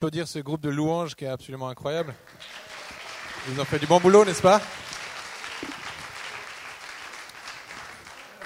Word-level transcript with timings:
applaudir 0.00 0.26
ce 0.26 0.38
groupe 0.38 0.62
de 0.62 0.70
louanges 0.70 1.14
qui 1.14 1.26
est 1.26 1.28
absolument 1.28 1.68
incroyable. 1.68 2.14
Ils 3.50 3.60
ont 3.60 3.66
fait 3.66 3.78
du 3.78 3.86
bon 3.86 4.00
boulot, 4.00 4.24
n'est-ce 4.24 4.40
pas? 4.40 4.58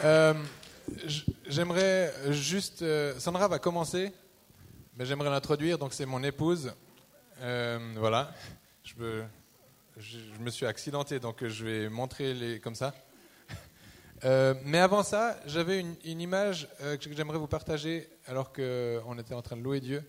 Euh, 0.02 0.34
J'aimerais 1.46 2.12
juste... 2.32 2.82
Euh, 2.82 3.16
Sandra 3.20 3.46
va 3.46 3.60
commencer, 3.60 4.12
mais 4.96 5.06
j'aimerais 5.06 5.30
l'introduire. 5.30 5.78
Donc 5.78 5.92
c'est 5.92 6.06
mon 6.06 6.24
épouse. 6.24 6.72
Euh, 7.40 7.78
voilà. 7.98 8.32
Je, 8.82 10.40
me 10.40 10.50
suis 10.50 10.66
accidenté, 10.66 11.20
donc 11.20 11.46
je 11.46 11.64
vais 11.64 11.88
montrer 11.88 12.34
les, 12.34 12.58
comme 12.58 12.74
ça. 12.74 12.92
mais 14.24 14.80
avant 14.80 15.04
ça, 15.04 15.38
j'avais 15.46 15.78
une, 15.78 16.20
image 16.20 16.68
que 16.80 17.14
j'aimerais 17.14 17.38
vous 17.38 17.46
partager 17.46 18.08
alors 18.26 18.52
qu'on 18.52 19.16
était 19.20 19.34
en 19.34 19.42
train 19.42 19.56
de 19.56 19.62
louer 19.62 19.78
Dieu. 19.78 20.02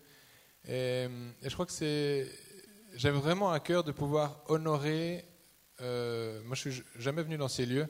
Et, 0.67 1.07
je 1.43 1.53
crois 1.53 1.65
que 1.65 1.71
c'est. 1.71 2.27
J'aime 2.95 3.15
vraiment 3.15 3.51
à 3.51 3.59
cœur 3.59 3.83
de 3.83 3.91
pouvoir 3.91 4.43
honorer. 4.47 5.25
Euh, 5.81 6.41
moi, 6.45 6.55
je 6.55 6.69
suis 6.69 6.83
jamais 6.97 7.21
venu 7.23 7.37
dans 7.37 7.49
ces 7.49 7.65
lieux, 7.65 7.87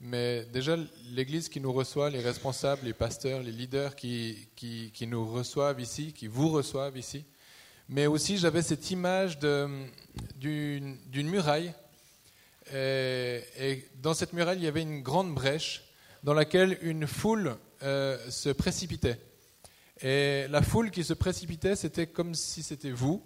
mais 0.00 0.44
déjà 0.46 0.76
l'Église 1.10 1.48
qui 1.48 1.60
nous 1.60 1.72
reçoit, 1.72 2.08
les 2.08 2.20
responsables, 2.20 2.84
les 2.84 2.94
pasteurs, 2.94 3.42
les 3.42 3.52
leaders 3.52 3.94
qui, 3.94 4.48
qui, 4.56 5.06
nous 5.06 5.30
reçoivent 5.30 5.80
ici, 5.80 6.12
qui 6.12 6.26
vous 6.26 6.48
reçoivent 6.48 6.96
ici. 6.96 7.24
Mais 7.90 8.06
aussi, 8.06 8.38
j'avais 8.38 8.62
cette 8.62 8.90
image 8.90 9.38
d'une 9.38 10.98
muraille. 11.14 11.74
Et, 12.72 13.42
et, 13.58 13.88
dans 13.96 14.14
cette 14.14 14.32
muraille, 14.32 14.58
il 14.58 14.64
y 14.64 14.68
avait 14.68 14.82
une 14.82 15.02
grande 15.02 15.34
brèche 15.34 15.84
dans 16.22 16.34
laquelle 16.34 16.78
une 16.82 17.06
foule 17.06 17.56
euh, 17.82 18.18
se 18.30 18.48
précipitait. 18.50 19.18
Et 20.02 20.46
la 20.48 20.62
foule 20.62 20.90
qui 20.90 21.02
se 21.02 21.14
précipitait, 21.14 21.76
c'était 21.76 22.06
comme 22.06 22.34
si 22.34 22.62
c'était 22.62 22.90
vous, 22.90 23.22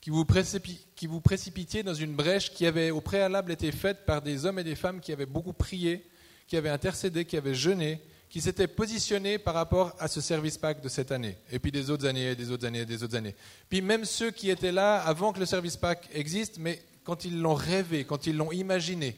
qui 0.00 0.10
vous, 0.10 1.20
précipitiez 1.20 1.82
dans 1.82 1.94
une 1.94 2.14
brèche 2.14 2.52
qui 2.52 2.66
avait 2.66 2.90
au 2.90 3.00
préalable 3.00 3.52
été 3.52 3.72
faite 3.72 4.06
par 4.06 4.22
des 4.22 4.46
hommes 4.46 4.58
et 4.58 4.64
des 4.64 4.74
femmes 4.74 5.00
qui 5.00 5.12
avaient 5.12 5.26
beaucoup 5.26 5.52
prié, 5.52 6.04
qui 6.46 6.56
avaient 6.56 6.70
intercédé, 6.70 7.24
qui 7.24 7.36
avaient 7.36 7.54
jeûné, 7.54 8.00
qui 8.30 8.40
s'étaient 8.40 8.68
positionnés 8.68 9.38
par 9.38 9.54
rapport 9.54 9.94
à 9.98 10.08
ce 10.08 10.20
service 10.20 10.58
pack 10.58 10.80
de 10.80 10.88
cette 10.88 11.12
année, 11.12 11.36
et 11.50 11.58
puis 11.58 11.72
des 11.72 11.90
autres 11.90 12.06
années, 12.06 12.30
et 12.30 12.36
des 12.36 12.50
autres 12.50 12.66
années, 12.66 12.80
et 12.80 12.86
des 12.86 13.02
autres 13.02 13.16
années. 13.16 13.34
Puis 13.68 13.80
même 13.80 14.04
ceux 14.04 14.30
qui 14.30 14.50
étaient 14.50 14.72
là 14.72 15.00
avant 15.00 15.32
que 15.32 15.40
le 15.40 15.46
service 15.46 15.76
pack 15.76 16.08
existe, 16.12 16.58
mais 16.58 16.82
quand 17.04 17.24
ils 17.24 17.40
l'ont 17.40 17.54
rêvé, 17.54 18.04
quand 18.04 18.26
ils 18.26 18.36
l'ont 18.36 18.52
imaginé. 18.52 19.16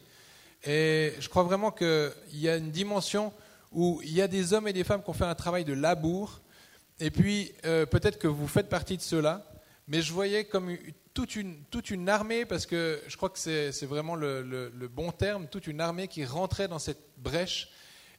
Et 0.65 1.15
je 1.19 1.29
crois 1.29 1.43
vraiment 1.43 1.71
qu'il 1.71 2.13
y 2.35 2.49
a 2.49 2.57
une 2.57 2.71
dimension 2.71 3.33
où 3.73 4.01
il 4.05 4.13
y 4.13 4.23
a 4.23 4.29
des 4.29 4.53
hommes 4.53 4.69
et 4.69 4.73
des 4.73 4.85
femmes 4.85 5.03
qui 5.03 5.11
ont 5.11 5.15
fait 5.15 5.25
un 5.25 5.35
travail 5.35 5.65
de 5.65 5.73
labour, 5.73 6.41
et 7.01 7.11
puis, 7.11 7.53
euh, 7.65 7.87
peut-être 7.87 8.19
que 8.19 8.29
vous 8.29 8.47
faites 8.47 8.69
partie 8.69 8.99
de 8.99 9.03
ceux-là, 9.03 9.51
mais 9.89 10.03
je 10.03 10.13
voyais 10.13 10.45
comme 10.45 10.77
toute 11.15 11.35
une, 11.35 11.65
toute 11.65 11.91
une 11.91 12.09
armée, 12.11 12.45
parce 12.45 12.67
que 12.67 13.01
je 13.09 13.17
crois 13.17 13.31
que 13.31 13.39
c'est 13.39 13.87
vraiment 13.87 14.15
le, 14.15 14.71
bon 14.95 15.11
terme, 15.11 15.49
toute 15.49 15.67
une 15.67 15.81
armée 15.81 16.09
qui 16.09 16.27
rentrait 16.27 16.69
dans 16.69 16.79
cette 16.79 17.03
brèche 17.17 17.71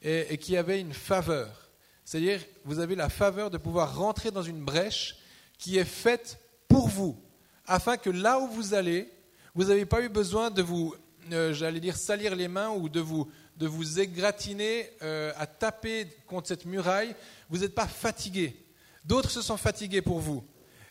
et, 0.01 0.37
qui 0.39 0.57
avait 0.57 0.81
une 0.81 0.93
faveur. 0.93 1.69
C'est-à-dire, 2.03 2.41
vous 2.65 2.79
avez 2.79 2.95
la 2.95 3.07
faveur 3.07 3.51
de 3.51 3.59
pouvoir 3.59 3.95
rentrer 3.95 4.31
dans 4.31 4.41
une 4.41 4.65
brèche 4.65 5.17
qui 5.59 5.77
est 5.77 5.85
faite 5.85 6.39
pour 6.67 6.87
vous, 6.87 7.23
afin 7.67 7.97
que 7.97 8.09
là 8.09 8.39
où 8.39 8.47
vous 8.47 8.73
allez, 8.73 9.11
vous 9.53 9.65
n'avez 9.65 9.85
pas 9.85 10.01
eu 10.01 10.09
besoin 10.09 10.49
de 10.49 10.63
vous, 10.63 10.95
euh, 11.31 11.53
j'allais 11.53 11.79
dire, 11.79 11.95
salir 11.95 12.35
les 12.35 12.47
mains 12.47 12.69
ou 12.71 12.89
de 12.89 12.99
vous, 12.99 13.29
de 13.57 13.67
vous 13.67 13.99
égratiner 13.99 14.89
euh, 15.03 15.31
à 15.37 15.45
taper 15.45 16.07
contre 16.25 16.47
cette 16.47 16.65
muraille. 16.65 17.15
Vous 17.49 17.59
n'êtes 17.59 17.75
pas 17.75 17.87
fatigué. 17.87 18.55
D'autres 19.03 19.31
se 19.31 19.41
sont 19.41 19.57
fatigués 19.57 20.01
pour 20.01 20.19
vous. 20.19 20.43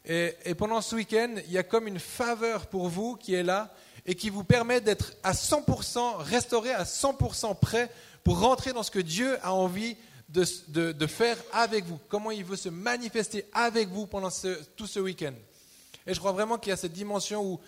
Et, 0.05 0.55
pendant 0.56 0.80
ce 0.80 0.97
week-end, 0.97 1.34
il 1.47 1.53
y 1.53 1.58
a 1.58 1.62
comme 1.62 1.86
une 1.86 1.98
faveur 1.98 2.67
pour 2.67 2.89
vous 2.89 3.17
qui 3.17 3.34
est 3.34 3.42
là 3.42 3.72
et 4.06 4.14
qui 4.14 4.30
vous 4.30 4.44
permet 4.44 4.80
d'être 4.80 5.12
à 5.22 5.33
100% 5.33 6.17
restauré, 6.17 6.72
à 6.72 6.84
100% 6.84 7.58
prêt 7.58 7.91
pour 8.25 8.41
rentrer 8.41 8.72
dans 8.72 8.83
ce 8.83 8.90
que 8.90 8.98
Dieu 8.98 9.39
a 9.45 9.52
envie 9.52 9.96
de, 10.29 11.07
faire 11.07 11.36
avec 11.52 11.84
vous, 11.84 11.98
comment 12.08 12.30
il 12.30 12.45
veut 12.45 12.57
se 12.57 12.68
manifester 12.68 13.46
avec 13.52 13.89
vous 13.89 14.07
pendant 14.07 14.30
tout 14.77 14.86
ce 14.86 15.01
week-end. 15.01 15.34
Et 16.07 16.14
je 16.14 16.18
crois 16.18 16.33
vraiment 16.33 16.57
qu'il 16.57 16.70
y 16.70 16.73
a 16.73 16.77
cette 16.77 16.92
dimension 16.92 17.45
où, 17.45 17.61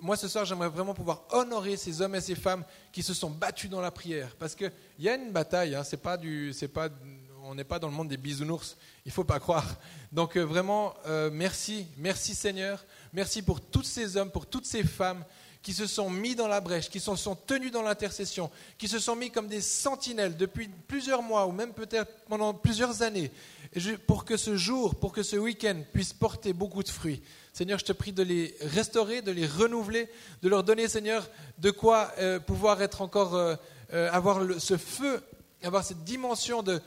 moi 0.00 0.16
ce 0.16 0.28
soir 0.28 0.44
j'aimerais 0.44 0.68
vraiment 0.68 0.94
pouvoir 0.94 1.24
honorer 1.30 1.76
ces 1.76 2.00
hommes 2.00 2.14
et 2.14 2.20
ces 2.20 2.36
femmes 2.36 2.62
qui 2.92 3.02
se 3.02 3.14
sont 3.14 3.30
battus 3.30 3.68
dans 3.68 3.80
la 3.80 3.90
prière. 3.90 4.36
Parce 4.38 4.54
qu'il 4.54 4.70
y 4.98 5.08
a 5.08 5.16
une 5.16 5.32
bataille, 5.32 5.74
hein, 5.74 5.82
c'est 5.82 5.96
pas 6.00 6.16
du, 6.16 6.52
c'est 6.52 6.68
pas 6.68 6.88
on 7.48 7.54
n'est 7.54 7.64
pas 7.64 7.78
dans 7.78 7.88
le 7.88 7.94
monde 7.94 8.08
des 8.08 8.18
bisounours, 8.18 8.76
il 9.06 9.08
ne 9.08 9.12
faut 9.12 9.24
pas 9.24 9.40
croire. 9.40 9.64
Donc 10.12 10.36
euh, 10.36 10.42
vraiment, 10.42 10.92
euh, 11.06 11.30
merci, 11.32 11.86
merci 11.96 12.34
Seigneur, 12.34 12.84
merci 13.14 13.40
pour 13.40 13.62
tous 13.62 13.84
ces 13.84 14.18
hommes, 14.18 14.30
pour 14.30 14.44
toutes 14.44 14.66
ces 14.66 14.84
femmes 14.84 15.24
qui 15.62 15.72
se 15.72 15.86
sont 15.86 16.10
mis 16.10 16.34
dans 16.34 16.46
la 16.46 16.60
brèche, 16.60 16.90
qui 16.90 17.00
se 17.00 17.16
sont 17.16 17.34
tenus 17.34 17.72
dans 17.72 17.80
l'intercession, 17.80 18.50
qui 18.76 18.86
se 18.86 18.98
sont 18.98 19.16
mis 19.16 19.30
comme 19.30 19.48
des 19.48 19.62
sentinelles 19.62 20.36
depuis 20.36 20.68
plusieurs 20.86 21.22
mois 21.22 21.46
ou 21.46 21.52
même 21.52 21.72
peut-être 21.72 22.12
pendant 22.28 22.52
plusieurs 22.52 23.00
années, 23.00 23.30
pour 24.06 24.26
que 24.26 24.36
ce 24.36 24.56
jour, 24.56 24.94
pour 24.94 25.12
que 25.12 25.22
ce 25.22 25.36
week-end 25.36 25.82
puisse 25.92 26.12
porter 26.12 26.52
beaucoup 26.52 26.82
de 26.82 26.88
fruits. 26.90 27.22
Seigneur, 27.54 27.78
je 27.78 27.86
te 27.86 27.92
prie 27.92 28.12
de 28.12 28.22
les 28.22 28.54
restaurer, 28.60 29.22
de 29.22 29.32
les 29.32 29.46
renouveler, 29.46 30.08
de 30.42 30.48
leur 30.50 30.64
donner, 30.64 30.86
Seigneur, 30.86 31.28
de 31.58 31.70
quoi 31.70 32.12
euh, 32.18 32.38
pouvoir 32.38 32.82
être 32.82 33.00
encore, 33.00 33.56
avoir 33.90 34.42
ce 34.60 34.76
feu, 34.76 35.22
avoir 35.62 35.82
cette 35.82 36.04
dimension 36.04 36.62
de, 36.62 36.80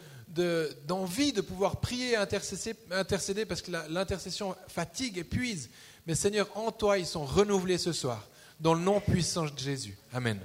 d'envie 0.88 1.34
de, 1.34 1.42
pouvoir 1.42 1.78
prier 1.78 2.12
et 2.12 2.16
intercéder, 2.16 2.78
intercéder 2.92 3.46
parce 3.46 3.62
que 3.62 3.72
l'intercession 3.90 4.56
fatigue, 4.68 5.18
épuise. 5.18 5.70
Mais 6.08 6.16
Seigneur, 6.16 6.50
en 6.56 6.72
toi, 6.72 6.98
ils 6.98 7.06
sont 7.06 7.26
renouvelés 7.26 7.78
ce 7.78 7.94
soir, 7.94 8.28
dans 8.60 8.74
le 8.74 8.82
nom 8.82 9.00
puissant 9.00 9.46
de 9.46 9.58
Jésus. 9.58 9.98
Amen. 10.14 10.40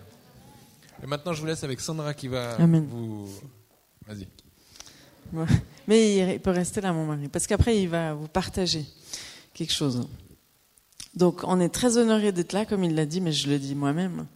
Et 1.03 1.07
maintenant, 1.07 1.33
je 1.33 1.41
vous 1.41 1.47
laisse 1.47 1.65
avec 1.65 1.81
Sandra 1.81 2.15
qui 2.15 2.29
va 2.29 2.57
vous. 2.57 3.29
Vas-y. 4.07 4.27
Mais 5.87 6.35
il 6.35 6.41
peut 6.41 6.51
rester 6.51 6.81
là, 6.81 6.93
mon 6.93 7.07
mari, 7.07 7.29
parce 7.29 7.47
qu'après, 7.47 7.81
il 7.81 7.89
va 7.89 8.15
vous 8.15 8.29
partager 8.29 8.85
quelque 9.55 9.73
chose. 9.73 10.09
Donc, 11.15 11.43
on 11.45 11.61
est 11.61 11.69
très 11.69 11.97
honoré 11.97 12.33
d'être 12.33 12.53
là, 12.53 12.67
comme 12.67 12.85
il 12.85 12.95
l'a 12.95 13.07
dit, 13.07 13.21
mais 13.21 13.33
je 13.33 13.49
le 13.49 13.59
dis 13.59 13.75
moi-même. 13.75 14.27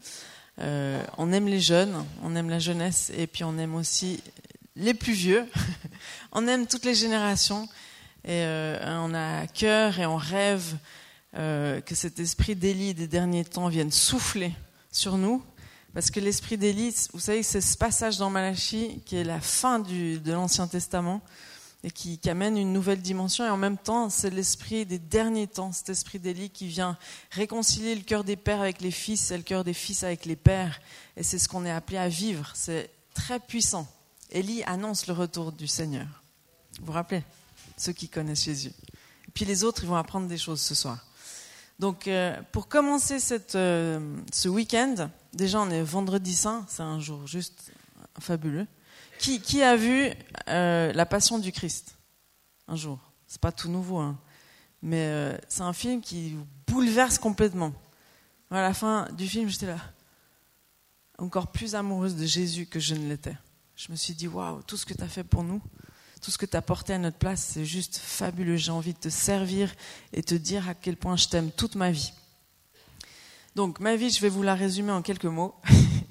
Euh, 0.58 1.02
on 1.18 1.32
aime 1.32 1.46
les 1.46 1.60
jeunes, 1.60 1.94
on 2.22 2.34
aime 2.36 2.50
la 2.50 2.58
jeunesse, 2.58 3.12
et 3.16 3.26
puis 3.26 3.44
on 3.44 3.56
aime 3.58 3.74
aussi 3.74 4.20
les 4.76 4.94
plus 4.94 5.12
vieux. 5.12 5.47
on 6.32 6.47
aime 6.47 6.66
toutes 6.66 6.84
les 6.84 6.94
générations 6.94 7.69
et 8.25 8.44
euh, 8.44 8.78
on 9.00 9.14
a 9.14 9.47
cœur 9.47 9.98
et 9.98 10.06
on 10.06 10.16
rêve 10.16 10.76
euh, 11.36 11.81
que 11.81 11.94
cet 11.94 12.19
esprit 12.19 12.56
d'Élie 12.56 12.94
des 12.94 13.06
derniers 13.06 13.44
temps 13.44 13.69
vienne 13.69 13.91
souffler 13.91 14.53
sur 14.91 15.16
nous. 15.16 15.42
Parce 15.94 16.10
que 16.10 16.20
l'esprit 16.20 16.56
d'Élie, 16.56 16.94
vous 17.12 17.20
savez, 17.20 17.42
c'est 17.42 17.60
ce 17.60 17.76
passage 17.76 18.19
dans 18.19 18.30
Malachie 18.30 19.03
qui 19.06 19.16
est 19.16 19.25
la 19.25 19.41
fin 19.41 19.80
de 19.80 20.30
l'Ancien 20.30 20.69
Testament 20.69 21.20
et 21.82 21.91
qui, 21.91 22.19
qui, 22.19 22.30
amène 22.30 22.56
une 22.56 22.72
nouvelle 22.72 23.00
dimension. 23.00 23.44
Et 23.44 23.50
en 23.50 23.56
même 23.56 23.78
temps, 23.78 24.10
c'est 24.10 24.30
l'esprit 24.30 24.86
des 24.86 24.98
derniers 24.98 25.48
temps, 25.48 25.72
cet 25.72 25.88
esprit 25.88 26.19
d'Élie 26.19 26.50
qui 26.50 26.66
vient 26.66 26.97
réconcilier 27.30 27.94
le 27.94 28.03
cœur 28.03 28.22
des 28.22 28.36
pères 28.36 28.60
avec 28.60 28.80
les 28.82 28.91
fils 28.91 29.30
et 29.30 29.36
le 29.36 29.42
cœur 29.42 29.64
des 29.64 29.75
fils 29.75 30.04
avec 30.04 30.26
les 30.26 30.36
pères. 30.36 30.80
Et 31.16 31.22
c'est 31.22 31.38
ce 31.38 31.48
qu'on 31.48 31.64
est 31.64 31.70
appelé 31.70 31.98
à 31.98 32.09
vivre. 32.09 32.53
C'est 32.54 32.91
très 33.14 33.41
puissant. 33.41 33.88
Élie 34.30 34.62
annonce 34.64 35.06
le 35.06 35.12
retour 35.12 35.52
du 35.52 35.66
Seigneur. 35.66 36.06
Vous 36.78 36.86
vous 36.86 36.92
rappelez? 36.92 37.22
Ceux 37.76 37.92
qui 37.92 38.08
connaissent 38.08 38.44
Jésus. 38.44 38.72
Et 39.26 39.30
puis 39.32 39.44
les 39.44 39.64
autres, 39.64 39.82
ils 39.82 39.88
vont 39.88 39.96
apprendre 39.96 40.28
des 40.28 40.38
choses 40.38 40.60
ce 40.60 40.74
soir. 40.74 41.04
Donc, 41.78 42.06
euh, 42.06 42.41
pour 42.52 42.68
commencer 42.68 43.18
euh, 43.54 44.16
ce 44.32 44.48
week-end, 44.48 45.08
déjà 45.32 45.60
on 45.60 45.70
est 45.70 45.82
vendredi 45.82 46.34
saint, 46.34 46.66
c'est 46.68 46.82
un 46.82 47.00
jour 47.00 47.26
juste 47.26 47.72
fabuleux. 48.18 48.66
Qui, 49.18 49.41
qui 49.41 49.62
a 49.62 49.76
vu 49.76 50.10
euh, 50.48 50.92
La 50.92 51.06
Passion 51.06 51.38
du 51.38 51.52
Christ? 51.52 51.97
Un 52.68 52.76
jour. 52.76 52.98
C'est 53.26 53.41
pas 53.41 53.52
tout 53.52 53.68
nouveau, 53.68 53.98
hein. 53.98 54.18
mais 54.82 55.38
c'est 55.48 55.62
un 55.62 55.72
film 55.72 56.00
qui 56.00 56.36
bouleverse 56.66 57.18
complètement. 57.18 57.72
À 58.50 58.60
la 58.60 58.74
fin 58.74 59.09
du 59.12 59.28
film, 59.28 59.48
j'étais 59.48 59.66
là, 59.66 59.78
encore 61.18 61.53
plus 61.53 61.74
amoureuse 61.74 62.16
de 62.16 62.27
Jésus 62.27 62.66
que 62.66 62.80
je 62.80 62.94
ne 62.94 63.09
l'étais 63.09 63.36
je 63.80 63.91
me 63.91 63.97
suis 63.97 64.12
dit, 64.12 64.28
waouh, 64.28 64.60
tout 64.65 64.77
ce 64.77 64.84
que 64.84 64.92
tu 64.92 65.03
as 65.03 65.09
fait 65.09 65.24
pour 65.24 65.42
nous, 65.42 65.62
tout 66.21 66.30
ce 66.30 66.36
que 66.36 66.44
tu 66.44 66.54
as 66.54 66.60
porté 66.60 66.92
à 66.92 66.98
notre 66.98 67.16
place, 67.16 67.53
c'est 67.54 67.65
juste 67.65 67.97
fabuleux. 67.97 68.56
J'ai 68.56 68.72
envie 68.72 68.92
de 68.92 68.98
te 68.98 69.09
servir 69.09 69.74
et 70.12 70.22
te 70.22 70.34
dire 70.34 70.68
à 70.68 70.74
quel 70.74 70.98
point 70.98 71.16
je 71.16 71.28
t'aime 71.28 71.50
toute 71.50 71.77
ma 71.77 71.91
vie. 71.91 72.12
Donc, 73.56 73.80
ma 73.80 73.97
vie, 73.97 74.10
je 74.10 74.21
vais 74.21 74.28
vous 74.28 74.42
la 74.42 74.54
résumer 74.54 74.92
en 74.92 75.00
quelques 75.00 75.24
mots. 75.24 75.54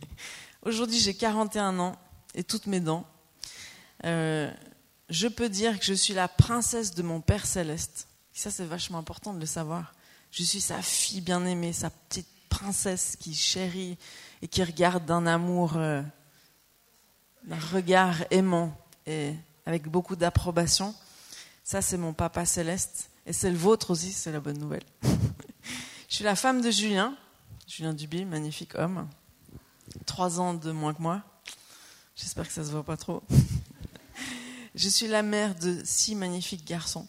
Aujourd'hui, 0.64 1.00
j'ai 1.00 1.14
41 1.14 1.78
ans 1.78 1.96
et 2.34 2.44
toutes 2.44 2.66
mes 2.66 2.80
dents. 2.80 3.06
Euh, 4.04 4.52
je 5.10 5.28
peux 5.28 5.48
dire 5.48 5.78
que 5.78 5.86
je 5.86 5.94
suis 5.94 6.16
la 6.16 6.28
princesse 6.28 6.96
de 6.96 7.04
mon 7.04 7.22
Père 7.22 7.46
céleste. 7.46 8.08
Ça, 8.34 8.50
c'est 8.50 8.66
vachement 8.66 8.98
important 8.98 9.32
de 9.32 9.40
le 9.40 9.46
savoir. 9.46 9.94
Je 10.32 10.42
suis 10.42 10.62
sa 10.62 10.82
fille 10.82 11.22
bien-aimée, 11.22 11.72
sa 11.74 11.92
petite 11.92 12.30
princesse 12.50 13.16
qui 13.16 13.36
chérit 13.36 14.00
et 14.42 14.48
qui 14.48 14.64
regarde 14.64 15.06
d'un 15.06 15.28
amour 15.28 15.78
euh, 15.78 16.02
d'un 17.44 17.60
regard 17.74 18.16
aimant 18.32 18.76
et 19.06 19.34
avec 19.66 19.88
beaucoup 19.88 20.16
d'approbation. 20.16 20.96
Ça, 21.64 21.82
c'est 21.82 21.98
mon 21.98 22.14
papa 22.14 22.46
céleste. 22.46 23.10
Et 23.26 23.34
c'est 23.34 23.52
le 23.52 23.58
vôtre 23.58 23.92
aussi, 23.92 24.12
c'est 24.12 24.32
la 24.32 24.40
bonne 24.40 24.58
nouvelle. 24.58 24.84
je 26.10 26.16
suis 26.16 26.24
la 26.24 26.36
femme 26.36 26.62
de 26.62 26.72
Julien, 26.72 27.16
Julien 27.68 27.94
Duby, 27.94 28.26
magnifique 28.26 28.76
homme. 28.76 29.08
Trois 30.06 30.40
ans 30.40 30.54
de 30.54 30.72
moins 30.72 30.94
que 30.94 31.02
moi. 31.02 31.22
J'espère 32.16 32.48
que 32.48 32.54
ça 32.54 32.64
se 32.64 32.72
voit 32.72 32.84
pas 32.84 32.98
trop. 32.98 33.24
je 34.76 34.90
suis 34.90 35.08
la 35.08 35.22
mère 35.22 35.56
de 35.56 35.82
six 35.84 36.16
magnifiques 36.16 36.66
garçons. 36.66 37.08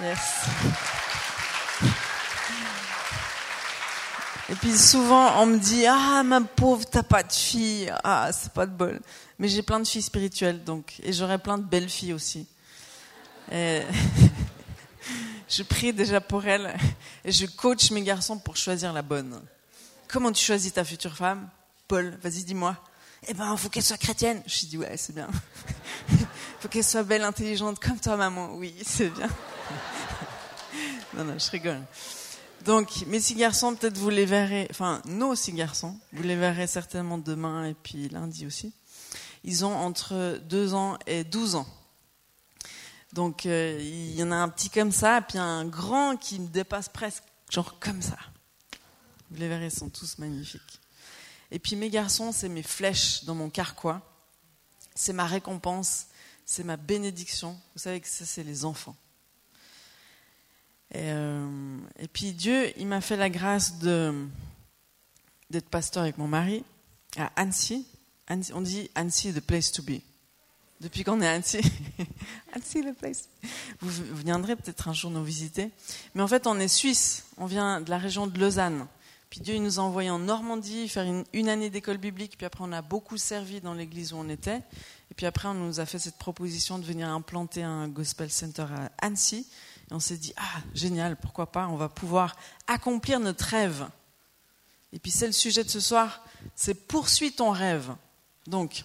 Yes. 0.00 0.18
Et 4.54 4.56
puis 4.56 4.78
souvent, 4.78 5.42
on 5.42 5.46
me 5.46 5.58
dit 5.58 5.84
Ah, 5.84 6.22
ma 6.22 6.40
pauvre, 6.40 6.86
t'as 6.88 7.02
pas 7.02 7.24
de 7.24 7.32
fille. 7.32 7.92
Ah, 8.04 8.30
c'est 8.32 8.52
pas 8.52 8.66
de 8.66 8.70
bol. 8.70 9.00
Mais 9.36 9.48
j'ai 9.48 9.62
plein 9.62 9.80
de 9.80 9.84
filles 9.84 10.00
spirituelles, 10.00 10.62
donc. 10.62 11.00
Et 11.02 11.12
j'aurai 11.12 11.38
plein 11.38 11.58
de 11.58 11.64
belles 11.64 11.88
filles 11.88 12.12
aussi. 12.12 12.46
Je 13.50 13.82
prie 15.64 15.92
déjà 15.92 16.20
pour 16.20 16.46
elles. 16.46 16.72
Et 17.24 17.32
je 17.32 17.46
coach 17.46 17.90
mes 17.90 18.02
garçons 18.02 18.38
pour 18.38 18.56
choisir 18.56 18.92
la 18.92 19.02
bonne. 19.02 19.42
Comment 20.06 20.30
tu 20.30 20.44
choisis 20.44 20.72
ta 20.72 20.84
future 20.84 21.16
femme? 21.16 21.48
Paul, 21.88 22.16
vas-y, 22.22 22.44
dis-moi. 22.44 22.76
Eh 23.26 23.34
ben, 23.34 23.56
faut 23.56 23.68
qu'elle 23.68 23.82
soit 23.82 23.98
chrétienne. 23.98 24.40
Je 24.46 24.66
dis 24.66 24.78
Ouais, 24.78 24.96
c'est 24.96 25.16
bien. 25.16 25.30
Il 26.10 26.18
faut 26.60 26.68
qu'elle 26.68 26.84
soit 26.84 27.02
belle, 27.02 27.24
intelligente, 27.24 27.80
comme 27.80 27.98
toi, 27.98 28.16
maman. 28.16 28.54
Oui, 28.54 28.72
c'est 28.86 29.10
bien. 29.10 29.28
non, 31.14 31.24
non, 31.24 31.40
je 31.40 31.50
rigole. 31.50 31.82
Donc, 32.64 33.04
mes 33.08 33.20
six 33.20 33.34
garçons, 33.34 33.74
peut-être 33.74 33.98
vous 33.98 34.08
les 34.08 34.24
verrez, 34.24 34.66
enfin, 34.70 35.02
nos 35.04 35.34
six 35.34 35.52
garçons, 35.52 35.98
vous 36.14 36.22
les 36.22 36.36
verrez 36.36 36.66
certainement 36.66 37.18
demain 37.18 37.66
et 37.66 37.74
puis 37.74 38.08
lundi 38.08 38.46
aussi. 38.46 38.72
Ils 39.44 39.66
ont 39.66 39.76
entre 39.76 40.40
2 40.48 40.72
ans 40.72 40.98
et 41.06 41.24
12 41.24 41.56
ans. 41.56 41.66
Donc, 43.12 43.44
euh, 43.44 43.78
il 43.78 44.14
y 44.14 44.22
en 44.22 44.32
a 44.32 44.36
un 44.36 44.48
petit 44.48 44.70
comme 44.70 44.92
ça, 44.92 45.20
puis 45.20 45.36
un 45.36 45.66
grand 45.66 46.16
qui 46.16 46.40
me 46.40 46.48
dépasse 46.48 46.88
presque, 46.88 47.24
genre 47.50 47.78
comme 47.78 48.00
ça. 48.00 48.16
Vous 49.30 49.38
les 49.38 49.48
verrez, 49.48 49.66
ils 49.66 49.70
sont 49.70 49.90
tous 49.90 50.16
magnifiques. 50.18 50.80
Et 51.50 51.58
puis 51.58 51.76
mes 51.76 51.90
garçons, 51.90 52.32
c'est 52.32 52.48
mes 52.48 52.62
flèches 52.62 53.24
dans 53.24 53.34
mon 53.34 53.50
carquois. 53.50 54.00
C'est 54.94 55.12
ma 55.12 55.26
récompense, 55.26 56.06
c'est 56.46 56.64
ma 56.64 56.78
bénédiction. 56.78 57.58
Vous 57.74 57.82
savez 57.82 58.00
que 58.00 58.08
ça, 58.08 58.24
c'est 58.24 58.42
les 58.42 58.64
enfants. 58.64 58.96
Et, 60.94 61.10
euh, 61.10 61.78
et, 61.98 62.06
puis 62.06 62.32
Dieu, 62.32 62.72
il 62.78 62.86
m'a 62.86 63.00
fait 63.00 63.16
la 63.16 63.28
grâce 63.28 63.74
d'être 63.78 65.68
pasteur 65.68 66.04
avec 66.04 66.18
mon 66.18 66.28
mari 66.28 66.64
à 67.16 67.32
Annecy. 67.34 67.84
Annecy. 68.28 68.52
On 68.54 68.60
dit 68.60 68.90
Annecy, 68.94 69.32
the 69.32 69.40
place 69.40 69.72
to 69.72 69.82
be. 69.82 70.00
Depuis 70.80 71.02
qu'on 71.02 71.20
est 71.20 71.26
Annecy, 71.26 71.58
Annecy, 72.52 72.82
the 72.82 72.94
place. 72.96 73.28
Vous, 73.80 73.90
viendrez 74.24 74.54
peut-être 74.54 74.86
un 74.88 74.92
jour 74.92 75.10
nous 75.10 75.24
visiter. 75.24 75.70
Mais 76.14 76.22
en 76.22 76.28
fait, 76.28 76.46
on 76.46 76.58
est 76.60 76.68
suisse. 76.68 77.24
On 77.38 77.46
vient 77.46 77.80
de 77.80 77.90
la 77.90 77.98
région 77.98 78.28
de 78.28 78.38
Lausanne. 78.38 78.86
Puis 79.30 79.40
Dieu, 79.40 79.56
il 79.56 79.62
nous 79.64 79.80
a 79.80 79.82
envoyés 79.82 80.10
en 80.10 80.20
Normandie 80.20 80.88
faire 80.88 81.24
une 81.32 81.48
année 81.48 81.70
d'école 81.70 81.98
biblique. 81.98 82.36
Puis 82.36 82.46
après, 82.46 82.62
on 82.62 82.70
a 82.70 82.82
beaucoup 82.82 83.16
servi 83.16 83.60
dans 83.60 83.74
l'église 83.74 84.12
où 84.12 84.16
on 84.16 84.28
était. 84.28 84.62
Et 85.10 85.14
puis 85.16 85.26
après, 85.26 85.48
on 85.48 85.54
nous 85.54 85.80
a 85.80 85.86
fait 85.86 85.98
cette 85.98 86.18
proposition 86.18 86.78
de 86.78 86.84
venir 86.84 87.08
implanter 87.08 87.64
un 87.64 87.88
gospel 87.88 88.30
center 88.30 88.62
à 88.62 88.92
Annecy. 88.98 89.46
Et 89.90 89.94
on 89.94 90.00
s'est 90.00 90.16
dit, 90.16 90.32
ah, 90.36 90.60
génial, 90.74 91.16
pourquoi 91.16 91.50
pas, 91.52 91.68
on 91.68 91.76
va 91.76 91.88
pouvoir 91.88 92.36
accomplir 92.66 93.20
notre 93.20 93.44
rêve. 93.44 93.86
Et 94.92 94.98
puis 94.98 95.10
c'est 95.10 95.26
le 95.26 95.32
sujet 95.32 95.64
de 95.64 95.68
ce 95.68 95.80
soir, 95.80 96.24
c'est 96.54 96.86
poursuis 96.86 97.32
ton 97.32 97.50
rêve. 97.50 97.94
Donc, 98.46 98.84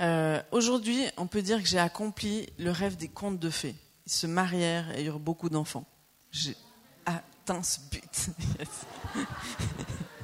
euh, 0.00 0.40
aujourd'hui, 0.52 1.04
on 1.16 1.26
peut 1.26 1.42
dire 1.42 1.62
que 1.62 1.68
j'ai 1.68 1.78
accompli 1.78 2.48
le 2.58 2.70
rêve 2.70 2.96
des 2.96 3.08
contes 3.08 3.38
de 3.38 3.50
fées. 3.50 3.74
Ils 4.06 4.12
se 4.12 4.26
marièrent 4.26 4.96
et 4.96 5.04
eurent 5.04 5.18
beaucoup 5.18 5.48
d'enfants. 5.48 5.86
J'ai 6.30 6.56
atteint 7.04 7.62
ce 7.62 7.80
but. 7.90 8.30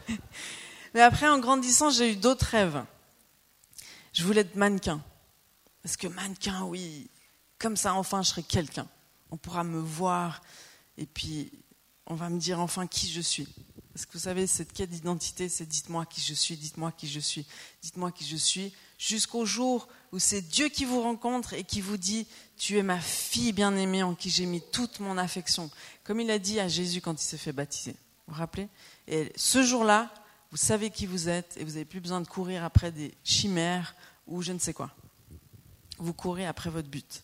Mais 0.94 1.00
après, 1.00 1.29
en 1.29 1.38
grandissant, 1.38 1.90
j'ai 1.90 2.12
eu 2.12 2.17
d'autres 2.17 2.47
rêves. 2.47 2.85
Je 4.12 4.23
voulais 4.23 4.43
être 4.43 4.55
mannequin. 4.55 5.02
Parce 5.82 5.97
que 5.97 6.06
mannequin, 6.06 6.62
oui, 6.62 7.11
comme 7.64 7.78
ça, 7.78 7.94
enfin, 7.94 8.20
je 8.22 8.28
serai 8.28 8.43
quelqu'un. 8.43 8.87
On 9.31 9.38
pourra 9.38 9.64
me 9.64 9.81
voir 9.81 10.43
et 10.99 11.06
puis 11.06 11.50
on 12.05 12.14
va 12.14 12.28
me 12.28 12.38
dire 12.38 12.61
enfin 12.61 12.87
qui 12.87 13.11
je 13.11 13.22
suis. 13.22 13.49
Parce 13.94 14.05
que 14.05 14.12
vous 14.12 14.19
savez, 14.19 14.46
cette 14.46 14.75
quête 14.75 14.90
d'identité, 14.90 15.49
c'est 15.49 15.64
dites-moi 15.64 16.05
qui 16.05 16.20
je 16.20 16.34
suis, 16.34 16.58
dites-moi 16.58 16.93
qui 16.93 17.08
je 17.08 17.20
suis, 17.20 17.46
dites-moi 17.81 18.12
qui 18.12 18.26
je 18.26 18.37
suis, 18.37 18.75
jusqu'au 18.99 19.46
jour 19.46 19.88
où 20.12 20.19
c'est 20.19 20.43
Dieu 20.43 20.69
qui 20.69 20.84
vous 20.84 21.00
rencontre 21.00 21.55
et 21.55 21.64
qui 21.64 21.81
vous 21.81 21.96
dit, 21.96 22.26
tu 22.58 22.76
es 22.76 22.82
ma 22.82 23.00
fille 23.00 23.52
bien-aimée 23.52 24.02
en 24.02 24.14
qui 24.14 24.28
j'ai 24.28 24.44
mis 24.44 24.61
toute 24.70 25.00
mon 25.00 25.16
affection. 25.16 25.70
Comme 26.02 26.20
il 26.20 26.31
a 26.31 26.38
dit 26.38 26.61
à 26.61 26.69
Jésus 26.69 27.00
quand 27.00 27.19
il 27.19 27.25
s'est 27.25 27.38
fait 27.38 27.52
baptiser. 27.52 27.93
Vous 28.26 28.34
vous 28.34 28.40
rappelez? 28.40 28.69
Et 29.08 29.32
ce 29.37 29.62
jour-là, 29.62 30.12
vous 30.50 30.58
savez 30.58 30.90
qui 30.90 31.06
vous 31.06 31.31
êtes 31.31 31.56
et 31.56 31.64
vous 31.64 31.70
n'avez 31.70 31.87
plus 31.87 32.00
besoin 32.00 32.20
de 32.20 32.28
courir 32.28 32.62
après 32.62 32.93
des 32.93 33.14
chimères 33.25 33.94
ou 34.26 34.43
je 34.43 34.52
ne 34.52 34.58
sais 34.58 34.75
quoi. 34.75 34.90
Vous 35.96 36.12
courez 36.12 36.44
après 36.44 36.69
votre 36.69 36.88
but. 36.88 37.22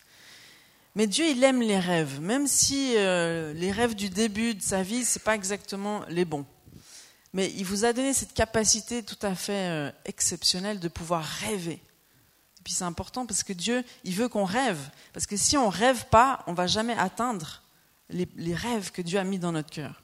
Mais 0.95 1.07
Dieu, 1.07 1.25
il 1.29 1.43
aime 1.43 1.61
les 1.61 1.79
rêves, 1.79 2.19
même 2.19 2.47
si 2.47 2.95
euh, 2.97 3.53
les 3.53 3.71
rêves 3.71 3.95
du 3.95 4.09
début 4.09 4.55
de 4.55 4.61
sa 4.61 4.83
vie, 4.83 5.05
c'est 5.05 5.23
pas 5.23 5.35
exactement 5.35 6.03
les 6.09 6.25
bons. 6.25 6.45
Mais 7.33 7.49
il 7.55 7.63
vous 7.63 7.85
a 7.85 7.93
donné 7.93 8.13
cette 8.13 8.33
capacité 8.33 9.01
tout 9.01 9.19
à 9.21 9.33
fait 9.33 9.69
euh, 9.69 9.91
exceptionnelle 10.03 10.81
de 10.81 10.89
pouvoir 10.89 11.23
rêver. 11.23 11.79
Et 12.59 12.63
puis 12.63 12.73
c'est 12.73 12.83
important 12.83 13.25
parce 13.25 13.43
que 13.43 13.53
Dieu, 13.53 13.85
il 14.03 14.13
veut 14.15 14.27
qu'on 14.27 14.43
rêve. 14.43 14.89
Parce 15.13 15.25
que 15.25 15.37
si 15.37 15.55
on 15.55 15.69
rêve 15.69 16.07
pas, 16.07 16.43
on 16.47 16.53
va 16.53 16.67
jamais 16.67 16.95
atteindre 16.97 17.63
les, 18.09 18.53
rêves 18.53 18.91
que 18.91 19.01
Dieu 19.01 19.17
a 19.17 19.23
mis 19.23 19.39
dans 19.39 19.53
notre 19.53 19.69
cœur. 19.69 20.03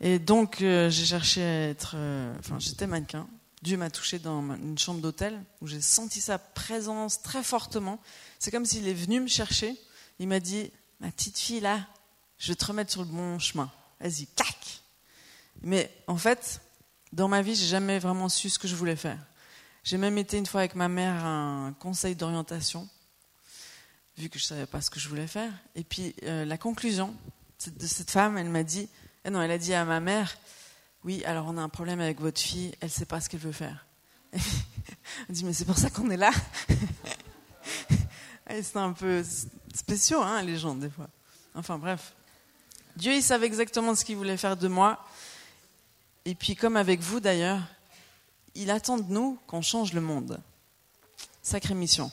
Et 0.00 0.20
donc 0.20 0.62
euh, 0.62 0.88
j'ai 0.88 1.04
cherché 1.04 1.42
à 1.42 1.68
être, 1.70 1.96
enfin 2.38 2.60
j'étais 2.60 2.86
mannequin. 2.86 3.26
Dieu 3.64 3.78
m'a 3.78 3.88
touché 3.88 4.18
dans 4.18 4.42
une 4.56 4.78
chambre 4.78 5.00
d'hôtel 5.00 5.42
où 5.62 5.66
j'ai 5.66 5.80
senti 5.80 6.20
sa 6.20 6.38
présence 6.38 7.22
très 7.22 7.42
fortement. 7.42 7.98
C'est 8.44 8.50
comme 8.50 8.66
s'il 8.66 8.86
est 8.86 8.92
venu 8.92 9.20
me 9.20 9.26
chercher. 9.26 9.74
Il 10.18 10.28
m'a 10.28 10.38
dit, 10.38 10.70
ma 11.00 11.10
petite 11.10 11.38
fille 11.38 11.60
là, 11.60 11.80
je 12.36 12.48
vais 12.48 12.56
te 12.56 12.66
remettre 12.66 12.92
sur 12.92 13.00
le 13.00 13.08
bon 13.08 13.38
chemin. 13.38 13.72
Vas-y, 14.00 14.26
cac. 14.26 14.82
Mais 15.62 15.90
en 16.08 16.18
fait, 16.18 16.60
dans 17.10 17.26
ma 17.26 17.40
vie, 17.40 17.54
j'ai 17.54 17.64
jamais 17.64 17.98
vraiment 17.98 18.28
su 18.28 18.50
ce 18.50 18.58
que 18.58 18.68
je 18.68 18.76
voulais 18.76 18.96
faire. 18.96 19.16
J'ai 19.82 19.96
même 19.96 20.18
été 20.18 20.36
une 20.36 20.44
fois 20.44 20.60
avec 20.60 20.74
ma 20.74 20.90
mère 20.90 21.24
à 21.24 21.28
un 21.28 21.72
conseil 21.72 22.16
d'orientation, 22.16 22.86
vu 24.18 24.28
que 24.28 24.38
je 24.38 24.44
savais 24.44 24.66
pas 24.66 24.82
ce 24.82 24.90
que 24.90 25.00
je 25.00 25.08
voulais 25.08 25.26
faire. 25.26 25.50
Et 25.74 25.82
puis 25.82 26.14
euh, 26.24 26.44
la 26.44 26.58
conclusion 26.58 27.16
de 27.66 27.86
cette 27.86 28.10
femme, 28.10 28.36
elle 28.36 28.50
m'a 28.50 28.62
dit, 28.62 28.90
eh 29.24 29.30
non, 29.30 29.40
elle 29.40 29.52
a 29.52 29.58
dit 29.58 29.72
à 29.72 29.86
ma 29.86 30.00
mère, 30.00 30.36
oui, 31.02 31.24
alors 31.24 31.46
on 31.48 31.56
a 31.56 31.62
un 31.62 31.70
problème 31.70 32.00
avec 32.00 32.20
votre 32.20 32.42
fille, 32.42 32.74
elle 32.82 32.90
sait 32.90 33.06
pas 33.06 33.22
ce 33.22 33.30
qu'elle 33.30 33.40
veut 33.40 33.52
faire. 33.52 33.86
elle 34.34 34.40
dit, 35.30 35.46
mais 35.46 35.54
c'est 35.54 35.64
pour 35.64 35.78
ça 35.78 35.88
qu'on 35.88 36.10
est 36.10 36.18
là. 36.18 36.30
c'est 38.48 38.76
un 38.76 38.92
peu 38.92 39.24
spéciaux, 39.74 40.20
hein, 40.20 40.42
les 40.42 40.58
gens, 40.58 40.74
des 40.74 40.90
fois. 40.90 41.08
Enfin, 41.54 41.78
bref. 41.78 42.14
Dieu, 42.96 43.14
il 43.14 43.22
savait 43.22 43.46
exactement 43.46 43.94
ce 43.94 44.04
qu'il 44.04 44.16
voulait 44.16 44.36
faire 44.36 44.56
de 44.56 44.68
moi. 44.68 45.04
Et 46.24 46.34
puis, 46.34 46.54
comme 46.54 46.76
avec 46.76 47.00
vous 47.00 47.20
d'ailleurs, 47.20 47.60
il 48.54 48.70
attend 48.70 48.98
de 48.98 49.12
nous 49.12 49.38
qu'on 49.46 49.62
change 49.62 49.92
le 49.92 50.00
monde. 50.00 50.40
Sacrée 51.42 51.74
mission. 51.74 52.10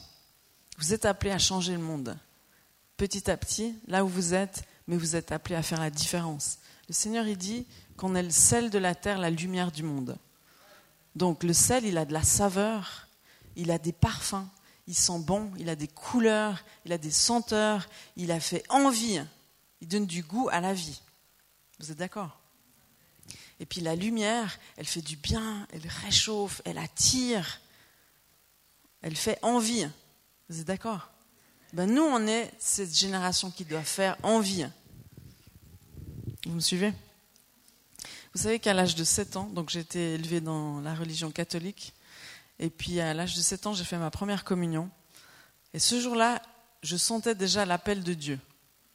Vous 0.78 0.94
êtes 0.94 1.06
appelés 1.06 1.32
à 1.32 1.38
changer 1.38 1.74
le 1.74 1.80
monde. 1.80 2.18
Petit 2.98 3.30
à 3.30 3.38
petit, 3.38 3.76
là 3.88 4.04
où 4.04 4.08
vous 4.08 4.34
êtes, 4.34 4.64
mais 4.88 4.98
vous 4.98 5.16
êtes 5.16 5.32
appelés 5.32 5.56
à 5.56 5.64
faire 5.64 5.80
la 5.80 5.90
différence. 5.90 6.58
Le 6.88 6.94
Seigneur, 6.94 7.28
il 7.28 7.38
dit 7.38 7.68
qu'on 7.96 8.16
est 8.16 8.24
le 8.24 8.32
sel 8.32 8.70
de 8.70 8.80
la 8.80 8.96
terre, 8.96 9.20
la 9.20 9.30
lumière 9.30 9.72
du 9.72 9.84
monde. 9.84 10.18
Donc, 11.16 11.44
le 11.44 11.54
sel, 11.54 11.86
il 11.86 11.98
a 11.98 12.06
de 12.06 12.14
la 12.14 12.24
saveur, 12.24 13.08
il 13.56 13.70
a 13.70 13.78
des 13.78 13.92
parfums, 13.92 14.48
il 14.92 14.94
sent 14.94 15.20
bon, 15.20 15.50
il 15.58 15.70
a 15.70 15.78
des 15.78 15.88
couleurs, 15.88 16.66
il 16.84 16.92
a 16.92 16.98
des 16.98 17.12
senteurs, 17.12 17.88
il 18.18 18.30
a 18.30 18.42
fait 18.42 18.66
envie, 18.68 19.24
il 19.80 19.88
donne 19.88 20.06
du 20.06 20.22
goût 20.22 20.50
à 20.52 20.60
la 20.60 20.74
vie. 20.74 21.00
Vous 21.80 21.94
êtes 21.94 21.98
d'accord? 21.98 22.42
Et 23.62 23.66
puis 23.66 23.80
la 23.80 23.96
lumière, 23.96 24.60
elle 24.76 24.86
fait 24.86 25.02
du 25.02 25.16
bien, 25.16 25.66
elle 25.72 25.88
réchauffe, 25.88 26.62
elle 26.66 26.78
attire, 26.78 27.62
elle 29.02 29.16
fait 29.16 29.40
envie. 29.44 29.88
Vous 30.50 30.60
êtes 30.60 30.68
d'accord? 30.68 31.10
Ben 31.72 31.90
Nous, 31.90 32.04
on 32.04 32.28
est 32.28 32.52
cette 32.60 32.94
génération 32.94 33.50
qui 33.50 33.64
doit 33.64 33.84
faire 33.84 34.18
envie. 34.24 34.68
Vous 36.46 36.56
me 36.56 36.60
suivez? 36.60 36.92
Vous 38.34 38.42
savez 38.42 38.60
qu'à 38.60 38.74
l'âge 38.74 38.96
de 38.96 39.06
7 39.06 39.38
ans, 39.38 39.48
donc 39.48 39.70
j'ai 39.70 39.80
été 39.80 40.16
élevée 40.16 40.42
dans 40.42 40.82
la 40.82 40.94
religion 40.94 41.32
catholique, 41.32 41.94
et 42.62 42.70
puis 42.70 43.02
à 43.02 43.14
l'âge 43.16 43.36
de 43.36 43.42
7 43.42 43.68
ans, 43.68 43.74
j'ai 43.74 43.84
fait 43.84 43.98
ma 43.98 44.12
première 44.12 44.44
communion. 44.44 44.90
Et 45.74 45.80
ce 45.80 46.00
jour-là, 46.00 46.40
je 46.84 46.96
sentais 46.96 47.34
déjà 47.34 47.66
l'appel 47.66 48.04
de 48.04 48.14
Dieu. 48.14 48.40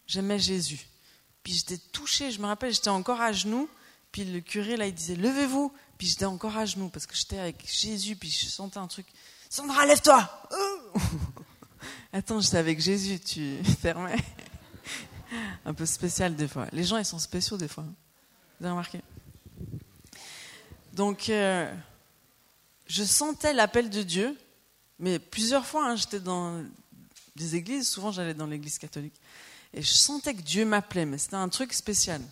J'aimais 0.06 0.38
Jésus. 0.38 0.86
Puis 1.42 1.54
j'étais 1.54 1.76
touchée, 1.76 2.30
je 2.30 2.40
me 2.40 2.46
rappelle, 2.46 2.72
j'étais 2.72 2.90
encore 2.90 3.20
à 3.20 3.32
genoux. 3.32 3.68
Puis 4.12 4.24
le 4.24 4.40
curé, 4.40 4.76
là, 4.76 4.86
il 4.86 4.94
disait, 4.94 5.16
levez-vous. 5.16 5.72
Puis 5.98 6.06
j'étais 6.06 6.26
encore 6.26 6.56
à 6.56 6.64
genoux 6.64 6.90
parce 6.90 7.06
que 7.06 7.16
j'étais 7.16 7.40
avec 7.40 7.68
Jésus. 7.68 8.14
Puis 8.14 8.30
je 8.30 8.46
sentais 8.46 8.78
un 8.78 8.86
truc. 8.86 9.06
Sandra, 9.50 9.84
lève-toi 9.84 10.48
Attends, 12.12 12.40
j'étais 12.40 12.58
avec 12.58 12.80
Jésus, 12.80 13.18
tu 13.18 13.56
fermais. 13.80 14.16
Un 15.64 15.74
peu 15.74 15.86
spécial 15.86 16.36
des 16.36 16.46
fois. 16.46 16.68
Les 16.72 16.84
gens, 16.84 16.98
ils 16.98 17.04
sont 17.04 17.18
spéciaux 17.18 17.56
des 17.56 17.68
fois. 17.68 17.82
Vous 17.82 18.66
avez 18.66 18.70
remarqué? 18.70 19.00
Donc, 20.92 21.28
euh, 21.30 21.74
je 22.86 23.04
sentais 23.04 23.52
l'appel 23.52 23.90
de 23.90 24.02
Dieu, 24.02 24.36
mais 24.98 25.18
plusieurs 25.18 25.66
fois, 25.66 25.90
hein, 25.90 25.96
j'étais 25.96 26.20
dans 26.20 26.64
des 27.34 27.56
églises, 27.56 27.88
souvent 27.88 28.12
j'allais 28.12 28.34
dans 28.34 28.46
l'église 28.46 28.78
catholique, 28.78 29.20
et 29.74 29.82
je 29.82 29.92
sentais 29.92 30.34
que 30.34 30.42
Dieu 30.42 30.64
m'appelait, 30.64 31.06
mais 31.06 31.18
c'était 31.18 31.36
un 31.36 31.48
truc 31.48 31.72
spécial. 31.72 32.22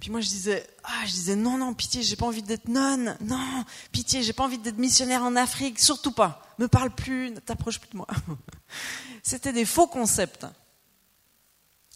Puis 0.00 0.10
moi 0.10 0.20
je 0.20 0.28
disais, 0.28 0.66
ah, 0.84 1.06
je 1.06 1.12
disais 1.12 1.36
non, 1.36 1.58
non, 1.58 1.74
pitié, 1.74 2.02
j'ai 2.02 2.16
pas 2.16 2.26
envie 2.26 2.42
d'être 2.42 2.68
nonne, 2.68 3.16
non, 3.20 3.64
pitié, 3.92 4.22
j'ai 4.22 4.32
pas 4.32 4.44
envie 4.44 4.58
d'être 4.58 4.78
missionnaire 4.78 5.22
en 5.22 5.34
Afrique, 5.36 5.78
surtout 5.78 6.12
pas. 6.12 6.44
Me 6.58 6.68
parle 6.68 6.90
plus, 6.90 7.30
ne 7.30 7.40
t'approche 7.40 7.78
plus 7.78 7.90
de 7.90 7.96
moi. 7.96 8.06
C'était 9.22 9.52
des 9.52 9.64
faux 9.64 9.86
concepts. 9.86 10.46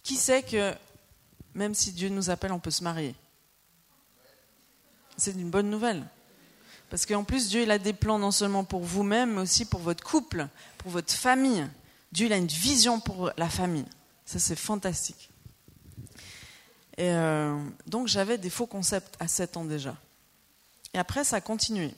Qui 0.02 0.16
sait 0.16 0.42
que 0.42 0.74
même 1.54 1.74
si 1.74 1.92
Dieu 1.92 2.08
nous 2.08 2.30
appelle, 2.30 2.52
on 2.52 2.58
peut 2.58 2.70
se 2.70 2.82
marier? 2.82 3.14
C'est 5.16 5.32
une 5.32 5.50
bonne 5.50 5.70
nouvelle. 5.70 6.04
Parce 6.92 7.06
qu'en 7.06 7.24
plus, 7.24 7.48
Dieu 7.48 7.62
il 7.62 7.70
a 7.70 7.78
des 7.78 7.94
plans 7.94 8.18
non 8.18 8.30
seulement 8.30 8.64
pour 8.64 8.82
vous-même, 8.82 9.36
mais 9.36 9.40
aussi 9.40 9.64
pour 9.64 9.80
votre 9.80 10.04
couple, 10.04 10.46
pour 10.76 10.90
votre 10.90 11.14
famille. 11.14 11.66
Dieu 12.12 12.26
il 12.26 12.34
a 12.34 12.36
une 12.36 12.46
vision 12.46 13.00
pour 13.00 13.30
la 13.38 13.48
famille. 13.48 13.86
Ça, 14.26 14.38
c'est 14.38 14.56
fantastique. 14.56 15.30
Et 16.98 17.08
euh, 17.08 17.56
donc, 17.86 18.08
j'avais 18.08 18.36
des 18.36 18.50
faux 18.50 18.66
concepts 18.66 19.16
à 19.20 19.26
7 19.26 19.56
ans 19.56 19.64
déjà. 19.64 19.96
Et 20.92 20.98
après, 20.98 21.24
ça 21.24 21.36
a 21.36 21.40
continué. 21.40 21.94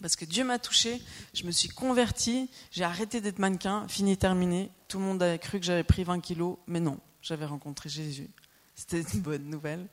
Parce 0.00 0.14
que 0.14 0.24
Dieu 0.24 0.44
m'a 0.44 0.60
touché, 0.60 1.02
je 1.34 1.42
me 1.42 1.50
suis 1.50 1.68
convertie, 1.68 2.48
j'ai 2.70 2.84
arrêté 2.84 3.20
d'être 3.20 3.40
mannequin, 3.40 3.88
fini, 3.88 4.16
terminé. 4.16 4.70
Tout 4.86 5.00
le 5.00 5.04
monde 5.04 5.20
avait 5.20 5.40
cru 5.40 5.58
que 5.58 5.66
j'avais 5.66 5.82
pris 5.82 6.04
20 6.04 6.20
kilos, 6.20 6.58
mais 6.68 6.78
non, 6.78 7.00
j'avais 7.22 7.44
rencontré 7.44 7.88
Jésus. 7.88 8.30
C'était 8.76 9.00
une 9.00 9.22
bonne 9.22 9.50
nouvelle. 9.50 9.88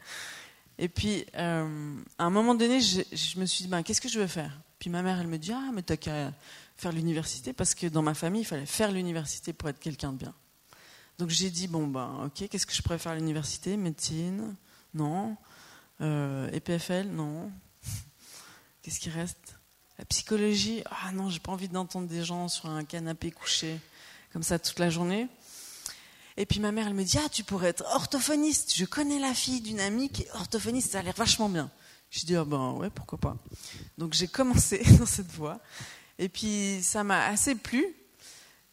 Et 0.78 0.90
puis, 0.90 1.26
euh, 1.36 1.96
à 2.18 2.26
un 2.26 2.30
moment 2.30 2.56
donné, 2.56 2.82
je, 2.82 3.40
me 3.40 3.46
suis 3.46 3.66
dit, 3.66 3.70
ben, 3.70 3.84
qu'est-ce 3.84 4.02
que 4.02 4.10
je 4.10 4.20
veux 4.20 4.28
faire? 4.28 4.60
Puis 4.80 4.90
ma 4.90 5.02
mère, 5.02 5.20
elle 5.20 5.28
me 5.28 5.38
dit, 5.38 5.52
ah, 5.54 5.70
mais 5.74 5.82
t'as 5.82 5.98
qu'à 5.98 6.34
faire 6.78 6.92
l'université, 6.92 7.54
parce 7.54 7.76
que 7.76 7.88
dans 7.88 8.02
ma 8.02 8.14
famille, 8.14 8.42
il 8.42 8.46
fallait 8.46 8.66
faire 8.66 8.92
l'université 8.92 9.54
pour 9.54 9.70
être 9.70 9.80
quelqu'un 9.80 10.12
de 10.12 10.18
bien. 10.18 10.34
Donc 11.20 11.30
j'ai 11.30 11.50
dit, 11.50 11.68
bon, 11.68 11.88
ben, 11.88 12.26
ok, 12.26 12.50
qu'est-ce 12.50 12.66
que 12.66 12.74
je 12.74 12.82
pourrais 12.82 12.98
faire 12.98 13.12
à 13.12 13.16
l'université? 13.16 13.78
Médecine 13.78 14.56
Non. 14.94 15.38
Euh, 16.02 16.50
EPFL 16.52 17.08
Non. 17.08 17.52
Qu'est-ce 18.82 19.00
qui 19.00 19.10
reste? 19.10 19.56
La 20.00 20.06
psychologie 20.06 20.84
Ah 20.86 21.12
non, 21.12 21.30
j'ai 21.30 21.40
pas 21.40 21.52
envie 21.52 21.70
d'entendre 21.70 22.08
des 22.08 22.24
gens 22.24 22.48
sur 22.48 22.68
un 22.68 22.84
canapé 22.84 23.30
couché 23.30 23.80
comme 24.34 24.44
ça 24.44 24.58
toute 24.58 24.80
la 24.80 24.90
journée. 24.90 25.28
Et 26.38 26.46
puis 26.46 26.60
ma 26.60 26.72
mère, 26.72 26.88
elle 26.88 26.94
me 26.94 27.04
dit, 27.04 27.18
ah, 27.24 27.30
tu 27.30 27.44
pourrais 27.44 27.70
être 27.70 27.86
orthophoniste. 27.94 28.76
Je 28.76 28.86
connais 28.86 29.20
la 29.20 29.34
fille 29.34 29.62
d'une 29.62 29.80
amie 29.80 30.10
qui 30.10 30.24
est 30.24 30.32
orthophoniste, 30.32 30.92
ça 30.92 31.00
a 31.00 31.02
l'air 31.04 31.14
vachement 31.16 31.50
bien. 31.50 31.70
Je 32.10 32.26
dis, 32.26 32.36
ah 32.36 32.46
ben 32.46 32.72
ouais, 32.74 32.90
pourquoi 32.90 33.18
pas. 33.18 33.38
Donc 33.98 34.14
j'ai 34.14 34.28
commencé 34.28 34.84
dans 35.00 35.06
cette 35.06 35.32
voie. 35.32 35.60
Et 36.20 36.30
puis 36.30 36.80
ça 36.82 37.04
m'a 37.04 37.26
assez 37.28 37.56
plu. 37.56 37.86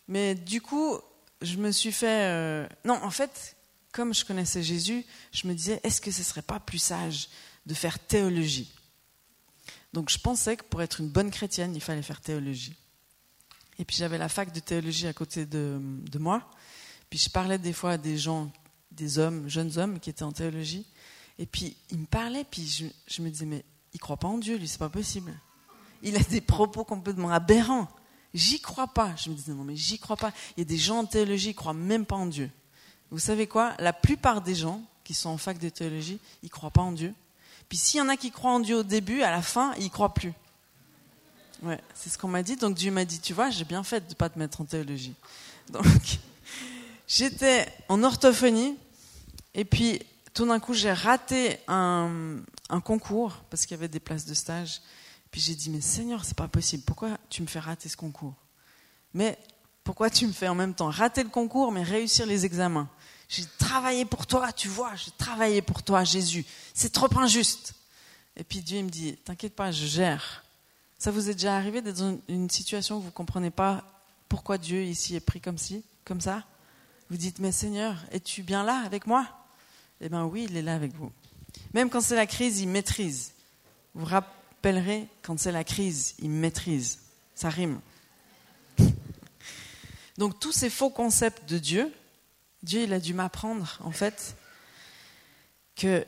Mais 0.09 0.35
du 0.35 0.61
coup, 0.61 0.99
je 1.41 1.57
me 1.57 1.71
suis 1.71 1.93
fait... 1.93 2.27
Euh, 2.27 2.67
non, 2.85 2.95
en 3.03 3.11
fait, 3.11 3.57
comme 3.93 4.15
je 4.15 4.25
connaissais 4.25 4.63
Jésus, 4.63 5.05
je 5.33 5.47
me 5.47 5.55
disais, 5.55 5.81
est-ce 5.83 6.01
que 6.01 6.11
ce 6.11 6.21
ne 6.21 6.25
serait 6.25 6.43
pas 6.43 6.61
plus 6.61 6.79
sage 6.79 7.29
de 7.67 7.75
faire 7.75 7.99
théologie? 7.99 8.73
Donc 9.93 10.11
je 10.11 10.19
pensais 10.19 10.57
que 10.57 10.65
pour 10.65 10.83
être 10.83 11.01
une 11.01 11.09
bonne 11.09 11.31
chrétienne, 11.31 11.75
il 11.75 11.81
fallait 11.81 12.03
faire 12.03 12.21
théologie. 12.21 12.75
Et 13.79 13.85
puis 13.85 13.97
j'avais 13.97 14.19
la 14.19 14.29
fac 14.29 14.53
de 14.53 14.61
théologie 14.61 15.07
à 15.07 15.13
côté 15.13 15.47
de, 15.47 15.79
de, 15.81 16.19
moi. 16.19 16.49
Puis 17.11 17.19
je 17.19 17.29
parlais 17.29 17.59
des 17.59 17.73
fois 17.73 17.93
à 17.93 17.99
des 17.99 18.17
gens, 18.17 18.51
des 18.93 19.19
hommes, 19.19 19.49
jeunes 19.49 19.77
hommes 19.79 19.99
qui 19.99 20.11
étaient 20.11 20.23
en 20.23 20.33
théologie. 20.33 20.87
Et 21.39 21.47
puis 21.47 21.77
ils 21.91 21.99
me 21.99 22.07
parlaient, 22.07 22.45
puis 22.49 22.93
je, 23.09 23.23
me 23.23 23.29
disais, 23.29 23.47
mais 23.47 23.65
il 23.93 23.97
ne 23.97 24.01
croit 24.01 24.17
pas 24.17 24.29
en 24.29 24.39
Dieu, 24.39 24.57
lui, 24.57 24.69
c'est 24.69 24.79
pas 24.79 24.89
possible. 24.89 25.33
Il 26.03 26.17
a 26.17 26.21
des 26.21 26.41
propos 26.41 26.85
complètement 26.85 27.31
aberrants. 27.31 27.89
J'y 28.33 28.61
crois 28.61 28.87
pas. 28.87 29.15
Je 29.17 29.29
me 29.29 29.35
disais, 29.35 29.53
non, 29.53 29.65
mais 29.65 29.77
j'y 29.77 29.99
crois 29.99 30.17
pas. 30.17 30.33
Il 30.57 30.61
y 30.61 30.63
a 30.63 30.65
des 30.65 30.79
gens 30.79 31.01
en 31.01 31.05
théologie 31.05 31.49
qui 31.49 31.57
croient 31.57 31.75
même 31.75 32.07
pas 32.07 32.17
en 32.17 32.27
Dieu. 32.27 32.51
Vous 33.11 33.19
savez 33.19 33.47
quoi? 33.49 33.75
La 33.79 33.93
plupart 33.93 34.41
des 34.41 34.55
gens 34.55 34.83
qui 35.03 35.15
sont 35.15 35.31
en 35.31 35.37
fac 35.37 35.59
de 35.59 35.69
théologie, 35.69 36.21
ils 36.43 36.51
croient 36.51 36.71
pas 36.71 36.83
en 36.83 36.93
Dieu. 36.93 37.13
Puis 37.69 37.77
s'il 37.77 37.99
y 37.99 38.01
en 38.01 38.09
a 38.09 38.17
qui 38.17 38.31
croient 38.31 38.53
en 38.53 38.61
Dieu 38.61 38.77
au 38.77 38.83
début, 38.83 39.23
à 39.23 39.31
la 39.31 39.43
fin, 39.43 39.75
ils 39.79 39.91
croient 39.91 40.15
plus. 40.15 40.33
Ouais, 41.63 41.81
c'est 41.95 42.09
ce 42.09 42.17
qu'on 42.17 42.29
m'a 42.29 42.43
dit. 42.43 42.57
Donc 42.57 42.77
Dieu 42.77 42.91
m'a 42.91 43.05
dit, 43.05 43.19
tu 43.19 43.35
vois, 43.35 43.51
j'ai 43.51 43.65
bien 43.65 43.83
fait 43.83 44.07
de 44.09 44.15
pas 44.15 44.29
te 44.29 44.39
mettre 44.39 44.61
en 44.61 44.65
théologie. 44.65 45.15
Donc 45.71 45.85
j'étais 47.11 47.67
en 47.89 48.03
orthophonie 48.05 48.77
et 49.55 49.65
puis 49.65 50.01
tout 50.33 50.47
d'un 50.47 50.61
coup 50.61 50.75
j'ai 50.75 50.93
raté 50.93 51.59
un, 51.67 52.39
concours 52.85 53.35
parce 53.51 53.67
qu'il 53.67 53.77
y 53.77 53.81
avait 53.81 53.89
des 53.89 54.01
places 54.01 54.25
de 54.25 54.35
stage. 54.35 54.81
Puis 55.31 55.41
j'ai 55.41 55.55
dit, 55.55 55.71
mais 55.71 55.81
Seigneur, 55.81 56.25
c'est 56.25 56.37
pas 56.37 56.49
possible. 56.49 56.83
Pourquoi 56.85 57.17
tu 57.29 57.43
me 57.43 57.47
fais 57.47 57.61
rater 57.61 57.89
ce 57.89 57.97
concours? 57.97 58.35
Mais 59.15 59.39
pourquoi 59.85 60.11
tu 60.11 60.27
me 60.27 60.33
fais 60.33 60.49
en 60.49 60.55
même 60.55 60.75
temps 60.75 60.91
rater 60.91 61.23
le 61.23 61.29
concours, 61.29 61.71
mais 61.71 61.83
réussir 61.83 62.27
les 62.27 62.47
examens? 62.47 62.89
J'ai 63.29 63.45
travaillé 63.59 64.05
pour 64.05 64.27
toi, 64.27 64.53
tu 64.53 64.67
vois, 64.69 64.95
j'ai 64.97 65.13
travaillé 65.13 65.63
pour 65.63 65.85
toi, 65.85 66.03
Jésus. 66.03 66.45
C'est 66.75 66.93
trop 66.93 67.09
injuste. 67.17 67.75
Et 68.37 68.43
puis 68.43 68.61
Dieu 68.61 68.83
me 68.83 68.89
dit, 68.89 69.17
t'inquiète 69.17 69.55
pas, 69.55 69.71
je 69.71 69.87
gère. 69.87 70.45
Ça 70.99 71.13
vous 71.13 71.31
est 71.31 71.35
déjà 71.35 71.57
arrivé 71.57 71.81
d'être 71.81 71.99
dans 71.99 72.19
une 72.29 72.51
situation 72.51 72.97
où 72.97 73.01
vous 73.01 73.07
ne 73.07 73.13
comprenez 73.13 73.51
pas 73.51 73.85
pourquoi 74.29 74.59
Dieu 74.59 74.83
ici 74.83 75.15
est 75.15 75.21
pris 75.21 75.41
comme 75.41 75.59
ci, 75.59 75.85
comme 76.05 76.21
ça? 76.21 76.45
Vous 77.11 77.17
dites, 77.17 77.41
mais 77.41 77.51
Seigneur, 77.51 77.97
es-tu 78.13 78.45
bien 78.45 78.63
là 78.63 78.83
avec 78.87 79.07
moi? 79.07 79.27
Eh 80.01 80.09
bien 80.09 80.25
oui, 80.25 80.47
il 80.49 80.57
est 80.57 80.63
là 80.63 80.77
avec 80.77 80.95
vous. 80.95 81.11
Même 81.75 81.91
quand 81.91 82.01
c'est 82.01 82.15
la 82.15 82.27
crise, 82.27 82.61
il 82.61 82.69
maîtrise. 82.69 83.33
Vous 83.95 84.03
vous 84.03 84.07
rappellerai, 84.07 85.09
quand 85.23 85.39
c'est 85.39 85.51
la 85.51 85.65
crise, 85.65 86.15
il 86.21 86.31
maîtrise. 86.31 87.01
Ça 87.35 87.51
rime. 87.51 87.81
Donc 90.19 90.39
tous 90.39 90.53
ces 90.53 90.71
faux 90.71 90.91
concepts 90.91 91.49
de 91.49 91.59
Dieu, 91.59 91.93
Dieu 92.63 92.83
il 92.83 92.93
a 92.93 93.01
dû 93.01 93.15
m'apprendre 93.15 93.79
en 93.81 93.91
fait 93.91 94.37
que 95.75 96.07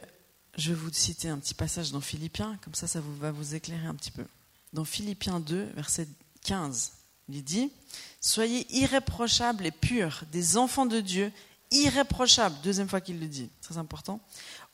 je 0.56 0.68
vais 0.68 0.74
vous 0.74 0.92
citer 0.92 1.28
un 1.28 1.38
petit 1.38 1.54
passage 1.54 1.92
dans 1.92 2.00
Philippiens, 2.00 2.58
comme 2.62 2.74
ça 2.74 2.86
ça 2.86 3.00
va 3.00 3.32
vous 3.32 3.54
éclairer 3.54 3.86
un 3.86 3.94
petit 3.94 4.10
peu. 4.10 4.26
Dans 4.72 4.84
Philippiens 4.84 5.40
2, 5.40 5.70
verset 5.74 6.06
15, 6.44 6.92
il 7.34 7.44
dit 7.44 7.72
Soyez 8.20 8.66
irréprochables 8.70 9.66
et 9.66 9.70
purs, 9.72 10.22
des 10.30 10.56
enfants 10.56 10.86
de 10.86 11.00
Dieu, 11.00 11.32
irréprochables, 11.72 12.56
deuxième 12.62 12.88
fois 12.88 13.00
qu'il 13.00 13.18
le 13.18 13.26
dit, 13.26 13.50
très 13.60 13.78
important, 13.78 14.20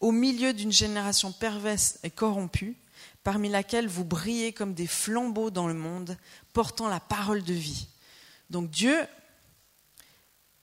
au 0.00 0.12
milieu 0.12 0.52
d'une 0.52 0.72
génération 0.72 1.32
perverse 1.32 1.98
et 2.02 2.10
corrompue, 2.10 2.76
parmi 3.24 3.48
laquelle 3.48 3.88
vous 3.88 4.04
brillez 4.04 4.52
comme 4.52 4.74
des 4.74 4.86
flambeaux 4.86 5.50
dans 5.50 5.66
le 5.66 5.74
monde, 5.74 6.16
portant 6.52 6.88
la 6.88 7.00
parole 7.00 7.42
de 7.42 7.54
vie. 7.54 7.88
Donc 8.50 8.70
Dieu, 8.70 8.98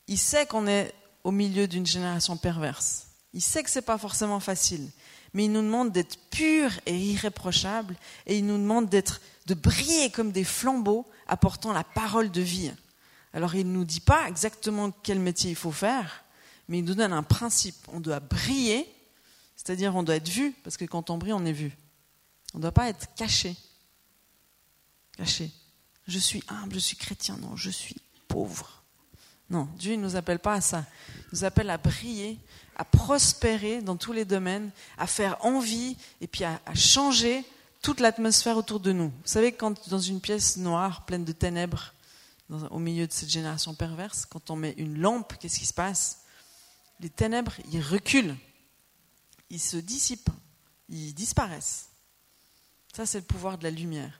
il 0.08 0.18
sait 0.18 0.46
qu'on 0.46 0.68
est 0.68 0.94
au 1.24 1.32
milieu 1.32 1.68
d'une 1.68 1.86
génération 1.86 2.38
perverse. 2.38 3.08
Il 3.34 3.42
sait 3.42 3.64
que 3.64 3.70
ce 3.70 3.80
n'est 3.80 3.86
pas 3.86 3.98
forcément 3.98 4.40
facile, 4.40 4.90
mais 5.34 5.46
il 5.46 5.52
nous 5.52 5.62
demande 5.62 5.92
d'être 5.92 6.18
purs 6.30 6.72
et 6.86 6.98
irréprochables, 6.98 7.98
et 8.26 8.38
il 8.38 8.46
nous 8.46 8.58
demande 8.58 8.90
d'être, 8.90 9.22
de 9.46 9.54
briller 9.54 10.10
comme 10.10 10.32
des 10.32 10.44
flambeaux, 10.44 11.06
apportant 11.28 11.74
la 11.74 11.84
parole 11.84 12.32
de 12.32 12.42
vie. 12.42 12.72
Alors 13.34 13.56
il 13.56 13.68
ne 13.68 13.74
nous 13.74 13.86
dit 13.86 14.00
pas 14.00 14.28
exactement 14.28 14.92
quel 15.04 15.20
métier 15.20 15.52
il 15.52 15.56
faut 15.56 15.72
faire, 15.72 16.24
mais 16.68 16.80
il 16.80 16.86
nous 16.86 16.96
donne 16.96 17.14
un 17.14 17.24
principe. 17.24 17.76
On 17.92 18.00
doit 18.00 18.20
briller, 18.20 18.88
c'est-à-dire 19.56 19.96
on 19.96 20.04
doit 20.04 20.16
être 20.16 20.30
vu, 20.30 20.54
parce 20.64 20.78
que 20.78 20.86
quand 20.86 21.10
on 21.10 21.18
brille, 21.18 21.34
on 21.34 21.46
est 21.46 21.52
vu. 21.52 21.76
On 22.54 22.58
ne 22.58 22.62
doit 22.62 22.72
pas 22.72 22.90
être 22.90 23.14
caché. 23.16 23.56
Caché. 25.18 25.52
Je 26.08 26.20
suis 26.20 26.44
humble, 26.48 26.76
je 26.76 26.80
suis 26.80 26.98
chrétien. 26.98 27.38
Non, 27.38 27.56
je 27.56 27.70
suis 27.70 27.96
pauvre. 28.28 28.84
Non, 29.50 29.68
Dieu 29.78 29.96
ne 29.96 30.02
nous 30.02 30.16
appelle 30.16 30.40
pas 30.40 30.54
à 30.54 30.62
ça. 30.62 30.86
Il 31.10 31.40
nous 31.40 31.44
appelle 31.44 31.70
à 31.70 31.78
briller, 31.78 32.40
à 32.76 32.84
prospérer 32.84 33.82
dans 33.82 33.96
tous 33.96 34.12
les 34.12 34.26
domaines, 34.26 34.72
à 34.98 35.08
faire 35.08 35.44
envie 35.46 35.98
et 36.22 36.28
puis 36.28 36.44
à, 36.44 36.60
changer 36.74 37.44
toute 37.86 38.00
l'atmosphère 38.00 38.58
autour 38.58 38.80
de 38.80 38.92
nous. 38.92 39.10
Vous 39.10 39.28
savez, 39.28 39.52
quand 39.52 39.90
dans 39.90 40.00
une 40.00 40.20
pièce 40.20 40.58
noire, 40.58 41.06
pleine 41.06 41.24
de 41.24 41.32
ténèbres, 41.32 41.94
au 42.72 42.80
milieu 42.80 43.06
de 43.06 43.14
cette 43.14 43.30
génération 43.30 43.76
perverse, 43.76 44.26
quand 44.26 44.50
on 44.50 44.56
met 44.56 44.74
une 44.78 44.98
lampe, 44.98 45.36
qu'est-ce 45.38 45.60
qui 45.60 45.68
se 45.68 45.74
passe? 45.74 46.22
Les 47.00 47.12
ténèbres, 47.12 47.54
ils 47.72 47.84
reculent, 47.84 48.36
ils 49.52 49.60
se 49.60 49.78
dissipent, 49.78 50.32
ils 50.90 51.14
disparaissent. 51.14 51.90
Ça, 52.92 53.06
c'est 53.06 53.20
le 53.20 53.24
pouvoir 53.24 53.60
de 53.60 53.64
la 53.66 53.70
lumière. 53.70 54.20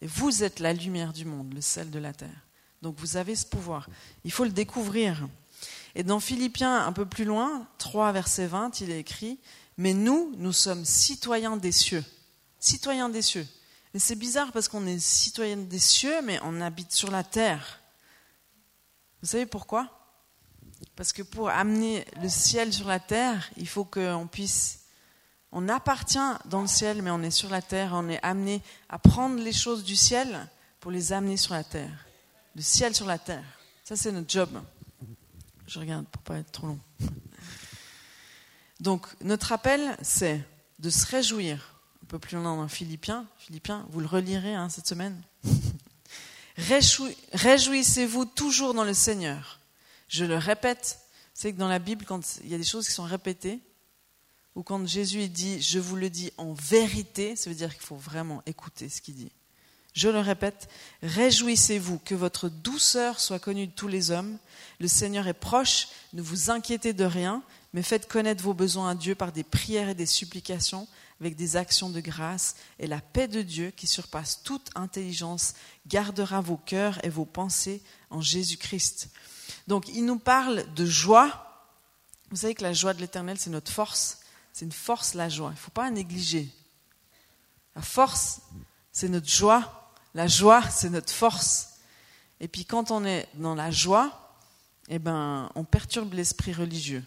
Et 0.00 0.08
vous 0.08 0.42
êtes 0.42 0.58
la 0.58 0.72
lumière 0.72 1.12
du 1.12 1.24
monde, 1.24 1.54
le 1.54 1.60
sel 1.60 1.92
de 1.92 2.00
la 2.00 2.12
terre. 2.12 2.42
Donc 2.82 2.96
vous 2.98 3.16
avez 3.16 3.36
ce 3.36 3.46
pouvoir. 3.46 3.88
Il 4.24 4.32
faut 4.32 4.44
le 4.44 4.50
découvrir. 4.50 5.28
Et 5.94 6.02
dans 6.02 6.18
Philippiens, 6.18 6.84
un 6.84 6.92
peu 6.92 7.06
plus 7.06 7.24
loin, 7.24 7.68
3 7.78 8.10
verset 8.10 8.48
20, 8.48 8.80
il 8.80 8.90
est 8.90 8.98
écrit, 8.98 9.38
Mais 9.76 9.94
nous, 9.94 10.34
nous 10.36 10.52
sommes 10.52 10.84
citoyens 10.84 11.56
des 11.56 11.70
cieux. 11.70 12.04
Citoyens 12.64 13.10
des 13.10 13.20
cieux. 13.20 13.46
Mais 13.92 14.00
c'est 14.00 14.14
bizarre 14.14 14.50
parce 14.50 14.68
qu'on 14.68 14.86
est 14.86 14.98
citoyens 14.98 15.58
des 15.58 15.78
cieux, 15.78 16.22
mais 16.22 16.40
on 16.42 16.62
habite 16.62 16.92
sur 16.92 17.10
la 17.10 17.22
terre. 17.22 17.78
Vous 19.20 19.28
savez 19.28 19.44
pourquoi? 19.44 20.16
Parce 20.96 21.12
que 21.12 21.20
pour 21.20 21.50
amener 21.50 22.06
le 22.22 22.28
ciel 22.30 22.72
sur 22.72 22.88
la 22.88 23.00
terre, 23.00 23.50
il 23.58 23.68
faut 23.68 23.84
qu'on 23.84 24.26
puisse... 24.26 24.80
On 25.52 25.68
appartient 25.68 26.18
dans 26.46 26.62
le 26.62 26.66
ciel, 26.66 27.02
mais 27.02 27.10
on 27.10 27.22
est 27.22 27.30
sur 27.30 27.50
la 27.50 27.60
terre, 27.60 27.90
on 27.92 28.08
est 28.08 28.18
amené 28.22 28.62
à 28.88 28.98
prendre 28.98 29.38
les 29.42 29.52
choses 29.52 29.84
du 29.84 29.94
ciel 29.94 30.48
pour 30.80 30.90
les 30.90 31.12
amener 31.12 31.36
sur 31.36 31.52
la 31.52 31.64
terre. 31.64 32.06
Le 32.56 32.62
ciel 32.62 32.94
sur 32.94 33.04
la 33.04 33.18
terre. 33.18 33.44
Ça, 33.84 33.94
c'est 33.94 34.10
notre 34.10 34.30
job. 34.30 34.48
Je 35.66 35.78
regarde 35.78 36.06
pour 36.06 36.22
pas 36.22 36.38
être 36.38 36.50
trop 36.50 36.68
long. 36.68 36.80
Donc, 38.80 39.06
notre 39.20 39.52
appel, 39.52 39.98
c'est 40.00 40.40
de 40.78 40.88
se 40.88 41.04
réjouir. 41.04 41.73
Un 42.04 42.06
peu 42.06 42.18
plus 42.18 42.36
loin 42.36 42.54
dans 42.54 42.68
Philippiens. 42.68 43.24
Philippiens, 43.38 43.86
vous 43.88 43.98
le 43.98 44.06
relirez 44.06 44.54
hein, 44.54 44.68
cette 44.68 44.86
semaine. 44.86 45.18
Réjouissez-vous 47.32 48.26
toujours 48.26 48.74
dans 48.74 48.84
le 48.84 48.92
Seigneur. 48.92 49.58
Je 50.08 50.26
le 50.26 50.36
répète, 50.36 50.98
c'est 51.32 51.54
que 51.54 51.58
dans 51.58 51.66
la 51.66 51.78
Bible, 51.78 52.04
quand 52.04 52.20
il 52.44 52.50
y 52.50 52.54
a 52.54 52.58
des 52.58 52.64
choses 52.64 52.86
qui 52.86 52.92
sont 52.92 53.04
répétées, 53.04 53.58
ou 54.54 54.62
quand 54.62 54.86
Jésus 54.86 55.28
dit 55.28 55.62
Je 55.62 55.78
vous 55.78 55.96
le 55.96 56.10
dis 56.10 56.30
en 56.36 56.52
vérité, 56.52 57.36
ça 57.36 57.48
veut 57.48 57.56
dire 57.56 57.72
qu'il 57.72 57.86
faut 57.86 57.96
vraiment 57.96 58.42
écouter 58.44 58.90
ce 58.90 59.00
qu'il 59.00 59.14
dit. 59.14 59.32
Je 59.94 60.10
le 60.10 60.20
répète, 60.20 60.68
réjouissez-vous 61.02 62.00
que 62.00 62.14
votre 62.14 62.50
douceur 62.50 63.18
soit 63.18 63.38
connue 63.38 63.68
de 63.68 63.72
tous 63.72 63.88
les 63.88 64.10
hommes. 64.10 64.36
Le 64.78 64.88
Seigneur 64.88 65.26
est 65.26 65.32
proche, 65.32 65.88
ne 66.12 66.20
vous 66.20 66.50
inquiétez 66.50 66.92
de 66.92 67.04
rien, 67.04 67.42
mais 67.72 67.82
faites 67.82 68.08
connaître 68.08 68.44
vos 68.44 68.52
besoins 68.52 68.90
à 68.90 68.94
Dieu 68.94 69.14
par 69.14 69.32
des 69.32 69.42
prières 69.42 69.88
et 69.88 69.94
des 69.94 70.04
supplications, 70.04 70.86
avec 71.24 71.36
des 71.36 71.56
actions 71.56 71.88
de 71.88 72.00
grâce, 72.00 72.54
et 72.78 72.86
la 72.86 73.00
paix 73.00 73.28
de 73.28 73.40
Dieu, 73.40 73.70
qui 73.70 73.86
surpasse 73.86 74.42
toute 74.42 74.68
intelligence, 74.74 75.54
gardera 75.86 76.42
vos 76.42 76.58
cœurs 76.58 77.02
et 77.02 77.08
vos 77.08 77.24
pensées 77.24 77.82
en 78.10 78.20
Jésus-Christ. 78.20 79.08
Donc 79.66 79.88
il 79.88 80.04
nous 80.04 80.18
parle 80.18 80.70
de 80.74 80.84
joie. 80.84 81.72
Vous 82.30 82.36
savez 82.36 82.54
que 82.54 82.62
la 82.62 82.74
joie 82.74 82.92
de 82.92 83.00
l'Éternel, 83.00 83.38
c'est 83.38 83.48
notre 83.48 83.72
force. 83.72 84.20
C'est 84.52 84.66
une 84.66 84.72
force, 84.72 85.14
la 85.14 85.30
joie. 85.30 85.48
Il 85.48 85.54
ne 85.54 85.58
faut 85.58 85.70
pas 85.70 85.84
la 85.84 85.92
négliger. 85.92 86.50
La 87.74 87.80
force, 87.80 88.42
c'est 88.92 89.08
notre 89.08 89.28
joie. 89.28 89.92
La 90.14 90.26
joie, 90.26 90.68
c'est 90.68 90.90
notre 90.90 91.12
force. 91.12 91.76
Et 92.38 92.48
puis 92.48 92.66
quand 92.66 92.90
on 92.90 93.06
est 93.06 93.28
dans 93.34 93.54
la 93.54 93.70
joie, 93.70 94.36
eh 94.88 94.98
ben, 94.98 95.50
on 95.54 95.64
perturbe 95.64 96.12
l'esprit 96.12 96.52
religieux 96.52 97.02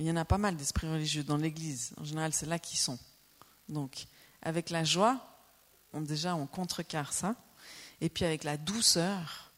il 0.00 0.06
y 0.06 0.10
en 0.10 0.16
a 0.16 0.24
pas 0.24 0.38
mal 0.38 0.56
d'esprits 0.56 0.88
religieux 0.88 1.22
dans 1.22 1.36
l'Église. 1.36 1.92
En 1.98 2.04
général, 2.04 2.32
c'est 2.32 2.46
là 2.46 2.58
qu'ils 2.58 2.78
sont. 2.78 2.98
Donc, 3.68 4.06
avec 4.40 4.70
la 4.70 4.82
joie, 4.82 5.20
on, 5.92 6.00
déjà, 6.00 6.34
on 6.34 6.46
contrecarre 6.46 7.12
ça. 7.12 7.36
Et 8.00 8.08
puis 8.08 8.24
avec 8.24 8.42
la 8.42 8.56
douceur, 8.56 9.52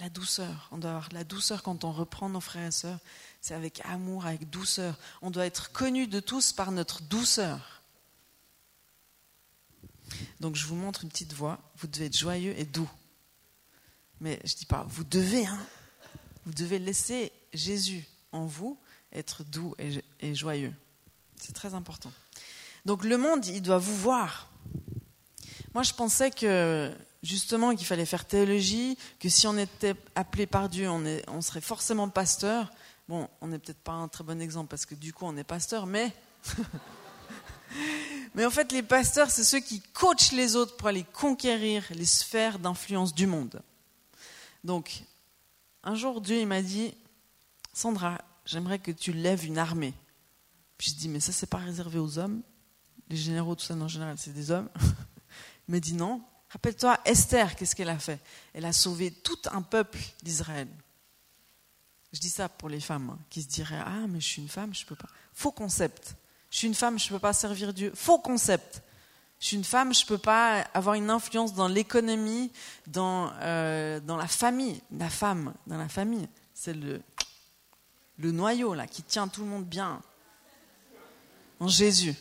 la 0.00 0.08
douceur, 0.08 0.68
on 0.72 0.78
doit 0.78 0.90
avoir 0.90 1.08
la 1.12 1.22
douceur 1.22 1.62
quand 1.62 1.84
on 1.84 1.92
reprend 1.92 2.28
nos 2.28 2.40
frères 2.40 2.66
et 2.66 2.72
sœurs. 2.72 2.98
C'est 3.40 3.54
avec 3.54 3.80
amour, 3.84 4.26
avec 4.26 4.50
douceur. 4.50 4.98
On 5.22 5.30
doit 5.30 5.46
être 5.46 5.70
connu 5.70 6.08
de 6.08 6.18
tous 6.18 6.52
par 6.52 6.72
notre 6.72 7.00
douceur. 7.02 7.82
Donc 10.40 10.56
je 10.56 10.66
vous 10.66 10.74
montre 10.74 11.04
une 11.04 11.10
petite 11.10 11.34
voix. 11.34 11.60
Vous 11.76 11.86
devez 11.86 12.06
être 12.06 12.18
joyeux 12.18 12.58
et 12.58 12.64
doux. 12.64 12.90
Mais 14.20 14.40
je 14.42 14.54
ne 14.54 14.58
dis 14.58 14.66
pas, 14.66 14.84
vous 14.88 15.04
devez, 15.04 15.46
hein. 15.46 15.66
Vous 16.46 16.52
devez 16.52 16.80
laisser 16.80 17.30
Jésus 17.52 18.04
en 18.32 18.46
vous 18.46 18.76
être 19.12 19.44
doux 19.44 19.74
et, 19.78 20.34
joyeux. 20.34 20.74
C'est 21.36 21.54
très 21.54 21.74
important. 21.74 22.12
Donc 22.84 23.04
le 23.04 23.16
monde, 23.16 23.46
il 23.46 23.62
doit 23.62 23.78
vous 23.78 23.96
voir. 23.96 24.50
Moi, 25.74 25.82
je 25.82 25.92
pensais 25.92 26.30
que 26.30 26.92
justement 27.22 27.74
qu'il 27.74 27.86
fallait 27.86 28.06
faire 28.06 28.24
théologie, 28.24 28.96
que 29.20 29.28
si 29.28 29.46
on 29.46 29.56
était 29.56 29.94
appelé 30.14 30.46
par 30.46 30.68
Dieu, 30.68 30.88
on, 30.88 31.04
on 31.28 31.40
serait 31.40 31.60
forcément 31.60 32.08
pasteur. 32.08 32.70
Bon, 33.08 33.28
on 33.40 33.48
n'est 33.48 33.58
peut-être 33.58 33.82
pas 33.82 33.92
un 33.92 34.08
très 34.08 34.24
bon 34.24 34.40
exemple 34.40 34.68
parce 34.68 34.86
que 34.86 34.94
du 34.94 35.12
coup, 35.12 35.24
on 35.26 35.36
est 35.36 35.44
pasteur, 35.44 35.86
mais 35.86 36.14
mais 38.34 38.44
en 38.44 38.50
fait, 38.50 38.72
les 38.72 38.82
pasteurs, 38.82 39.30
c'est 39.30 39.44
ceux 39.44 39.60
qui 39.60 39.80
coachent 39.80 40.32
les 40.32 40.56
autres 40.56 40.76
pour 40.76 40.88
aller 40.88 41.04
conquérir 41.04 41.84
les 41.90 42.04
sphères 42.04 42.58
d'influence 42.58 43.14
du 43.14 43.26
monde. 43.26 43.62
Donc, 44.64 45.02
un 45.84 45.94
jour, 45.94 46.20
Dieu 46.20 46.38
il 46.38 46.46
m'a 46.46 46.62
dit, 46.62 46.94
Sandra, 47.72 48.18
j'aimerais 48.48 48.78
que 48.78 48.90
tu 48.90 49.12
lèves 49.12 49.44
une 49.44 49.58
armée. 49.58 49.94
Puis 50.76 50.90
je 50.90 50.96
dis, 50.96 51.08
mais 51.08 51.20
ça, 51.20 51.32
c'est 51.32 51.46
pas 51.46 51.58
réservé 51.58 51.98
aux 51.98 52.18
hommes. 52.18 52.42
Les 53.08 53.16
généraux, 53.16 53.54
tout 53.54 53.64
ça, 53.64 53.74
en 53.74 53.88
général, 53.88 54.16
c'est 54.18 54.32
des 54.32 54.50
hommes. 54.50 54.68
Il 55.68 55.72
m'a 55.72 55.80
dit 55.80 55.94
non. 55.94 56.22
Rappelle-toi, 56.50 56.98
Esther, 57.04 57.56
qu'est-ce 57.56 57.76
qu'elle 57.76 57.90
a 57.90 57.98
fait? 57.98 58.20
Elle 58.54 58.64
a 58.64 58.72
sauvé 58.72 59.10
tout 59.10 59.38
un 59.52 59.60
peuple 59.60 59.98
d'Israël. 60.22 60.68
Je 62.12 62.20
dis 62.20 62.30
ça 62.30 62.48
pour 62.48 62.70
les 62.70 62.80
femmes 62.80 63.10
hein, 63.10 63.18
qui 63.28 63.42
se 63.42 63.48
diraient 63.48 63.82
Ah, 63.84 64.06
mais 64.08 64.20
je 64.20 64.26
suis 64.26 64.42
une 64.42 64.48
femme, 64.48 64.74
je 64.74 64.82
ne 64.84 64.88
peux 64.88 64.96
pas. 64.96 65.08
Faux 65.34 65.52
concept. 65.52 66.16
Je 66.50 66.56
suis 66.56 66.66
une 66.66 66.74
femme, 66.74 66.98
je 66.98 67.06
ne 67.06 67.10
peux 67.10 67.18
pas 67.18 67.34
servir 67.34 67.74
Dieu. 67.74 67.92
Faux 67.94 68.18
concept. 68.18 68.82
Je 69.40 69.46
suis 69.48 69.56
une 69.56 69.64
femme, 69.64 69.92
je 69.92 70.04
ne 70.04 70.08
peux 70.08 70.18
pas 70.18 70.62
avoir 70.72 70.94
une 70.94 71.10
influence 71.10 71.52
dans 71.52 71.68
l'économie, 71.68 72.50
dans, 72.86 73.30
euh, 73.42 74.00
dans 74.00 74.16
la 74.16 74.26
famille. 74.26 74.80
La 74.90 75.10
femme, 75.10 75.52
dans 75.66 75.76
la 75.76 75.88
famille, 75.88 76.28
c'est 76.54 76.72
le, 76.72 77.02
le 78.18 78.32
noyau 78.32 78.74
là, 78.74 78.86
qui 78.86 79.02
tient 79.02 79.28
tout 79.28 79.42
le 79.42 79.48
monde 79.48 79.64
bien 79.64 80.00
en 81.60 81.68
Jésus. 81.68 82.14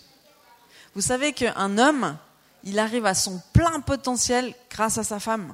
Vous 0.95 1.01
savez 1.01 1.33
qu'un 1.33 1.77
homme, 1.77 2.17
il 2.63 2.79
arrive 2.79 3.05
à 3.05 3.13
son 3.13 3.41
plein 3.53 3.79
potentiel 3.81 4.53
grâce 4.69 4.97
à 4.97 5.03
sa 5.03 5.19
femme. 5.19 5.53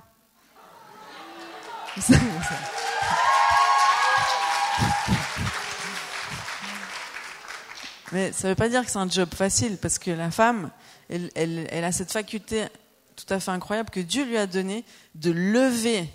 Mais 8.12 8.32
ça 8.32 8.48
ne 8.48 8.50
veut 8.50 8.56
pas 8.56 8.70
dire 8.70 8.86
que 8.86 8.92
c'est 8.92 9.00
un 9.00 9.10
job 9.10 9.34
facile, 9.34 9.78
parce 9.78 9.98
que 9.98 10.12
la 10.12 10.32
femme, 10.32 10.70
elle, 11.10 11.32
elle, 11.36 11.84
a 11.84 11.92
cette 11.92 12.12
faculté 12.12 12.68
tout 13.16 13.32
à 13.34 13.40
fait 13.40 13.52
incroyable 13.52 13.90
que 13.90 14.00
Dieu 14.00 14.24
lui 14.26 14.38
a 14.38 14.48
donnée 14.48 14.86
de 15.16 15.32
lever 15.32 16.08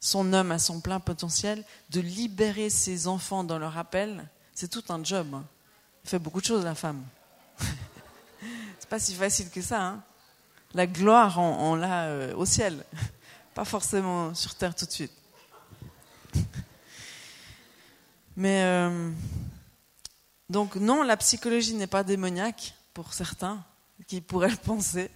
son 0.00 0.32
homme 0.32 0.52
à 0.52 0.58
son 0.58 0.80
plein 0.80 1.00
potentiel, 1.00 1.64
de 1.90 2.00
libérer 2.00 2.70
ses 2.70 3.08
enfants 3.08 3.44
dans 3.44 3.58
leur 3.58 3.76
appel, 3.78 4.28
c'est 4.54 4.68
tout 4.68 4.84
un 4.90 5.02
job. 5.02 5.34
Hein. 5.34 5.44
Elle 6.04 6.10
fait 6.10 6.18
beaucoup 6.18 6.40
de 6.40 6.46
choses, 6.46 6.64
la 6.64 6.74
femme. 6.74 7.04
c'est 8.78 8.88
pas 8.88 8.98
si 8.98 9.14
facile 9.14 9.50
que 9.50 9.62
ça. 9.62 9.82
Hein. 9.82 10.02
La 10.74 10.86
gloire, 10.86 11.38
on, 11.38 11.74
l'a 11.74 12.06
euh, 12.06 12.34
au 12.34 12.44
ciel, 12.44 12.84
pas 13.54 13.64
forcément 13.64 14.34
sur 14.34 14.54
terre 14.54 14.74
tout 14.74 14.86
de 14.86 14.90
suite. 14.90 15.12
Mais 18.36 18.62
euh, 18.62 19.10
donc 20.48 20.76
non, 20.76 21.02
la 21.02 21.16
psychologie 21.16 21.74
n'est 21.74 21.88
pas 21.88 22.04
démoniaque 22.04 22.74
pour 22.94 23.12
certains 23.14 23.64
qui 24.06 24.20
pourraient 24.20 24.50
le 24.50 24.56
penser. 24.56 25.10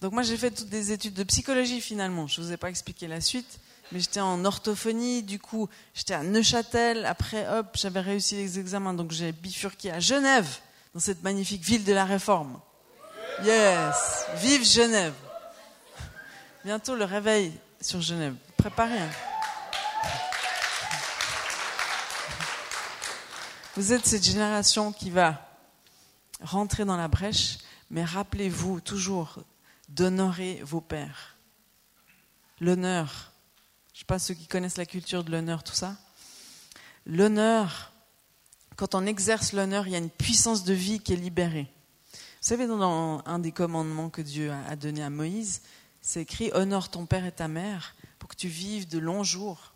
Donc 0.00 0.12
moi 0.12 0.22
j'ai 0.22 0.36
fait 0.36 0.52
toutes 0.52 0.68
des 0.68 0.92
études 0.92 1.14
de 1.14 1.24
psychologie 1.24 1.80
finalement. 1.80 2.28
Je 2.28 2.40
ne 2.40 2.46
vous 2.46 2.52
ai 2.52 2.56
pas 2.56 2.70
expliqué 2.70 3.08
la 3.08 3.20
suite 3.20 3.58
mais 3.92 4.00
j'étais 4.00 4.20
en 4.20 4.44
orthophonie, 4.44 5.22
du 5.22 5.38
coup, 5.38 5.68
j'étais 5.94 6.14
à 6.14 6.22
Neuchâtel, 6.22 7.06
après, 7.06 7.48
hop, 7.48 7.68
j'avais 7.74 8.00
réussi 8.00 8.36
les 8.36 8.58
examens, 8.58 8.94
donc 8.94 9.12
j'ai 9.12 9.32
bifurqué 9.32 9.90
à 9.90 10.00
Genève, 10.00 10.48
dans 10.94 11.00
cette 11.00 11.22
magnifique 11.22 11.62
ville 11.62 11.84
de 11.84 11.92
la 11.92 12.04
Réforme. 12.04 12.60
Yes, 13.44 14.26
vive 14.36 14.64
Genève. 14.64 15.14
Bientôt 16.64 16.96
le 16.96 17.04
réveil 17.04 17.52
sur 17.80 18.00
Genève. 18.00 18.34
Préparez. 18.56 19.00
Hein. 19.00 19.10
Vous 23.76 23.92
êtes 23.92 24.06
cette 24.06 24.24
génération 24.24 24.90
qui 24.90 25.10
va 25.10 25.48
rentrer 26.42 26.84
dans 26.84 26.96
la 26.96 27.06
brèche, 27.06 27.58
mais 27.90 28.04
rappelez-vous 28.04 28.80
toujours 28.80 29.38
d'honorer 29.88 30.60
vos 30.64 30.80
pères. 30.80 31.36
L'honneur, 32.60 33.32
je 33.98 34.02
ne 34.02 34.04
sais 34.04 34.06
pas 34.06 34.20
ceux 34.20 34.34
qui 34.34 34.46
connaissent 34.46 34.76
la 34.76 34.86
culture 34.86 35.24
de 35.24 35.32
l'honneur, 35.32 35.64
tout 35.64 35.74
ça. 35.74 35.96
L'honneur, 37.04 37.90
quand 38.76 38.94
on 38.94 39.04
exerce 39.04 39.52
l'honneur, 39.52 39.88
il 39.88 39.92
y 39.92 39.96
a 39.96 39.98
une 39.98 40.08
puissance 40.08 40.62
de 40.62 40.72
vie 40.72 41.00
qui 41.00 41.14
est 41.14 41.16
libérée. 41.16 41.66
Vous 42.12 42.18
savez, 42.48 42.68
dans 42.68 43.24
un 43.26 43.38
des 43.40 43.50
commandements 43.50 44.08
que 44.08 44.22
Dieu 44.22 44.52
a 44.52 44.76
donné 44.76 45.02
à 45.02 45.10
Moïse, 45.10 45.62
c'est 46.00 46.22
écrit 46.22 46.52
Honore 46.54 46.90
ton 46.90 47.06
père 47.06 47.26
et 47.26 47.32
ta 47.32 47.48
mère 47.48 47.96
pour 48.20 48.28
que 48.28 48.36
tu 48.36 48.46
vives 48.46 48.86
de 48.86 49.00
longs 49.00 49.24
jours 49.24 49.74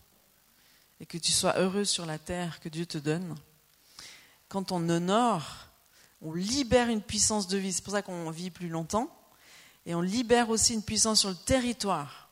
et 1.00 1.06
que 1.06 1.18
tu 1.18 1.32
sois 1.32 1.58
heureux 1.58 1.84
sur 1.84 2.06
la 2.06 2.20
terre 2.20 2.60
que 2.60 2.68
Dieu 2.68 2.86
te 2.86 2.98
donne. 2.98 3.34
Quand 4.48 4.70
on 4.70 4.88
honore, 4.88 5.66
on 6.20 6.32
libère 6.32 6.90
une 6.90 7.02
puissance 7.02 7.48
de 7.48 7.58
vie. 7.58 7.72
C'est 7.72 7.82
pour 7.82 7.94
ça 7.94 8.02
qu'on 8.02 8.30
vit 8.30 8.50
plus 8.50 8.68
longtemps. 8.68 9.12
Et 9.84 9.96
on 9.96 10.00
libère 10.00 10.48
aussi 10.48 10.74
une 10.74 10.84
puissance 10.84 11.18
sur 11.18 11.30
le 11.30 11.34
territoire. 11.34 12.28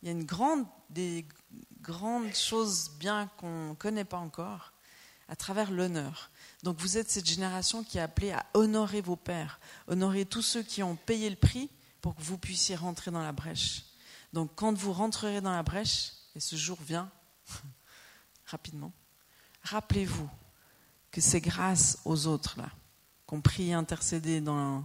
Il 0.00 0.06
y 0.06 0.08
a 0.10 0.12
une 0.12 0.26
grande 0.26 0.64
des 0.94 1.26
grandes 1.80 2.34
choses 2.34 2.90
bien 2.98 3.28
qu'on 3.36 3.70
ne 3.70 3.74
connaît 3.74 4.04
pas 4.04 4.16
encore 4.16 4.72
à 5.28 5.36
travers 5.36 5.70
l'honneur. 5.70 6.30
Donc 6.62 6.78
vous 6.78 6.96
êtes 6.96 7.10
cette 7.10 7.26
génération 7.26 7.82
qui 7.84 7.98
est 7.98 8.02
appelée 8.02 8.32
à 8.32 8.46
honorer 8.54 9.00
vos 9.00 9.16
pères, 9.16 9.60
honorer 9.88 10.24
tous 10.24 10.42
ceux 10.42 10.62
qui 10.62 10.82
ont 10.82 10.96
payé 10.96 11.28
le 11.28 11.36
prix 11.36 11.68
pour 12.00 12.14
que 12.14 12.22
vous 12.22 12.38
puissiez 12.38 12.76
rentrer 12.76 13.10
dans 13.10 13.22
la 13.22 13.32
brèche. 13.32 13.84
Donc 14.32 14.50
quand 14.54 14.76
vous 14.76 14.92
rentrerez 14.92 15.40
dans 15.40 15.52
la 15.52 15.62
brèche, 15.62 16.12
et 16.36 16.40
ce 16.40 16.56
jour 16.56 16.78
vient 16.82 17.10
rapidement, 18.46 18.92
rappelez-vous 19.62 20.28
que 21.10 21.20
c'est 21.20 21.40
grâce 21.40 21.98
aux 22.04 22.26
autres, 22.26 22.58
là, 22.58 22.68
qu'on 23.26 23.40
prie 23.40 23.70
et 23.70 23.74
intercédé 23.74 24.40
dans, 24.40 24.84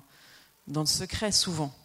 dans 0.67 0.81
le 0.81 0.85
secret 0.85 1.31
souvent. 1.31 1.75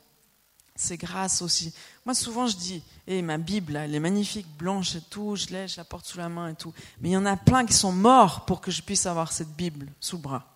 C'est 0.77 0.97
grâce 0.97 1.41
aussi. 1.41 1.73
Moi, 2.05 2.15
souvent, 2.15 2.49
je 2.49 2.57
dis, 2.57 2.83
eh, 3.07 3.23
ma 3.23 3.39
Bible, 3.39 3.77
elle 3.77 3.95
est 3.95 4.01
magnifique, 4.01 4.47
blanche 4.59 4.97
et 4.97 5.01
tout, 5.03 5.37
je 5.37 5.47
l'ai, 5.49 5.69
je 5.69 5.77
la 5.77 5.85
porte 5.85 6.05
sous 6.05 6.19
la 6.19 6.29
main 6.29 6.49
et 6.49 6.55
tout. 6.57 6.75
Mais 7.01 7.11
il 7.11 7.13
y 7.13 7.17
en 7.17 7.27
a 7.27 7.37
plein 7.37 7.65
qui 7.65 7.75
sont 7.75 7.93
morts 7.93 8.45
pour 8.45 8.61
que 8.61 8.73
je 8.73 8.83
puisse 8.83 9.07
avoir 9.07 9.33
cette 9.33 9.55
Bible 9.55 9.93
sous 10.01 10.17
le 10.17 10.23
bras. 10.23 10.47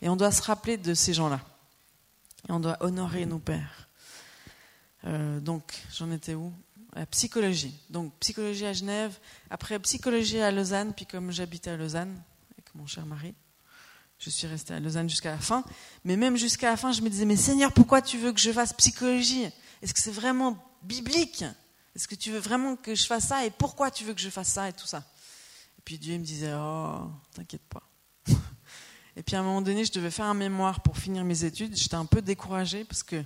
Et 0.00 0.08
on 0.08 0.16
doit 0.16 0.32
se 0.32 0.42
rappeler 0.42 0.78
de 0.78 0.94
ces 0.94 1.12
gens-là. 1.12 1.40
Et 2.48 2.52
on 2.52 2.60
doit 2.60 2.78
honorer 2.80 3.26
nos 3.26 3.38
pères. 3.38 3.88
Euh, 5.04 5.40
donc, 5.40 5.74
j'en 5.94 6.10
étais 6.10 6.34
où? 6.34 6.52
La 6.94 7.04
psychologie. 7.04 7.78
Donc, 7.90 8.14
psychologie 8.20 8.64
à 8.64 8.72
Genève, 8.72 9.18
après 9.50 9.78
psychologie 9.80 10.40
à 10.40 10.50
Lausanne, 10.50 10.94
puis 10.94 11.04
comme 11.04 11.30
j'habitais 11.30 11.70
à 11.70 11.76
Lausanne, 11.76 12.22
avec 12.52 12.74
mon 12.74 12.86
cher 12.86 13.04
mari, 13.04 13.34
je 14.18 14.30
suis 14.30 14.46
restée 14.46 14.74
à 14.74 14.80
Lausanne 14.80 15.08
jusqu'à 15.08 15.30
la 15.30 15.38
fin. 15.38 15.64
Mais 16.04 16.16
même 16.16 16.36
jusqu'à 16.36 16.70
la 16.70 16.76
fin, 16.76 16.92
je 16.92 17.02
me 17.02 17.10
disais, 17.10 17.24
mais 17.24 17.36
Seigneur, 17.36 17.72
pourquoi 17.72 18.02
tu 18.02 18.18
veux 18.18 18.32
que 18.32 18.40
je 18.40 18.50
fasse 18.50 18.72
psychologie? 18.72 19.46
Est-ce 19.82 19.92
que 19.92 20.00
c'est 20.00 20.10
vraiment 20.10 20.56
biblique? 20.82 21.44
Est-ce 21.94 22.08
que 22.08 22.14
tu 22.14 22.30
veux 22.30 22.38
vraiment 22.38 22.76
que 22.76 22.94
je 22.94 23.04
fasse 23.04 23.28
ça? 23.28 23.44
Et 23.44 23.50
pourquoi 23.50 23.90
tu 23.90 24.04
veux 24.04 24.14
que 24.14 24.20
je 24.20 24.30
fasse 24.30 24.48
ça 24.48 24.68
et 24.68 24.72
tout 24.72 24.86
ça? 24.86 25.04
Et 25.78 25.82
puis 25.84 25.98
Dieu 25.98 26.18
me 26.18 26.24
disait, 26.24 26.52
oh, 26.54 27.10
t'inquiète 27.34 27.66
pas. 27.68 27.82
Et 29.16 29.22
puis 29.22 29.34
à 29.34 29.40
un 29.40 29.42
moment 29.42 29.62
donné, 29.62 29.84
je 29.84 29.92
devais 29.92 30.10
faire 30.10 30.26
un 30.26 30.34
mémoire 30.34 30.80
pour 30.80 30.98
finir 30.98 31.24
mes 31.24 31.44
études. 31.44 31.74
J'étais 31.74 31.94
un 31.94 32.04
peu 32.04 32.20
découragée 32.20 32.84
parce 32.84 33.02
que 33.02 33.24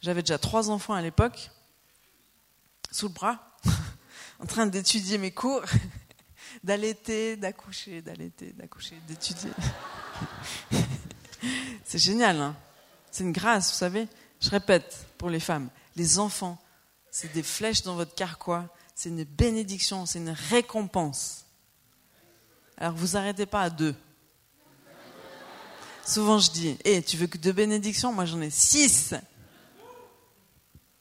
j'avais 0.00 0.22
déjà 0.22 0.38
trois 0.38 0.70
enfants 0.70 0.94
à 0.94 1.02
l'époque, 1.02 1.50
sous 2.92 3.08
le 3.08 3.12
bras, 3.12 3.56
en 4.40 4.46
train 4.46 4.66
d'étudier 4.66 5.18
mes 5.18 5.32
cours, 5.32 5.62
d'allaiter, 6.64 7.36
d'accoucher, 7.36 8.02
d'allaiter, 8.02 8.52
d'accoucher, 8.52 8.96
d'étudier. 9.08 9.50
C'est 11.84 11.98
génial, 11.98 12.40
hein 12.40 12.56
c'est 13.12 13.22
une 13.22 13.32
grâce, 13.32 13.70
vous 13.70 13.78
savez. 13.78 14.08
Je 14.40 14.50
répète 14.50 15.06
pour 15.18 15.30
les 15.30 15.38
femmes, 15.38 15.68
les 15.94 16.18
enfants, 16.18 16.58
c'est 17.12 17.32
des 17.32 17.44
flèches 17.44 17.82
dans 17.82 17.94
votre 17.94 18.14
carquois, 18.14 18.74
c'est 18.96 19.10
une 19.10 19.22
bénédiction, 19.22 20.04
c'est 20.06 20.18
une 20.18 20.30
récompense. 20.30 21.44
Alors 22.76 22.94
vous 22.94 23.16
arrêtez 23.16 23.46
pas 23.46 23.62
à 23.62 23.70
deux. 23.70 23.94
Souvent 26.04 26.38
je 26.38 26.50
dis, 26.50 26.76
hé, 26.84 27.00
tu 27.02 27.16
veux 27.16 27.28
que 27.28 27.38
deux 27.38 27.52
bénédictions? 27.52 28.12
Moi 28.12 28.24
j'en 28.24 28.40
ai 28.40 28.50
six. 28.50 29.14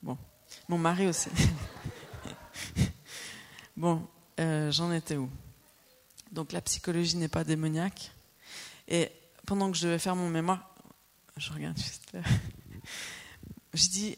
Bon, 0.04 0.18
mon 0.68 0.78
mari 0.78 1.08
aussi. 1.08 1.30
bon, 3.78 4.06
euh, 4.40 4.72
j'en 4.72 4.92
étais 4.92 5.16
où? 5.16 5.30
Donc 6.32 6.52
la 6.52 6.62
psychologie 6.62 7.18
n'est 7.18 7.28
pas 7.28 7.44
démoniaque. 7.44 8.12
Et 8.92 9.10
pendant 9.48 9.72
que 9.72 9.78
je 9.78 9.86
devais 9.88 10.00
faire 10.00 10.18
mon 10.18 10.30
mémoire, 10.30 10.76
je 11.38 11.50
regarde 11.54 11.78
juste 11.78 12.12
là, 12.12 12.20
je 13.74 13.88
dis 13.88 14.18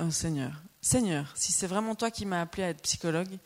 au 0.00 0.10
Seigneur, 0.10 0.62
Seigneur, 0.80 1.30
si 1.36 1.52
c'est 1.52 1.66
vraiment 1.66 1.94
toi 1.94 2.10
qui 2.10 2.24
m'as 2.24 2.40
appelé 2.40 2.62
à 2.62 2.70
être 2.70 2.80
psychologue, 2.80 3.38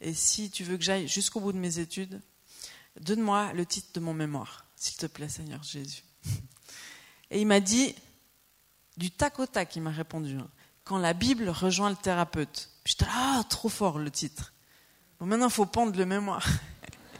et 0.00 0.12
si 0.12 0.50
tu 0.50 0.64
veux 0.64 0.76
que 0.76 0.82
j'aille 0.82 1.06
jusqu'au 1.06 1.38
bout 1.38 1.52
de 1.52 1.58
mes 1.58 1.78
études, 1.78 2.20
donne-moi 3.00 3.52
le 3.52 3.64
titre 3.64 3.90
de 3.94 4.00
mon 4.00 4.12
mémoire, 4.12 4.66
s'il 4.74 4.96
te 4.96 5.06
plaît, 5.06 5.28
Seigneur 5.28 5.62
Jésus. 5.62 6.02
Et 7.30 7.40
il 7.40 7.46
m'a 7.46 7.60
dit, 7.60 7.94
du 8.96 9.12
tac 9.12 9.38
au 9.38 9.46
tac, 9.46 9.76
il 9.76 9.82
m'a 9.82 9.92
répondu, 9.92 10.36
hein, 10.36 10.48
quand 10.82 10.98
la 10.98 11.14
Bible 11.14 11.48
rejoint 11.48 11.90
le 11.90 11.96
thérapeute. 11.96 12.70
J'étais 12.84 13.06
ah, 13.08 13.44
trop 13.48 13.68
fort 13.68 14.00
le 14.00 14.10
titre. 14.10 14.52
Bon, 15.20 15.26
maintenant, 15.26 15.46
il 15.46 15.52
faut 15.52 15.64
pendre 15.64 15.96
le 15.96 16.06
mémoire. 16.06 16.44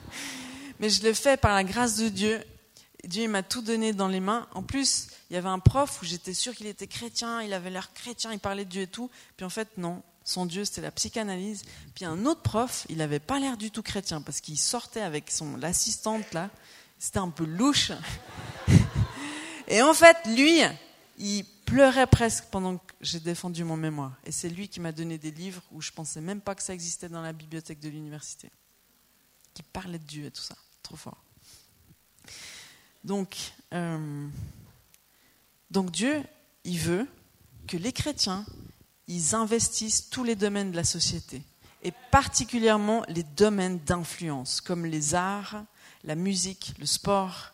Mais 0.80 0.90
je 0.90 1.00
l'ai 1.02 1.14
fait 1.14 1.40
par 1.40 1.54
la 1.54 1.62
grâce 1.62 1.96
de 1.96 2.08
Dieu 2.08 2.44
Dieu 3.06 3.28
m'a 3.28 3.42
tout 3.42 3.62
donné 3.62 3.92
dans 3.92 4.08
les 4.08 4.20
mains. 4.20 4.48
En 4.52 4.62
plus, 4.62 5.08
il 5.30 5.34
y 5.34 5.36
avait 5.36 5.48
un 5.48 5.58
prof 5.58 6.00
où 6.02 6.04
j'étais 6.04 6.34
sûre 6.34 6.54
qu'il 6.54 6.66
était 6.66 6.86
chrétien, 6.86 7.42
il 7.42 7.52
avait 7.52 7.70
l'air 7.70 7.92
chrétien, 7.92 8.32
il 8.32 8.38
parlait 8.38 8.64
de 8.64 8.70
Dieu 8.70 8.82
et 8.82 8.86
tout. 8.86 9.10
Puis 9.36 9.44
en 9.44 9.50
fait, 9.50 9.68
non, 9.76 10.02
son 10.24 10.46
Dieu, 10.46 10.64
c'était 10.64 10.80
la 10.80 10.90
psychanalyse. 10.90 11.62
Puis 11.94 12.04
un 12.04 12.24
autre 12.26 12.42
prof, 12.42 12.86
il 12.88 12.96
n'avait 12.96 13.20
pas 13.20 13.38
l'air 13.38 13.56
du 13.56 13.70
tout 13.70 13.82
chrétien 13.82 14.20
parce 14.22 14.40
qu'il 14.40 14.58
sortait 14.58 15.02
avec 15.02 15.30
son 15.30 15.56
l'assistante 15.56 16.32
là. 16.32 16.50
C'était 16.98 17.18
un 17.18 17.30
peu 17.30 17.44
louche. 17.44 17.92
Et 19.68 19.82
en 19.82 19.94
fait, 19.94 20.16
lui, 20.26 20.62
il 21.18 21.44
pleurait 21.66 22.06
presque 22.06 22.44
pendant 22.50 22.78
que 22.78 22.94
j'ai 23.00 23.20
défendu 23.20 23.64
mon 23.64 23.76
mémoire. 23.76 24.12
Et 24.24 24.32
c'est 24.32 24.48
lui 24.48 24.68
qui 24.68 24.80
m'a 24.80 24.92
donné 24.92 25.18
des 25.18 25.30
livres 25.30 25.62
où 25.72 25.80
je 25.80 25.90
pensais 25.90 26.20
même 26.20 26.40
pas 26.40 26.54
que 26.54 26.62
ça 26.62 26.74
existait 26.74 27.08
dans 27.08 27.22
la 27.22 27.32
bibliothèque 27.32 27.80
de 27.80 27.88
l'université, 27.88 28.50
qui 29.52 29.62
parlait 29.62 29.98
de 29.98 30.06
Dieu 30.06 30.26
et 30.26 30.30
tout 30.30 30.42
ça. 30.42 30.56
Trop 30.82 30.96
fort. 30.96 31.22
Donc, 33.04 33.52
euh, 33.74 34.28
donc 35.70 35.90
Dieu, 35.90 36.22
il 36.64 36.78
veut 36.78 37.06
que 37.68 37.76
les 37.76 37.92
chrétiens, 37.92 38.44
ils 39.06 39.34
investissent 39.34 40.08
tous 40.08 40.24
les 40.24 40.34
domaines 40.34 40.70
de 40.70 40.76
la 40.76 40.84
société, 40.84 41.42
et 41.82 41.92
particulièrement 42.10 43.04
les 43.08 43.22
domaines 43.22 43.78
d'influence, 43.80 44.62
comme 44.62 44.86
les 44.86 45.14
arts, 45.14 45.64
la 46.04 46.14
musique, 46.14 46.74
le 46.78 46.86
sport, 46.86 47.52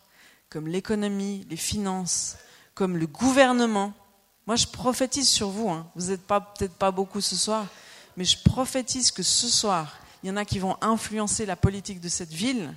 comme 0.49 0.67
l'économie, 0.67 1.45
les 1.49 1.57
finances, 1.57 2.37
comme 2.73 2.97
le 2.97 3.07
gouvernement. 3.07 3.93
Moi, 4.47 4.55
je 4.55 4.67
prophétise 4.67 5.27
sur 5.27 5.49
vous, 5.49 5.69
hein. 5.69 5.87
vous 5.95 6.07
n'êtes 6.07 6.21
peut-être 6.21 6.75
pas 6.75 6.91
beaucoup 6.91 7.21
ce 7.21 7.35
soir, 7.35 7.67
mais 8.15 8.25
je 8.25 8.37
prophétise 8.37 9.11
que 9.11 9.23
ce 9.23 9.47
soir, 9.47 9.97
il 10.23 10.27
y 10.27 10.31
en 10.31 10.37
a 10.37 10.45
qui 10.45 10.59
vont 10.59 10.77
influencer 10.81 11.45
la 11.45 11.55
politique 11.55 11.99
de 11.99 12.09
cette 12.09 12.31
ville, 12.31 12.73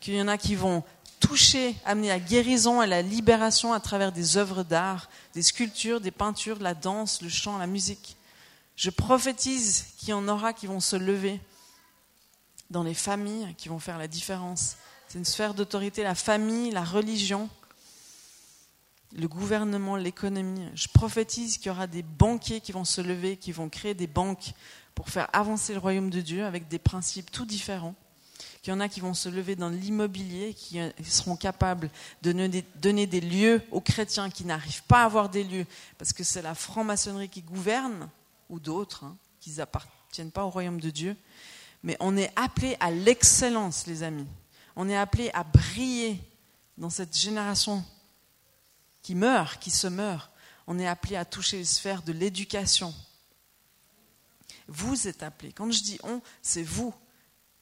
qu'il 0.00 0.14
y 0.14 0.22
en 0.22 0.28
a 0.28 0.38
qui 0.38 0.54
vont 0.54 0.84
toucher, 1.26 1.74
amener 1.86 2.10
à 2.10 2.18
guérison, 2.18 2.80
à 2.80 2.86
la 2.86 3.00
libération 3.00 3.72
à 3.72 3.80
travers 3.80 4.12
des 4.12 4.36
œuvres 4.36 4.62
d'art, 4.62 5.08
des 5.34 5.42
sculptures, 5.42 6.00
des 6.00 6.10
peintures, 6.10 6.58
la 6.60 6.74
danse, 6.74 7.22
le 7.22 7.30
chant, 7.30 7.56
la 7.56 7.66
musique. 7.66 8.16
Je 8.76 8.90
prophétise 8.90 9.86
qu'il 9.96 10.10
y 10.10 10.12
en 10.12 10.28
aura 10.28 10.52
qui 10.52 10.66
vont 10.66 10.80
se 10.80 10.96
lever 10.96 11.40
dans 12.68 12.82
les 12.82 12.92
familles, 12.92 13.54
qui 13.56 13.70
vont 13.70 13.78
faire 13.78 13.96
la 13.96 14.06
différence. 14.06 14.76
C'est 15.08 15.16
une 15.18 15.24
sphère 15.24 15.54
d'autorité, 15.54 16.02
la 16.02 16.14
famille, 16.14 16.70
la 16.72 16.84
religion, 16.84 17.48
le 19.16 19.26
gouvernement, 19.26 19.96
l'économie. 19.96 20.68
Je 20.74 20.88
prophétise 20.88 21.56
qu'il 21.56 21.68
y 21.68 21.70
aura 21.70 21.86
des 21.86 22.02
banquiers 22.02 22.60
qui 22.60 22.72
vont 22.72 22.84
se 22.84 23.00
lever, 23.00 23.38
qui 23.38 23.52
vont 23.52 23.70
créer 23.70 23.94
des 23.94 24.08
banques 24.08 24.52
pour 24.94 25.08
faire 25.08 25.28
avancer 25.32 25.72
le 25.72 25.78
royaume 25.78 26.10
de 26.10 26.20
Dieu 26.20 26.44
avec 26.44 26.68
des 26.68 26.78
principes 26.78 27.30
tout 27.30 27.46
différents 27.46 27.94
qu'il 28.64 28.72
y 28.72 28.76
en 28.76 28.80
a 28.80 28.88
qui 28.88 29.00
vont 29.00 29.12
se 29.12 29.28
lever 29.28 29.56
dans 29.56 29.68
l'immobilier, 29.68 30.54
qui 30.54 30.80
seront 31.04 31.36
capables 31.36 31.90
de 32.22 32.32
donner 32.76 33.06
des 33.06 33.20
lieux 33.20 33.60
aux 33.70 33.82
chrétiens 33.82 34.30
qui 34.30 34.46
n'arrivent 34.46 34.84
pas 34.84 35.02
à 35.02 35.04
avoir 35.04 35.28
des 35.28 35.44
lieux, 35.44 35.66
parce 35.98 36.14
que 36.14 36.24
c'est 36.24 36.40
la 36.40 36.54
franc-maçonnerie 36.54 37.28
qui 37.28 37.42
gouverne, 37.42 38.08
ou 38.48 38.58
d'autres, 38.58 39.04
hein, 39.04 39.18
qui 39.38 39.50
n'appartiennent 39.50 40.30
pas 40.30 40.46
au 40.46 40.48
royaume 40.48 40.80
de 40.80 40.88
Dieu. 40.88 41.14
Mais 41.82 41.98
on 42.00 42.16
est 42.16 42.32
appelé 42.36 42.78
à 42.80 42.90
l'excellence, 42.90 43.86
les 43.86 44.02
amis. 44.02 44.26
On 44.76 44.88
est 44.88 44.96
appelé 44.96 45.30
à 45.34 45.44
briller 45.44 46.18
dans 46.78 46.88
cette 46.88 47.14
génération 47.14 47.84
qui 49.02 49.14
meurt, 49.14 49.60
qui 49.60 49.70
se 49.70 49.88
meurt. 49.88 50.30
On 50.66 50.78
est 50.78 50.86
appelé 50.86 51.16
à 51.16 51.26
toucher 51.26 51.58
les 51.58 51.66
sphères 51.66 52.00
de 52.00 52.12
l'éducation. 52.12 52.94
Vous 54.68 55.06
êtes 55.06 55.22
appelés. 55.22 55.52
Quand 55.52 55.70
je 55.70 55.82
dis 55.82 55.98
on, 56.02 56.22
c'est 56.40 56.62
vous. 56.62 56.94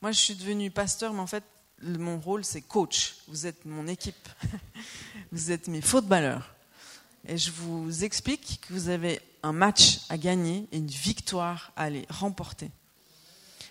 Moi, 0.03 0.11
je 0.11 0.19
suis 0.19 0.35
devenu 0.35 0.69
pasteur, 0.69 1.13
mais 1.13 1.21
en 1.21 1.29
fait, 1.29 1.45
mon 1.81 2.19
rôle, 2.19 2.45
c'est 2.45 2.61
coach. 2.61 3.15
Vous 3.29 3.47
êtes 3.47 3.65
mon 3.65 3.87
équipe. 3.87 4.29
Vous 5.33 5.53
êtes 5.53 5.69
mes 5.69 5.81
footballeurs. 5.81 6.53
Et 7.27 7.39
je 7.39 7.53
vous 7.53 8.03
explique 8.03 8.61
que 8.63 8.73
vous 8.73 8.89
avez 8.89 9.21
un 9.45 9.53
match 9.53 10.01
à 10.09 10.19
gagner 10.19 10.67
et 10.73 10.79
une 10.79 10.89
victoire 10.89 11.73
à 11.77 11.85
aller 11.85 12.05
remporter. 12.11 12.69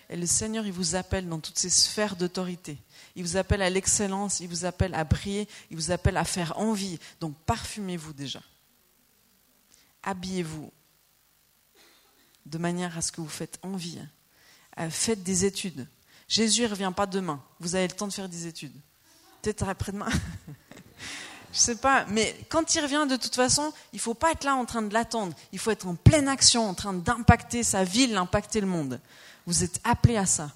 Et 0.08 0.16
le 0.16 0.24
Seigneur, 0.24 0.64
il 0.64 0.72
vous 0.72 0.94
appelle 0.94 1.28
dans 1.28 1.38
toutes 1.38 1.58
ces 1.58 1.68
sphères 1.68 2.16
d'autorité. 2.16 2.78
Il 3.14 3.24
vous 3.24 3.36
appelle 3.36 3.60
à 3.60 3.68
l'excellence, 3.68 4.40
il 4.40 4.48
vous 4.48 4.64
appelle 4.64 4.94
à 4.94 5.04
briller, 5.04 5.46
il 5.70 5.76
vous 5.76 5.90
appelle 5.90 6.16
à 6.16 6.24
faire 6.24 6.58
envie. 6.58 6.98
Donc 7.20 7.36
parfumez-vous 7.44 8.14
déjà. 8.14 8.40
Habillez-vous 10.02 10.72
de 12.46 12.58
manière 12.58 12.96
à 12.96 13.02
ce 13.02 13.12
que 13.12 13.20
vous 13.20 13.28
faites 13.28 13.58
envie. 13.62 13.98
Faites 14.88 15.22
des 15.22 15.44
études. 15.44 15.86
Jésus 16.32 16.62
ne 16.62 16.68
revient 16.68 16.92
pas 16.96 17.04
demain. 17.04 17.42
Vous 17.60 17.74
avez 17.74 17.86
le 17.86 17.92
temps 17.92 18.06
de 18.06 18.12
faire 18.14 18.26
des 18.26 18.46
études. 18.46 18.72
Peut-être 19.42 19.68
après-demain. 19.68 20.08
Je 21.52 21.58
sais 21.58 21.76
pas, 21.76 22.06
mais 22.06 22.34
quand 22.48 22.74
il 22.74 22.80
revient, 22.80 23.06
de 23.06 23.16
toute 23.16 23.34
façon, 23.34 23.70
il 23.92 24.00
faut 24.00 24.14
pas 24.14 24.32
être 24.32 24.44
là 24.44 24.54
en 24.54 24.64
train 24.64 24.80
de 24.80 24.94
l'attendre. 24.94 25.36
Il 25.52 25.58
faut 25.58 25.70
être 25.70 25.86
en 25.86 25.94
pleine 25.94 26.28
action, 26.28 26.66
en 26.66 26.72
train 26.72 26.94
d'impacter 26.94 27.62
sa 27.62 27.84
ville, 27.84 28.14
d'impacter 28.14 28.62
le 28.62 28.66
monde. 28.66 28.98
Vous 29.44 29.62
êtes 29.62 29.78
appelés 29.84 30.16
à 30.16 30.24
ça. 30.24 30.50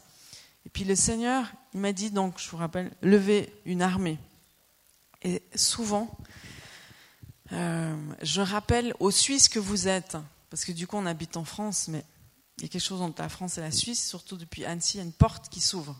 Et 0.64 0.70
puis 0.70 0.84
le 0.84 0.96
Seigneur, 0.96 1.44
il 1.74 1.80
m'a 1.80 1.92
dit 1.92 2.10
donc, 2.10 2.38
je 2.38 2.48
vous 2.48 2.56
rappelle, 2.56 2.90
levez 3.02 3.52
une 3.66 3.82
armée. 3.82 4.18
Et 5.20 5.42
souvent, 5.54 6.16
euh, 7.52 7.94
je 8.22 8.40
rappelle 8.40 8.94
aux 8.98 9.10
Suisses 9.10 9.50
que 9.50 9.58
vous 9.58 9.88
êtes, 9.88 10.16
parce 10.48 10.64
que 10.64 10.72
du 10.72 10.86
coup 10.86 10.96
on 10.96 11.04
habite 11.04 11.36
en 11.36 11.44
France, 11.44 11.88
mais 11.88 12.02
il 12.58 12.62
y 12.62 12.66
a 12.66 12.68
quelque 12.68 12.82
chose 12.82 13.02
entre 13.02 13.22
la 13.22 13.28
France 13.28 13.58
et 13.58 13.60
la 13.60 13.70
Suisse, 13.70 14.06
surtout 14.06 14.36
depuis 14.36 14.64
Annecy, 14.64 14.96
il 14.96 14.98
y 14.98 15.00
a 15.00 15.04
une 15.04 15.12
porte 15.12 15.48
qui 15.48 15.60
s'ouvre. 15.60 15.96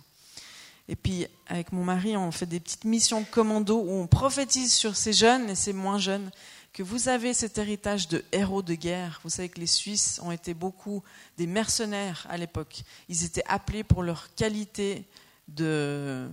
Et 0.88 0.96
puis, 0.96 1.26
avec 1.48 1.72
mon 1.72 1.84
mari, 1.84 2.16
on 2.16 2.30
fait 2.30 2.46
des 2.46 2.60
petites 2.60 2.84
missions 2.84 3.24
commando 3.24 3.80
où 3.80 3.90
on 3.90 4.06
prophétise 4.06 4.72
sur 4.72 4.96
ces 4.96 5.12
jeunes 5.12 5.50
et 5.50 5.54
ces 5.54 5.72
moins 5.72 5.98
jeunes 5.98 6.30
que 6.72 6.82
vous 6.82 7.08
avez 7.08 7.34
cet 7.34 7.58
héritage 7.58 8.06
de 8.08 8.24
héros 8.32 8.62
de 8.62 8.74
guerre. 8.74 9.20
Vous 9.24 9.30
savez 9.30 9.48
que 9.48 9.58
les 9.58 9.66
Suisses 9.66 10.20
ont 10.22 10.30
été 10.30 10.54
beaucoup 10.54 11.02
des 11.38 11.46
mercenaires 11.46 12.26
à 12.28 12.36
l'époque. 12.36 12.82
Ils 13.08 13.24
étaient 13.24 13.46
appelés 13.46 13.82
pour 13.82 14.02
leur 14.02 14.34
qualité 14.34 15.04
de, 15.48 16.28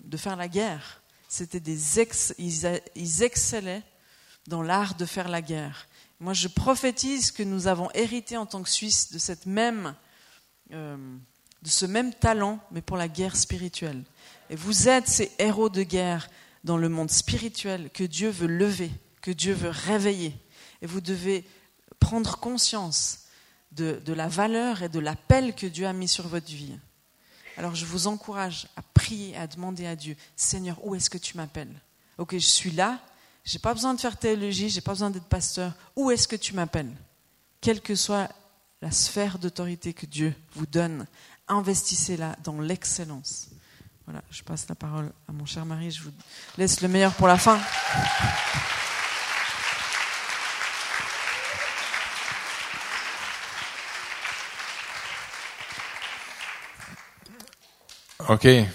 de 0.00 0.16
faire 0.16 0.36
la 0.36 0.48
guerre. 0.48 1.00
C'était 1.28 1.60
des 1.60 2.00
ex, 2.00 2.34
ils, 2.38 2.80
ils 2.94 3.22
excellaient 3.22 3.82
dans 4.46 4.62
l'art 4.62 4.96
de 4.96 5.06
faire 5.06 5.28
la 5.28 5.40
guerre. 5.40 5.86
Moi, 6.20 6.32
je 6.32 6.48
prophétise 6.48 7.32
que 7.32 7.42
nous 7.42 7.66
avons 7.66 7.90
hérité 7.92 8.36
en 8.36 8.46
tant 8.46 8.62
que 8.62 8.70
Suisses 8.70 9.12
euh, 10.72 10.96
de 11.62 11.68
ce 11.68 11.86
même 11.86 12.14
talent, 12.14 12.58
mais 12.70 12.82
pour 12.82 12.96
la 12.96 13.08
guerre 13.08 13.36
spirituelle. 13.36 14.04
Et 14.50 14.56
vous 14.56 14.88
êtes 14.88 15.08
ces 15.08 15.32
héros 15.38 15.68
de 15.68 15.82
guerre 15.82 16.28
dans 16.62 16.76
le 16.76 16.88
monde 16.88 17.10
spirituel 17.10 17.90
que 17.90 18.04
Dieu 18.04 18.30
veut 18.30 18.46
lever, 18.46 18.90
que 19.20 19.30
Dieu 19.30 19.52
veut 19.54 19.70
réveiller. 19.70 20.34
Et 20.82 20.86
vous 20.86 21.00
devez 21.00 21.44
prendre 22.00 22.38
conscience 22.38 23.20
de 23.72 24.12
la 24.12 24.28
valeur 24.28 24.82
et 24.82 24.88
de 24.88 25.00
l'appel 25.00 25.54
que 25.54 25.66
Dieu 25.66 25.86
a 25.86 25.92
mis 25.92 26.06
sur 26.06 26.28
votre 26.28 26.46
vie. 26.46 26.78
Alors 27.56 27.74
je 27.74 27.84
vous 27.84 28.06
encourage 28.06 28.66
à 28.76 28.82
prier, 28.82 29.36
à 29.36 29.46
demander 29.46 29.86
à 29.86 29.96
Dieu, 29.96 30.16
Seigneur, 30.36 30.84
où 30.84 30.94
est-ce 30.94 31.10
que 31.10 31.18
tu 31.18 31.36
m'appelles? 31.36 31.74
Ok, 32.18 32.32
je 32.32 32.38
suis 32.38 32.72
là, 32.72 33.00
j'ai 33.44 33.58
pas 33.58 33.74
besoin 33.74 33.94
de 33.94 34.00
faire 34.00 34.16
théologie, 34.16 34.70
j'ai 34.70 34.80
pas 34.80 34.92
besoin 34.92 35.10
d'être 35.10 35.26
pasteur. 35.26 35.72
Où 35.96 36.10
est-ce 36.10 36.26
que 36.26 36.36
tu 36.36 36.54
m'appelles? 36.54 36.92
Quelle 37.60 37.80
que 37.80 37.94
soit 37.94 38.30
la 38.80 38.90
sphère 38.90 39.38
d'autorité 39.38 39.92
que 39.92 40.06
Dieu 40.06 40.34
vous 40.54 40.66
donne, 40.66 41.06
investissez-la 41.48 42.36
dans 42.42 42.60
l'excellence. 42.60 43.48
Voilà, 44.06 44.22
je 44.30 44.42
passe 44.42 44.68
la 44.68 44.74
parole 44.74 45.10
à 45.28 45.32
mon 45.32 45.46
cher 45.46 45.64
mari, 45.64 45.90
je 45.90 46.02
vous 46.02 46.12
laisse 46.58 46.80
le 46.82 46.88
meilleur 46.88 47.14
pour 47.14 47.26
la 47.26 47.38
fin. 47.38 47.58
Ok. 58.28 58.44
Ouais, 58.44 58.66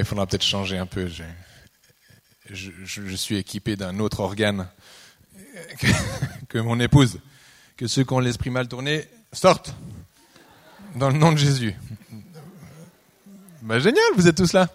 il 0.00 0.04
faudra 0.04 0.26
peut-être 0.26 0.44
changer 0.44 0.78
un 0.78 0.86
peu. 0.86 1.08
Je, 2.52 3.14
suis 3.14 3.36
équipé 3.36 3.76
d'un 3.76 3.98
autre 3.98 4.20
organe 4.20 4.66
que, 6.48 6.58
mon 6.58 6.80
épouse. 6.80 7.20
Que 7.76 7.86
ceux 7.86 8.04
qui 8.04 8.12
ont 8.12 8.18
l'esprit 8.18 8.50
mal 8.50 8.68
tourné 8.68 9.08
sortent. 9.32 9.74
Dans 10.96 11.08
le 11.08 11.18
nom 11.18 11.32
de 11.32 11.38
Jésus. 11.38 11.74
Bah, 13.62 13.78
génial, 13.78 14.02
vous 14.16 14.26
êtes 14.26 14.36
tous 14.36 14.52
là. 14.52 14.68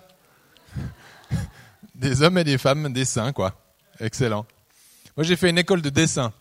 Des 1.93 2.21
hommes 2.21 2.37
et 2.37 2.43
des 2.43 2.57
femmes, 2.57 2.93
des 2.93 3.03
saints, 3.03 3.33
quoi. 3.33 3.59
Excellent. 3.99 4.45
Moi, 5.17 5.23
j'ai 5.23 5.35
fait 5.35 5.49
une 5.49 5.57
école 5.57 5.81
de 5.81 5.89
dessin. 5.89 6.31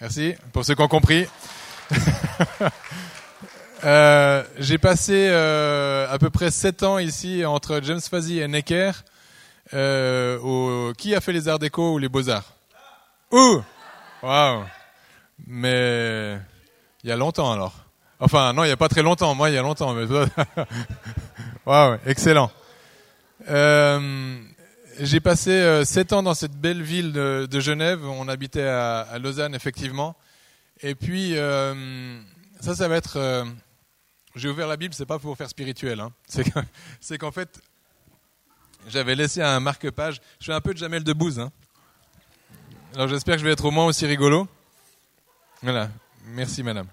Merci 0.00 0.34
pour 0.52 0.64
ceux 0.64 0.74
qui 0.74 0.82
ont 0.82 0.88
compris. 0.88 1.26
euh, 3.84 4.42
j'ai 4.58 4.78
passé 4.78 5.28
euh, 5.30 6.12
à 6.12 6.18
peu 6.18 6.28
près 6.28 6.50
7 6.50 6.82
ans 6.82 6.98
ici 6.98 7.44
entre 7.44 7.80
James 7.82 8.00
Fazy 8.00 8.40
et 8.40 8.48
Necker. 8.48 8.92
Euh. 9.74 10.92
Qui 10.94 11.14
a 11.14 11.20
fait 11.20 11.32
les 11.32 11.48
arts 11.48 11.58
déco 11.58 11.94
ou 11.94 11.98
les 11.98 12.08
beaux-arts? 12.08 12.54
Ouh 13.30 13.62
Waouh 14.22 14.64
Mais 15.46 16.38
il 17.02 17.08
y 17.08 17.12
a 17.12 17.16
longtemps 17.16 17.52
alors. 17.52 17.74
Enfin, 18.20 18.52
non, 18.52 18.62
il 18.62 18.68
n'y 18.68 18.72
a 18.72 18.76
pas 18.76 18.88
très 18.88 19.02
longtemps. 19.02 19.34
Moi, 19.34 19.50
il 19.50 19.54
y 19.54 19.58
a 19.58 19.62
longtemps. 19.62 19.94
Mais... 19.94 20.06
Waouh, 21.66 21.98
excellent. 22.06 22.52
Euh, 23.48 24.38
j'ai 25.00 25.18
passé 25.18 25.50
euh, 25.50 25.84
sept 25.84 26.12
ans 26.12 26.22
dans 26.22 26.34
cette 26.34 26.56
belle 26.56 26.82
ville 26.82 27.12
de, 27.12 27.60
Genève. 27.60 28.04
On 28.04 28.28
habitait 28.28 28.62
à, 28.62 29.18
Lausanne, 29.18 29.56
effectivement. 29.56 30.16
Et 30.82 30.94
puis, 30.94 31.36
euh, 31.36 32.20
ça, 32.60 32.76
ça 32.76 32.86
va 32.86 32.96
être. 32.96 33.44
j'ai 34.36 34.48
ouvert 34.48 34.68
la 34.68 34.76
Bible, 34.76 34.94
c'est 34.94 35.06
pas 35.06 35.18
pour 35.18 35.36
faire 35.36 35.48
spirituel. 35.48 35.98
Hein. 35.98 36.12
C'est 37.00 37.18
qu'en 37.18 37.32
fait, 37.32 37.60
j'avais 38.88 39.14
laissé 39.14 39.42
un 39.42 39.60
marque-page. 39.60 40.20
Je 40.40 40.46
fais 40.46 40.52
un 40.52 40.60
peu 40.60 40.72
de 40.72 40.78
Jamel 40.78 41.04
Debbouze. 41.04 41.38
Hein. 41.38 41.50
Alors, 42.94 43.08
j'espère 43.08 43.36
que 43.36 43.40
je 43.40 43.44
vais 43.44 43.52
être 43.52 43.64
au 43.64 43.70
moins 43.70 43.86
aussi 43.86 44.06
rigolo. 44.06 44.46
Voilà. 45.62 45.90
Merci, 46.26 46.62
madame. 46.62 46.86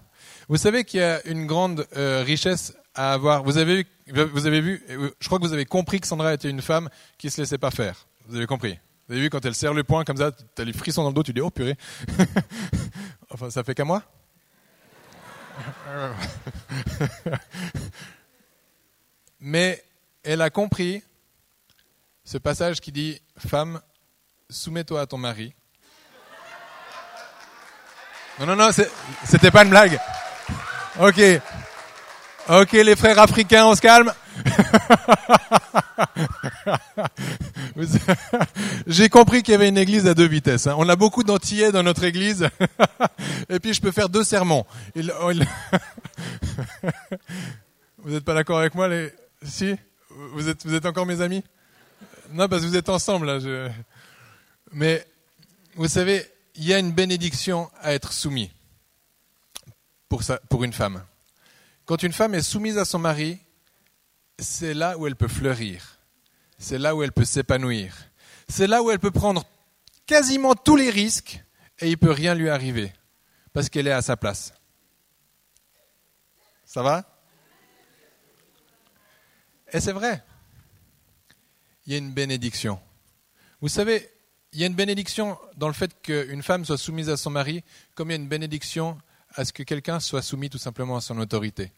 Vous 0.47 0.58
savez 0.58 0.84
qu'il 0.84 0.99
y 0.99 1.04
a 1.04 1.25
une 1.28 1.45
grande 1.45 1.86
euh, 1.95 2.23
richesse 2.23 2.73
à 2.95 3.13
avoir. 3.13 3.43
Vous 3.43 3.58
avez, 3.58 3.86
vous 4.08 4.47
avez 4.47 4.62
vu, 4.62 4.84
je 5.19 5.28
crois 5.28 5.39
que 5.39 5.43
vous 5.43 5.54
avez 5.54 5.65
compris 5.65 5.99
que 5.99 6.08
Sandra 6.08 6.34
était 6.34 6.49
une 6.49 6.62
femme 6.62 6.89
qui 7.17 7.28
ne 7.28 7.32
se 7.32 7.41
laissait 7.41 7.58
pas 7.58 7.71
faire. 7.71 8.08
Vous 8.28 8.36
avez 8.36 8.47
compris 8.47 8.80
Vous 9.08 9.13
avez 9.13 9.21
vu 9.23 9.30
quand 9.30 9.45
elle 9.45 9.56
serre 9.56 9.73
le 9.73 9.84
poing 9.84 10.04
comme 10.04 10.17
ça, 10.17 10.32
tu 10.32 10.62
as 10.62 10.65
les 10.65 10.73
frissons 10.73 11.04
dans 11.04 11.10
le 11.10 11.13
dos, 11.13 11.23
tu 11.23 11.34
dis 11.34 11.41
oh 11.41 11.52
purée. 11.52 11.78
enfin, 13.30 13.49
ça 13.49 13.63
fait 13.63 13.75
qu'à 13.75 13.86
moi? 13.86 14.04
Mais 19.39 19.84
elle 20.23 20.41
a 20.41 20.49
compris 20.49 21.04
ce 22.29 22.37
passage 22.37 22.79
qui 22.79 22.91
dit 22.91 23.19
Femme, 23.39 23.81
soumets-toi 24.51 25.01
à 25.01 25.07
ton 25.07 25.17
mari. 25.17 25.55
Non, 28.39 28.45
non, 28.45 28.55
non, 28.55 28.69
c'était 29.23 29.49
pas 29.49 29.63
une 29.63 29.71
blague. 29.71 29.99
Ok. 30.99 31.19
Ok, 32.47 32.73
les 32.73 32.95
frères 32.95 33.17
africains, 33.17 33.65
on 33.65 33.73
se 33.73 33.81
calme. 33.81 34.13
J'ai 38.85 39.09
compris 39.09 39.41
qu'il 39.41 39.53
y 39.53 39.55
avait 39.55 39.69
une 39.69 39.79
église 39.79 40.05
à 40.05 40.13
deux 40.13 40.27
vitesses. 40.27 40.67
Hein. 40.67 40.75
On 40.77 40.87
a 40.87 40.95
beaucoup 40.95 41.23
d'antillais 41.23 41.71
dans 41.71 41.81
notre 41.81 42.03
église. 42.03 42.47
Et 43.49 43.59
puis 43.59 43.73
je 43.73 43.81
peux 43.81 43.91
faire 43.91 44.07
deux 44.07 44.23
sermons. 44.23 44.67
Il... 44.93 45.11
vous 47.97 48.11
n'êtes 48.11 48.23
pas 48.23 48.35
d'accord 48.35 48.59
avec 48.59 48.75
moi 48.75 48.87
les... 48.87 49.11
Si? 49.41 49.75
Vous 50.33 50.47
êtes, 50.47 50.63
vous 50.63 50.75
êtes 50.75 50.85
encore 50.85 51.07
mes 51.07 51.21
amis? 51.21 51.43
Non, 52.31 52.47
parce 52.47 52.61
que 52.61 52.67
vous 52.67 52.75
êtes 52.75 52.89
ensemble 52.89 53.25
là. 53.25 53.71
Mais 54.71 55.05
vous 55.75 55.87
savez, 55.87 56.29
il 56.55 56.65
y 56.65 56.73
a 56.73 56.79
une 56.79 56.91
bénédiction 56.91 57.71
à 57.81 57.93
être 57.93 58.13
soumis 58.13 58.51
pour, 60.07 60.21
pour 60.49 60.63
une 60.63 60.73
femme. 60.73 61.03
Quand 61.85 62.03
une 62.03 62.13
femme 62.13 62.35
est 62.35 62.43
soumise 62.43 62.77
à 62.77 62.85
son 62.85 62.99
mari, 62.99 63.39
c'est 64.37 64.73
là 64.73 64.97
où 64.97 65.07
elle 65.07 65.15
peut 65.15 65.27
fleurir. 65.27 65.97
C'est 66.59 66.77
là 66.77 66.95
où 66.95 67.01
elle 67.01 67.11
peut 67.11 67.25
s'épanouir. 67.25 67.95
C'est 68.47 68.67
là 68.67 68.83
où 68.83 68.91
elle 68.91 68.99
peut 68.99 69.11
prendre 69.11 69.45
quasiment 70.05 70.55
tous 70.55 70.75
les 70.75 70.89
risques 70.89 71.43
et 71.79 71.87
il 71.87 71.91
ne 71.91 71.95
peut 71.95 72.11
rien 72.11 72.35
lui 72.35 72.49
arriver 72.49 72.93
parce 73.53 73.69
qu'elle 73.69 73.87
est 73.87 73.91
à 73.91 74.01
sa 74.01 74.17
place. 74.17 74.53
Ça 76.65 76.83
va? 76.83 77.05
Et 79.71 79.79
c'est 79.79 79.91
vrai. 79.91 80.23
Il 81.89 81.93
y 81.93 81.95
a 81.95 81.97
une 81.97 82.12
bénédiction. 82.12 82.80
Vous 83.62 83.67
savez, 83.67 84.08
il 84.54 84.60
y 84.60 84.63
a 84.63 84.67
une 84.67 84.75
bénédiction 84.75 85.39
dans 85.58 85.65
le 85.65 85.73
fait 85.73 85.99
qu'une 86.04 86.43
femme 86.43 86.63
soit 86.63 86.78
soumise 86.78 87.10
à 87.10 87.17
son 87.17 87.32
mari, 87.32 87.63
comme 87.95 88.10
il 88.10 88.13
y 88.13 88.15
a 88.15 88.21
une 88.21 88.28
bénédiction 88.28 88.95
à 89.34 89.43
ce 89.43 89.52
que 89.52 89.63
quelqu'un 89.63 89.99
soit 89.99 90.21
soumis 90.21 90.52
tout 90.52 90.60
simplement 90.60 90.97
à 90.97 91.02
son 91.02 91.17
autorité. 91.17 91.71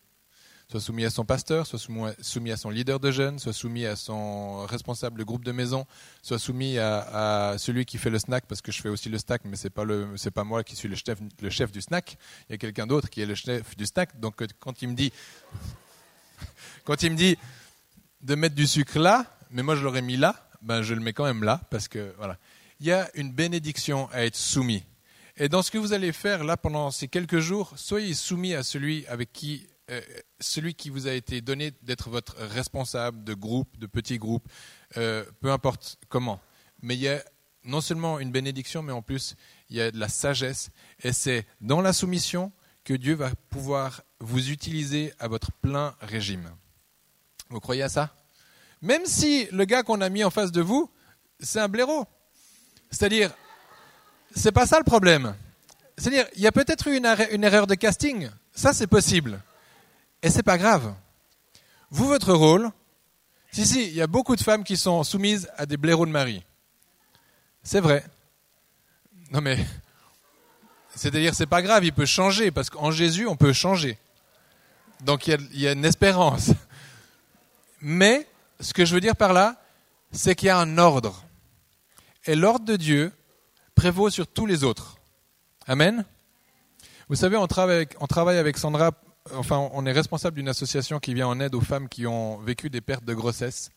Soit 0.69 0.81
soumis 0.81 1.05
à 1.05 1.11
son 1.11 1.23
pasteur, 1.23 1.65
soit 1.65 1.79
soumis 2.19 2.51
à 2.51 2.57
son 2.57 2.69
leader 2.69 2.99
de 2.99 3.09
jeunes, 3.09 3.39
soit 3.39 3.53
soumis 3.53 3.85
à 3.85 3.95
son 3.95 4.65
responsable 4.65 5.17
de 5.17 5.23
groupe 5.23 5.45
de 5.45 5.53
maison, 5.53 5.87
soit 6.21 6.39
soumis 6.39 6.77
à, 6.77 7.55
celui 7.57 7.85
qui 7.85 7.97
fait 7.97 8.09
le 8.09 8.19
snack, 8.19 8.47
parce 8.47 8.61
que 8.61 8.73
je 8.73 8.81
fais 8.81 8.89
aussi 8.89 9.07
le 9.07 9.17
snack, 9.17 9.43
mais 9.45 9.55
le, 9.85 10.17
c'est 10.17 10.31
pas 10.31 10.43
moi 10.43 10.65
qui 10.65 10.75
suis 10.75 10.89
le 10.89 10.97
chef, 10.97 11.19
le 11.41 11.49
chef 11.49 11.71
du 11.71 11.79
snack. 11.79 12.17
Il 12.49 12.51
y 12.51 12.55
a 12.55 12.57
quelqu'un 12.57 12.85
d'autre 12.85 13.09
qui 13.09 13.21
est 13.21 13.25
le 13.25 13.35
chef 13.35 13.77
du 13.77 13.85
snack. 13.85 14.19
Donc 14.19 14.43
quand 14.59 14.81
il 14.81 14.89
me 14.89 14.93
dit, 14.93 15.13
quand 16.83 17.01
il 17.01 17.11
me 17.11 17.15
dit 17.15 17.37
de 18.19 18.35
mettre 18.35 18.55
du 18.55 18.67
sucre 18.67 18.99
là, 18.99 19.25
mais 19.51 19.63
moi 19.63 19.75
je 19.75 19.83
l'aurais 19.83 20.01
mis 20.01 20.17
là, 20.17 20.49
ben 20.61 20.81
je 20.81 20.93
le 20.93 21.01
mets 21.01 21.13
quand 21.13 21.25
même 21.25 21.43
là, 21.43 21.61
parce 21.69 21.87
que 21.87 22.13
voilà. 22.17 22.37
Il 22.79 22.87
y 22.87 22.91
a 22.91 23.09
une 23.15 23.31
bénédiction 23.31 24.09
à 24.11 24.25
être 24.25 24.35
soumis. 24.35 24.83
Et 25.37 25.49
dans 25.49 25.61
ce 25.61 25.71
que 25.71 25.77
vous 25.77 25.93
allez 25.93 26.11
faire 26.11 26.43
là 26.43 26.57
pendant 26.57 26.91
ces 26.91 27.07
quelques 27.07 27.39
jours, 27.39 27.73
soyez 27.75 28.13
soumis 28.13 28.53
à 28.53 28.63
celui 28.63 29.05
avec 29.07 29.31
qui, 29.31 29.67
euh, 29.89 30.01
celui 30.39 30.73
qui 30.73 30.89
vous 30.89 31.07
a 31.07 31.13
été 31.13 31.41
donné 31.41 31.71
d'être 31.83 32.09
votre 32.09 32.35
responsable 32.37 33.23
de 33.23 33.33
groupe, 33.33 33.77
de 33.77 33.87
petit 33.87 34.17
groupe, 34.17 34.47
euh, 34.97 35.23
peu 35.39 35.51
importe 35.51 35.97
comment. 36.09 36.39
Mais 36.81 36.95
il 36.95 37.01
y 37.01 37.07
a 37.07 37.23
non 37.63 37.81
seulement 37.81 38.19
une 38.19 38.31
bénédiction, 38.31 38.81
mais 38.81 38.91
en 38.91 39.01
plus 39.01 39.35
il 39.69 39.77
y 39.77 39.81
a 39.81 39.91
de 39.91 39.99
la 39.99 40.09
sagesse. 40.09 40.69
Et 41.03 41.13
c'est 41.13 41.45
dans 41.61 41.81
la 41.81 41.93
soumission 41.93 42.51
que 42.83 42.93
Dieu 42.93 43.13
va 43.13 43.31
pouvoir 43.49 44.01
vous 44.19 44.49
utiliser 44.49 45.13
à 45.19 45.27
votre 45.27 45.51
plein 45.51 45.95
régime. 46.01 46.51
Vous 47.49 47.59
croyez 47.59 47.83
à 47.83 47.89
ça? 47.89 48.15
Même 48.81 49.05
si 49.05 49.47
le 49.51 49.65
gars 49.65 49.83
qu'on 49.83 50.01
a 50.01 50.09
mis 50.09 50.23
en 50.23 50.29
face 50.29 50.51
de 50.51 50.61
vous, 50.61 50.89
c'est 51.39 51.59
un 51.59 51.67
blaireau. 51.67 52.07
C'est-à-dire, 52.89 53.31
c'est 54.35 54.51
pas 54.51 54.65
ça 54.65 54.77
le 54.77 54.83
problème. 54.83 55.35
C'est-à-dire, 55.97 56.25
il 56.35 56.41
y 56.41 56.47
a 56.47 56.51
peut-être 56.51 56.87
eu 56.87 56.97
une, 56.97 57.43
erreur 57.43 57.67
de 57.67 57.75
casting. 57.75 58.29
Ça, 58.53 58.73
c'est 58.73 58.87
possible. 58.87 59.39
Et 60.23 60.29
c'est 60.29 60.43
pas 60.43 60.57
grave. 60.57 60.93
Vous, 61.89 62.07
votre 62.07 62.33
rôle, 62.33 62.71
si, 63.51 63.65
si, 63.65 63.83
il 63.83 63.93
y 63.93 64.01
a 64.01 64.07
beaucoup 64.07 64.35
de 64.35 64.41
femmes 64.41 64.63
qui 64.63 64.77
sont 64.77 65.03
soumises 65.03 65.49
à 65.57 65.65
des 65.65 65.77
blaireaux 65.77 66.05
de 66.05 66.11
mari. 66.11 66.43
C'est 67.63 67.81
vrai. 67.81 68.03
Non 69.31 69.41
mais, 69.41 69.57
c'est-à-dire, 70.95 71.35
c'est 71.35 71.45
pas 71.45 71.61
grave, 71.61 71.85
il 71.85 71.93
peut 71.93 72.05
changer, 72.05 72.51
parce 72.51 72.69
qu'en 72.69 72.91
Jésus, 72.91 73.27
on 73.27 73.35
peut 73.35 73.53
changer. 73.53 73.97
Donc 75.01 75.27
il 75.27 75.59
y 75.59 75.67
a 75.67 75.73
une 75.73 75.85
espérance. 75.85 76.51
Mais, 77.81 78.27
ce 78.61 78.73
que 78.73 78.85
je 78.85 78.93
veux 78.93 79.01
dire 79.01 79.15
par 79.15 79.33
là, 79.33 79.61
c'est 80.11 80.35
qu'il 80.35 80.47
y 80.47 80.49
a 80.49 80.57
un 80.57 80.77
ordre. 80.77 81.25
Et 82.25 82.35
l'ordre 82.35 82.65
de 82.65 82.75
Dieu 82.75 83.11
prévaut 83.75 84.09
sur 84.09 84.27
tous 84.27 84.45
les 84.45 84.63
autres. 84.63 84.97
Amen. 85.67 86.05
Vous 87.09 87.15
savez, 87.15 87.35
on 87.37 87.47
travaille 87.47 88.37
avec, 88.37 88.57
Sandra, 88.57 88.91
enfin, 89.33 89.69
on 89.73 89.85
est 89.85 89.91
responsable 89.91 90.35
d'une 90.35 90.47
association 90.47 90.99
qui 90.99 91.13
vient 91.13 91.27
en 91.27 91.39
aide 91.39 91.55
aux 91.55 91.61
femmes 91.61 91.89
qui 91.89 92.05
ont 92.05 92.37
vécu 92.37 92.69
des 92.69 92.81
pertes 92.81 93.03
de 93.03 93.13
grossesse 93.13 93.71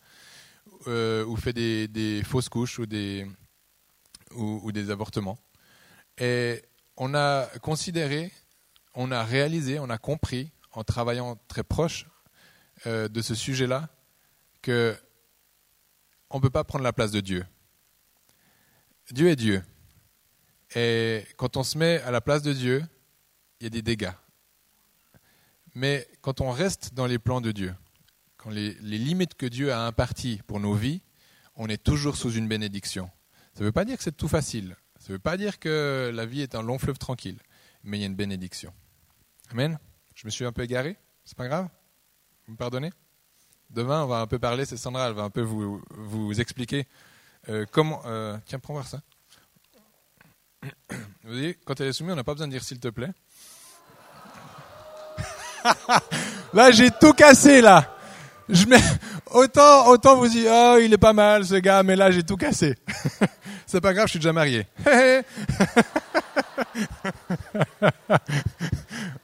euh, 0.86 1.24
ou 1.24 1.36
fait 1.36 1.52
des, 1.52 2.22
fausses 2.24 2.48
couches 2.48 2.78
ou 2.78 2.86
des, 2.86 3.26
ou 4.32 4.70
des 4.70 4.90
avortements. 4.90 5.38
Et 6.18 6.62
on 6.96 7.14
a 7.14 7.46
considéré, 7.60 8.30
on 8.94 9.10
a 9.10 9.24
réalisé, 9.24 9.78
on 9.80 9.90
a 9.90 9.98
compris, 9.98 10.50
en 10.72 10.84
travaillant 10.84 11.38
très 11.48 11.64
proche 11.64 12.06
euh, 12.86 13.08
de 13.08 13.22
ce 13.22 13.34
sujet-là, 13.34 13.88
on 14.68 16.36
ne 16.36 16.42
peut 16.42 16.50
pas 16.50 16.64
prendre 16.64 16.84
la 16.84 16.92
place 16.92 17.10
de 17.10 17.20
Dieu. 17.20 17.46
Dieu 19.10 19.28
est 19.28 19.36
Dieu. 19.36 19.62
Et 20.74 21.24
quand 21.36 21.56
on 21.56 21.62
se 21.62 21.78
met 21.78 22.00
à 22.02 22.10
la 22.10 22.20
place 22.20 22.42
de 22.42 22.52
Dieu, 22.52 22.84
il 23.60 23.64
y 23.64 23.66
a 23.66 23.70
des 23.70 23.82
dégâts. 23.82 24.12
Mais 25.74 26.08
quand 26.20 26.40
on 26.40 26.50
reste 26.50 26.94
dans 26.94 27.06
les 27.06 27.18
plans 27.18 27.40
de 27.40 27.52
Dieu, 27.52 27.74
quand 28.36 28.50
les, 28.50 28.74
les 28.80 28.98
limites 28.98 29.34
que 29.34 29.46
Dieu 29.46 29.72
a 29.72 29.80
imparties 29.86 30.40
pour 30.46 30.60
nos 30.60 30.74
vies, 30.74 31.02
on 31.56 31.68
est 31.68 31.82
toujours 31.82 32.16
sous 32.16 32.32
une 32.32 32.48
bénédiction. 32.48 33.10
Ça 33.54 33.60
ne 33.60 33.66
veut 33.66 33.72
pas 33.72 33.84
dire 33.84 33.96
que 33.96 34.02
c'est 34.02 34.16
tout 34.16 34.28
facile. 34.28 34.76
Ça 34.98 35.10
ne 35.10 35.14
veut 35.14 35.20
pas 35.20 35.36
dire 35.36 35.58
que 35.58 36.10
la 36.12 36.26
vie 36.26 36.40
est 36.40 36.54
un 36.54 36.62
long 36.62 36.78
fleuve 36.78 36.98
tranquille. 36.98 37.38
Mais 37.82 37.98
il 37.98 38.00
y 38.00 38.04
a 38.04 38.06
une 38.06 38.16
bénédiction. 38.16 38.72
Amen. 39.50 39.78
Je 40.14 40.26
me 40.26 40.30
suis 40.30 40.44
un 40.44 40.52
peu 40.52 40.62
égaré. 40.62 40.96
C'est 41.24 41.36
pas 41.36 41.46
grave. 41.46 41.68
Vous 42.46 42.52
me 42.52 42.56
pardonnez? 42.56 42.90
Demain, 43.74 44.04
on 44.04 44.06
va 44.06 44.20
un 44.20 44.28
peu 44.28 44.38
parler. 44.38 44.64
C'est 44.64 44.76
Sandra. 44.76 45.08
Elle 45.08 45.14
va 45.14 45.24
un 45.24 45.30
peu 45.30 45.40
vous, 45.40 45.82
vous 45.90 46.40
expliquer 46.40 46.86
euh, 47.48 47.66
comment. 47.72 48.02
Euh, 48.06 48.36
tiens, 48.46 48.60
prends 48.60 48.74
voir 48.74 48.86
ça. 48.86 49.00
Vous 50.62 50.70
voyez, 51.24 51.58
quand 51.64 51.80
elle 51.80 51.88
est 51.88 51.92
soumise, 51.92 52.12
on 52.12 52.16
n'a 52.16 52.22
pas 52.22 52.34
besoin 52.34 52.46
de 52.46 52.52
dire 52.52 52.62
s'il 52.62 52.78
te 52.78 52.86
plaît. 52.86 53.10
là, 56.54 56.70
j'ai 56.70 56.92
tout 56.92 57.12
cassé, 57.14 57.60
là. 57.60 57.96
Je 58.48 58.64
mets, 58.66 58.80
autant, 59.32 59.88
autant 59.88 60.16
vous 60.16 60.28
dire, 60.28 60.52
oh, 60.52 60.78
il 60.80 60.92
est 60.92 60.98
pas 60.98 61.12
mal, 61.12 61.44
ce 61.44 61.56
gars, 61.56 61.82
mais 61.82 61.96
là, 61.96 62.12
j'ai 62.12 62.22
tout 62.22 62.36
cassé. 62.36 62.76
C'est 63.66 63.80
pas 63.80 63.92
grave, 63.92 64.06
je 64.06 64.10
suis 64.10 64.20
déjà 64.20 64.32
marié. 64.32 64.68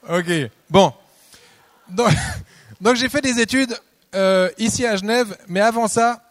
ok, 0.08 0.50
bon. 0.68 0.92
Donc, 1.88 2.10
donc 2.80 2.96
j'ai 2.96 3.08
fait 3.08 3.20
des 3.20 3.38
études 3.38 3.78
euh, 4.14 4.51
ici 4.59 4.87
à 4.87 4.96
Genève, 4.96 5.37
mais 5.49 5.61
avant 5.61 5.88
ça, 5.88 6.23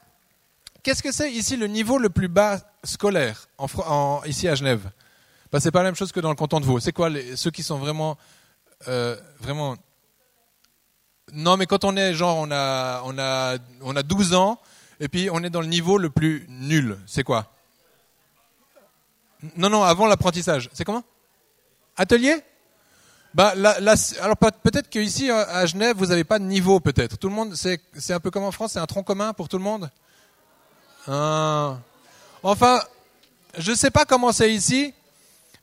qu'est-ce 0.84 1.04
que 1.04 1.12
c'est 1.12 1.32
ici 1.32 1.58
le 1.58 1.68
niveau 1.68 1.98
le 1.98 2.10
plus 2.10 2.28
bas 2.28 2.60
scolaire 2.84 3.48
en, 3.58 3.68
en, 3.86 4.24
ici 4.26 4.48
à 4.48 4.56
Genève? 4.56 4.90
Bah, 5.52 5.60
C'est 5.60 5.72
pas 5.72 5.80
la 5.80 5.86
même 5.86 5.96
chose 5.96 6.12
que 6.12 6.20
dans 6.20 6.30
le 6.30 6.36
canton 6.36 6.60
de 6.60 6.66
Vaud. 6.66 6.80
C'est 6.80 6.92
quoi 6.92 7.10
les, 7.10 7.36
ceux 7.36 7.52
qui 7.52 7.64
sont 7.64 7.78
vraiment, 7.78 8.18
euh, 8.88 9.16
vraiment 9.40 9.76
Non, 11.34 11.58
mais 11.58 11.66
quand 11.66 11.84
on 11.84 11.96
est 11.96 12.14
genre, 12.14 12.38
on 12.38 12.52
a, 12.52 13.02
on 13.06 13.18
a, 13.18 13.58
on 13.82 13.96
a 13.96 14.04
12 14.04 14.34
ans, 14.34 14.60
et 15.00 15.08
puis 15.08 15.30
on 15.32 15.44
est 15.44 15.50
dans 15.50 15.62
le 15.62 15.68
niveau 15.68 15.98
le 15.98 16.10
plus 16.10 16.46
nul. 16.50 16.98
C'est 17.06 17.24
quoi? 17.24 17.52
Non, 19.56 19.70
non, 19.70 19.84
avant 19.84 20.06
l'apprentissage. 20.06 20.70
C'est 20.74 20.84
comment? 20.84 21.04
Atelier? 21.96 22.36
Bah, 23.34 23.54
alors 24.22 24.38
peut-être 24.38 24.90
qu'ici 24.90 25.30
à 25.30 25.66
Genève 25.66 25.96
vous 25.98 26.08
n'avez 26.08 26.24
pas 26.24 26.40
de 26.40 26.46
niveau 26.46 26.80
peut-être. 26.80 27.18
Tout 27.18 27.30
le 27.30 27.36
monde, 27.36 27.56
c'est 27.56 28.14
un 28.14 28.20
peu 28.20 28.32
comme 28.32 28.44
en 28.44 28.52
France, 28.52 28.74
c'est 28.74 28.80
un 28.80 28.88
tronc 28.88 29.04
commun 29.04 29.34
pour 29.34 29.50
tout 29.50 29.58
le 29.58 29.64
monde? 29.64 29.90
Ah. 31.08 31.78
Enfin, 32.44 32.82
je 33.58 33.72
ne 33.72 33.76
sais 33.76 33.92
pas 33.92 34.06
comment 34.06 34.32
c'est 34.32 34.54
ici, 34.54 34.94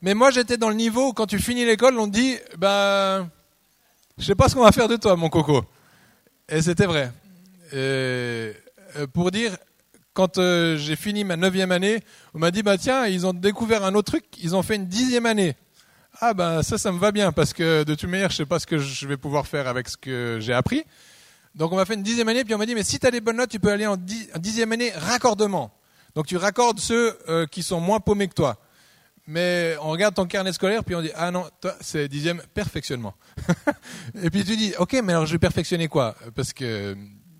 mais 0.01 0.13
moi 0.13 0.31
j'étais 0.31 0.57
dans 0.57 0.69
le 0.69 0.75
niveau 0.75 1.09
où 1.09 1.13
quand 1.13 1.27
tu 1.27 1.39
finis 1.39 1.65
l'école, 1.65 1.97
on 1.99 2.07
te 2.07 2.13
dit, 2.13 2.37
ben, 2.57 3.29
je 4.17 4.25
sais 4.25 4.35
pas 4.35 4.49
ce 4.49 4.55
qu'on 4.55 4.63
va 4.63 4.71
faire 4.71 4.87
de 4.87 4.95
toi, 4.95 5.15
mon 5.15 5.29
coco. 5.29 5.63
Et 6.49 6.61
c'était 6.61 6.85
vrai. 6.85 7.11
Et 7.73 8.53
pour 9.13 9.31
dire, 9.31 9.57
quand 10.13 10.37
euh, 10.37 10.77
j'ai 10.77 10.95
fini 10.95 11.23
ma 11.23 11.35
neuvième 11.35 11.71
année, 11.71 12.01
on 12.33 12.39
m'a 12.39 12.49
dit, 12.49 12.63
bah 12.63 12.77
tiens, 12.77 13.05
ils 13.05 13.27
ont 13.27 13.33
découvert 13.33 13.83
un 13.83 13.93
autre 13.93 14.11
truc, 14.11 14.25
ils 14.41 14.55
ont 14.55 14.63
fait 14.63 14.75
une 14.75 14.87
dixième 14.87 15.25
année. 15.25 15.55
Ah 16.19 16.33
ben 16.33 16.63
ça, 16.63 16.79
ça 16.79 16.91
me 16.91 16.97
va 16.97 17.11
bien 17.11 17.31
parce 17.31 17.53
que 17.53 17.83
de 17.83 17.93
toute 17.93 18.09
manière, 18.09 18.31
je 18.31 18.37
sais 18.37 18.45
pas 18.45 18.59
ce 18.59 18.65
que 18.65 18.79
je 18.79 19.07
vais 19.07 19.17
pouvoir 19.17 19.45
faire 19.45 19.67
avec 19.67 19.87
ce 19.87 19.97
que 19.97 20.39
j'ai 20.41 20.53
appris. 20.53 20.83
Donc 21.53 21.71
on 21.71 21.75
m'a 21.75 21.85
fait 21.85 21.93
une 21.93 22.03
dixième 22.03 22.27
année, 22.27 22.43
puis 22.43 22.55
on 22.55 22.57
m'a 22.57 22.65
dit, 22.65 22.73
mais 22.73 22.83
si 22.83 22.97
tu 22.97 23.05
as 23.05 23.11
des 23.11 23.21
bonnes 23.21 23.37
notes, 23.37 23.49
tu 23.49 23.59
peux 23.59 23.71
aller 23.71 23.85
en 23.85 23.97
dixième 23.97 24.71
année 24.71 24.91
raccordement. 24.95 25.71
Donc 26.15 26.25
tu 26.25 26.37
raccordes 26.37 26.79
ceux 26.79 27.15
euh, 27.29 27.45
qui 27.45 27.61
sont 27.61 27.79
moins 27.79 27.99
paumés 27.99 28.27
que 28.27 28.33
toi. 28.33 28.57
Mais 29.27 29.75
on 29.81 29.89
regarde 29.89 30.15
ton 30.15 30.25
carnet 30.25 30.53
scolaire, 30.53 30.83
puis 30.83 30.95
on 30.95 31.01
dit, 31.01 31.11
ah 31.15 31.29
non, 31.29 31.45
toi, 31.61 31.75
c'est 31.81 32.07
dixième 32.07 32.41
perfectionnement. 32.53 33.13
et 34.23 34.29
puis 34.29 34.43
tu 34.43 34.55
dis, 34.55 34.73
ok, 34.79 34.93
mais 35.03 35.13
alors 35.13 35.25
je 35.25 35.33
vais 35.33 35.39
perfectionner 35.39 35.87
quoi? 35.87 36.15
Parce 36.33 36.53
que 36.53 36.95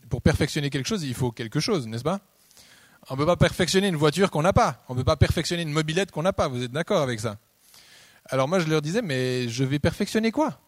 pour 0.09 0.21
perfectionner 0.21 0.69
quelque 0.69 0.87
chose, 0.87 1.03
il 1.03 1.15
faut 1.15 1.31
quelque 1.31 1.59
chose, 1.59 1.87
n'est-ce 1.87 2.03
pas? 2.03 2.19
On 3.09 3.15
ne 3.15 3.19
peut 3.19 3.25
pas 3.25 3.37
perfectionner 3.37 3.87
une 3.87 3.95
voiture 3.95 4.29
qu'on 4.29 4.41
n'a 4.41 4.53
pas. 4.53 4.83
On 4.89 4.93
ne 4.93 4.99
peut 4.99 5.05
pas 5.05 5.15
perfectionner 5.15 5.63
une 5.63 5.71
mobilette 5.71 6.11
qu'on 6.11 6.23
n'a 6.23 6.33
pas. 6.33 6.47
Vous 6.47 6.61
êtes 6.61 6.71
d'accord 6.71 7.01
avec 7.01 7.19
ça? 7.19 7.37
Alors 8.29 8.47
moi, 8.47 8.59
je 8.59 8.67
leur 8.67 8.81
disais, 8.81 9.01
mais 9.01 9.47
je 9.49 9.63
vais 9.63 9.79
perfectionner 9.79 10.31
quoi? 10.31 10.59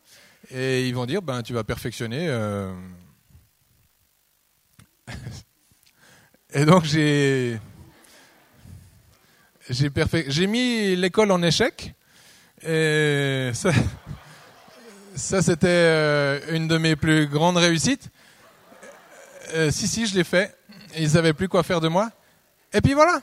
Et 0.52 0.88
ils 0.88 0.96
vont 0.96 1.06
dire, 1.06 1.22
ben, 1.22 1.44
tu 1.44 1.54
vas 1.54 1.64
perfectionner. 1.64 2.28
Euh... 2.30 2.74
Et 6.52 6.66
donc 6.66 6.84
j'ai 6.84 7.60
j'ai 9.70 10.48
mis 10.48 10.96
l'école 10.96 11.32
en 11.32 11.44
échec. 11.44 11.94
Et 12.64 13.52
ça, 15.16 15.42
c'était 15.42 15.68
euh, 15.68 16.40
une 16.52 16.68
de 16.68 16.78
mes 16.78 16.96
plus 16.96 17.28
grandes 17.28 17.58
réussites. 17.58 18.10
Euh, 19.54 19.72
si 19.72 19.88
si, 19.88 20.08
je 20.08 20.16
l'ai 20.16 20.24
fait. 20.24 20.56
Ils 20.98 21.12
savaient 21.12 21.34
plus 21.34 21.48
quoi 21.48 21.64
faire 21.64 21.82
de 21.82 21.88
moi. 21.88 22.10
Et 22.74 22.82
puis 22.82 22.94
voilà. 22.94 23.22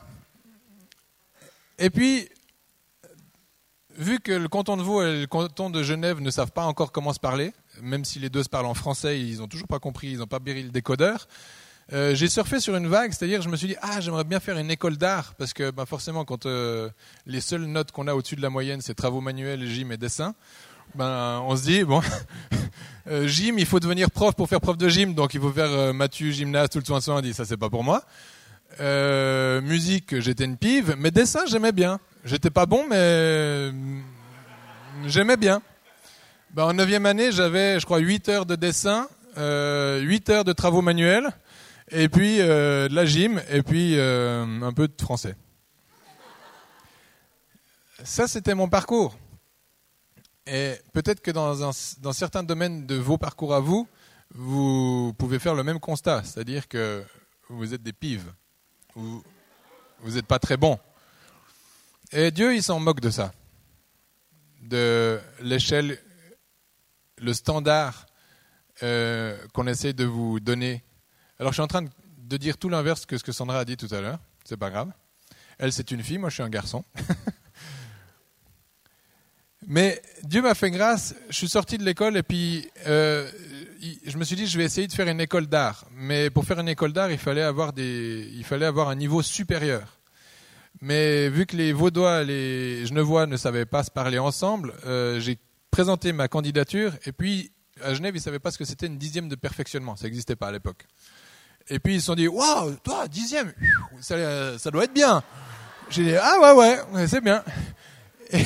Et 1.79 1.89
puis 1.89 2.29
vu 3.97 4.19
que 4.19 4.31
le 4.31 4.47
canton 4.47 4.77
de 4.77 4.83
Vaud 4.83 5.03
et 5.03 5.21
le 5.21 5.27
canton 5.27 5.69
de 5.69 5.83
Genève 5.83 6.21
ne 6.21 6.29
savent 6.29 6.51
pas 6.51 6.63
encore 6.63 6.91
comment 6.91 7.13
se 7.13 7.19
parler, 7.19 7.53
même 7.81 8.05
si 8.05 8.19
les 8.19 8.29
deux 8.29 8.43
se 8.43 8.49
parlent 8.49 8.67
en 8.67 8.73
français, 8.73 9.19
ils 9.19 9.39
n'ont 9.39 9.47
toujours 9.47 9.67
pas 9.67 9.79
compris, 9.79 10.09
ils 10.09 10.19
n'ont 10.19 10.27
pas 10.27 10.39
béré 10.39 10.61
le 10.63 10.69
décodeur. 10.69 11.27
Euh, 11.93 12.13
j'ai 12.15 12.27
surfé 12.27 12.59
sur 12.59 12.75
une 12.75 12.87
vague, 12.87 13.13
c'est-à-dire 13.13 13.41
je 13.41 13.47
me 13.47 13.55
suis 13.55 13.67
dit 13.67 13.75
ah 13.81 14.01
j'aimerais 14.01 14.25
bien 14.25 14.41
faire 14.41 14.57
une 14.57 14.69
école 14.69 14.97
d'art 14.97 15.35
parce 15.35 15.53
que 15.53 15.71
bah, 15.71 15.85
forcément 15.85 16.25
quand 16.25 16.45
euh, 16.45 16.89
les 17.25 17.39
seules 17.39 17.63
notes 17.63 17.93
qu'on 17.93 18.07
a 18.07 18.13
au-dessus 18.13 18.35
de 18.35 18.41
la 18.41 18.49
moyenne 18.49 18.81
c'est 18.81 18.93
travaux 18.93 19.21
manuels, 19.21 19.65
gym 19.65 19.93
et 19.93 19.97
dessin, 19.97 20.35
ben 20.95 21.41
on 21.45 21.55
se 21.55 21.63
dit 21.63 21.85
bon 21.85 22.01
euh, 23.07 23.25
gym 23.25 23.57
il 23.57 23.65
faut 23.65 23.79
devenir 23.79 24.11
prof 24.11 24.35
pour 24.35 24.49
faire 24.49 24.59
prof 24.59 24.77
de 24.77 24.89
gym 24.89 25.13
donc 25.13 25.33
il 25.33 25.39
faut 25.39 25.51
faire 25.51 25.93
Mathieu 25.93 26.29
gymnase 26.31 26.69
tout 26.69 26.79
le 26.79 26.83
soin 26.83 26.99
soin 26.99 27.21
dit 27.21 27.33
ça 27.33 27.45
c'est 27.45 27.55
pas 27.55 27.69
pour 27.69 27.85
moi. 27.85 28.03
Euh, 28.79 29.61
musique 29.61 30.19
j'étais 30.19 30.45
une 30.45 30.57
pive 30.57 30.95
mais 30.99 31.09
dessin 31.11 31.45
j'aimais 31.47 31.71
bien. 31.71 31.99
J'étais 32.27 32.49
pas 32.49 32.65
bon, 32.65 32.85
mais 32.89 33.71
j'aimais 35.05 35.37
bien. 35.37 35.61
Ben, 36.51 36.63
en 36.63 36.73
neuvième 36.73 37.05
année, 37.05 37.31
j'avais, 37.31 37.79
je 37.79 37.85
crois, 37.85 37.99
8 37.99 38.29
heures 38.29 38.45
de 38.45 38.55
dessin, 38.55 39.07
euh, 39.37 39.99
8 40.01 40.29
heures 40.29 40.43
de 40.43 40.51
travaux 40.51 40.81
manuels, 40.81 41.29
et 41.89 42.09
puis 42.09 42.41
euh, 42.41 42.89
de 42.89 42.95
la 42.95 43.05
gym, 43.05 43.41
et 43.49 43.63
puis 43.63 43.97
euh, 43.97 44.43
un 44.61 44.73
peu 44.73 44.87
de 44.87 45.01
français. 45.01 45.35
Ça, 48.03 48.27
c'était 48.27 48.55
mon 48.55 48.67
parcours. 48.67 49.17
Et 50.45 50.73
peut-être 50.93 51.21
que 51.21 51.31
dans, 51.31 51.55
dans 51.55 52.13
certains 52.13 52.43
domaines 52.43 52.85
de 52.85 52.95
vos 52.95 53.17
parcours 53.17 53.53
à 53.53 53.59
vous, 53.59 53.87
vous 54.33 55.13
pouvez 55.17 55.39
faire 55.39 55.55
le 55.55 55.63
même 55.63 55.79
constat, 55.79 56.23
c'est-à-dire 56.23 56.67
que 56.67 57.03
vous 57.49 57.73
êtes 57.73 57.83
des 57.83 57.93
pives, 57.93 58.33
vous 58.97 59.23
n'êtes 60.15 60.25
pas 60.25 60.39
très 60.39 60.57
bons. 60.57 60.79
Et 62.11 62.31
Dieu, 62.31 62.55
il 62.55 62.63
s'en 62.63 62.79
moque 62.79 62.99
de 62.99 63.09
ça, 63.09 63.31
de 64.61 65.19
l'échelle, 65.41 65.99
le 67.17 67.33
standard 67.33 68.05
euh, 68.83 69.37
qu'on 69.53 69.67
essaie 69.67 69.93
de 69.93 70.05
vous 70.05 70.39
donner. 70.39 70.83
Alors, 71.39 71.51
je 71.51 71.57
suis 71.57 71.63
en 71.63 71.67
train 71.67 71.85
de 72.17 72.37
dire 72.37 72.57
tout 72.57 72.69
l'inverse 72.69 73.05
que 73.05 73.17
ce 73.17 73.23
que 73.23 73.31
Sandra 73.31 73.59
a 73.59 73.65
dit 73.65 73.77
tout 73.77 73.93
à 73.93 74.01
l'heure. 74.01 74.19
C'est 74.45 74.57
pas 74.57 74.69
grave. 74.69 74.91
Elle, 75.59 75.73
c'est 75.73 75.91
une 75.91 76.03
fille, 76.03 76.17
moi, 76.17 76.29
je 76.29 76.35
suis 76.35 76.43
un 76.43 76.49
garçon. 76.49 76.83
Mais 79.67 80.01
Dieu 80.23 80.41
m'a 80.41 80.55
fait 80.55 80.71
grâce. 80.71 81.13
Je 81.29 81.35
suis 81.35 81.49
sorti 81.49 81.77
de 81.77 81.83
l'école 81.83 82.15
et 82.15 82.23
puis 82.23 82.69
euh, 82.85 83.29
je 84.05 84.17
me 84.17 84.23
suis 84.23 84.35
dit 84.35 84.47
je 84.47 84.57
vais 84.57 84.65
essayer 84.65 84.87
de 84.87 84.93
faire 84.93 85.07
une 85.07 85.21
école 85.21 85.47
d'art. 85.47 85.85
Mais 85.91 86.29
pour 86.29 86.45
faire 86.45 86.59
une 86.59 86.69
école 86.69 86.93
d'art, 86.93 87.11
il 87.11 87.17
fallait 87.17 87.41
avoir 87.41 87.73
des, 87.73 88.29
il 88.33 88.43
fallait 88.43 88.65
avoir 88.65 88.89
un 88.89 88.95
niveau 88.95 89.21
supérieur. 89.21 89.99
Mais 90.81 91.29
vu 91.29 91.45
que 91.45 91.55
les 91.55 91.73
Vaudois, 91.73 92.23
les 92.23 92.85
Genevois 92.85 93.25
ne 93.25 93.37
savaient 93.37 93.65
pas 93.65 93.83
se 93.83 93.91
parler 93.91 94.19
ensemble, 94.19 94.73
euh, 94.85 95.19
j'ai 95.19 95.37
présenté 95.71 96.11
ma 96.13 96.27
candidature 96.27 96.93
et 97.05 97.11
puis 97.11 97.51
à 97.83 97.93
Genève, 97.93 98.15
ils 98.15 98.19
ne 98.19 98.23
savaient 98.23 98.39
pas 98.39 98.51
ce 98.51 98.57
que 98.57 98.65
c'était 98.65 98.87
une 98.87 98.97
dixième 98.97 99.29
de 99.29 99.35
perfectionnement. 99.35 99.95
Ça 99.95 100.05
n'existait 100.05 100.35
pas 100.35 100.47
à 100.47 100.51
l'époque. 100.51 100.85
Et 101.69 101.79
puis 101.79 101.95
ils 101.95 101.99
se 101.99 102.07
sont 102.07 102.15
dit 102.15 102.27
waouh, 102.27 102.75
toi 102.83 103.07
dixième, 103.07 103.53
ça, 104.01 104.57
ça 104.57 104.71
doit 104.71 104.85
être 104.85 104.93
bien. 104.93 105.23
J'ai 105.89 106.03
dit 106.03 106.15
ah 106.15 106.39
ouais 106.41 106.79
ouais, 106.93 107.07
c'est 107.07 107.21
bien. 107.21 107.43
Et, 108.31 108.43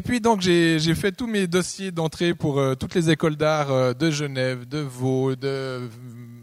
puis 0.00 0.20
donc 0.20 0.40
j'ai 0.40 0.94
fait 0.94 1.12
tous 1.12 1.26
mes 1.26 1.46
dossiers 1.46 1.90
d'entrée 1.90 2.34
pour 2.34 2.58
euh, 2.58 2.74
toutes 2.74 2.94
les 2.94 3.10
écoles 3.10 3.36
d'art 3.36 3.70
euh, 3.70 3.92
de 3.92 4.10
Genève, 4.10 4.66
de 4.66 4.78
Vaud, 4.78 5.36
de 5.36 5.88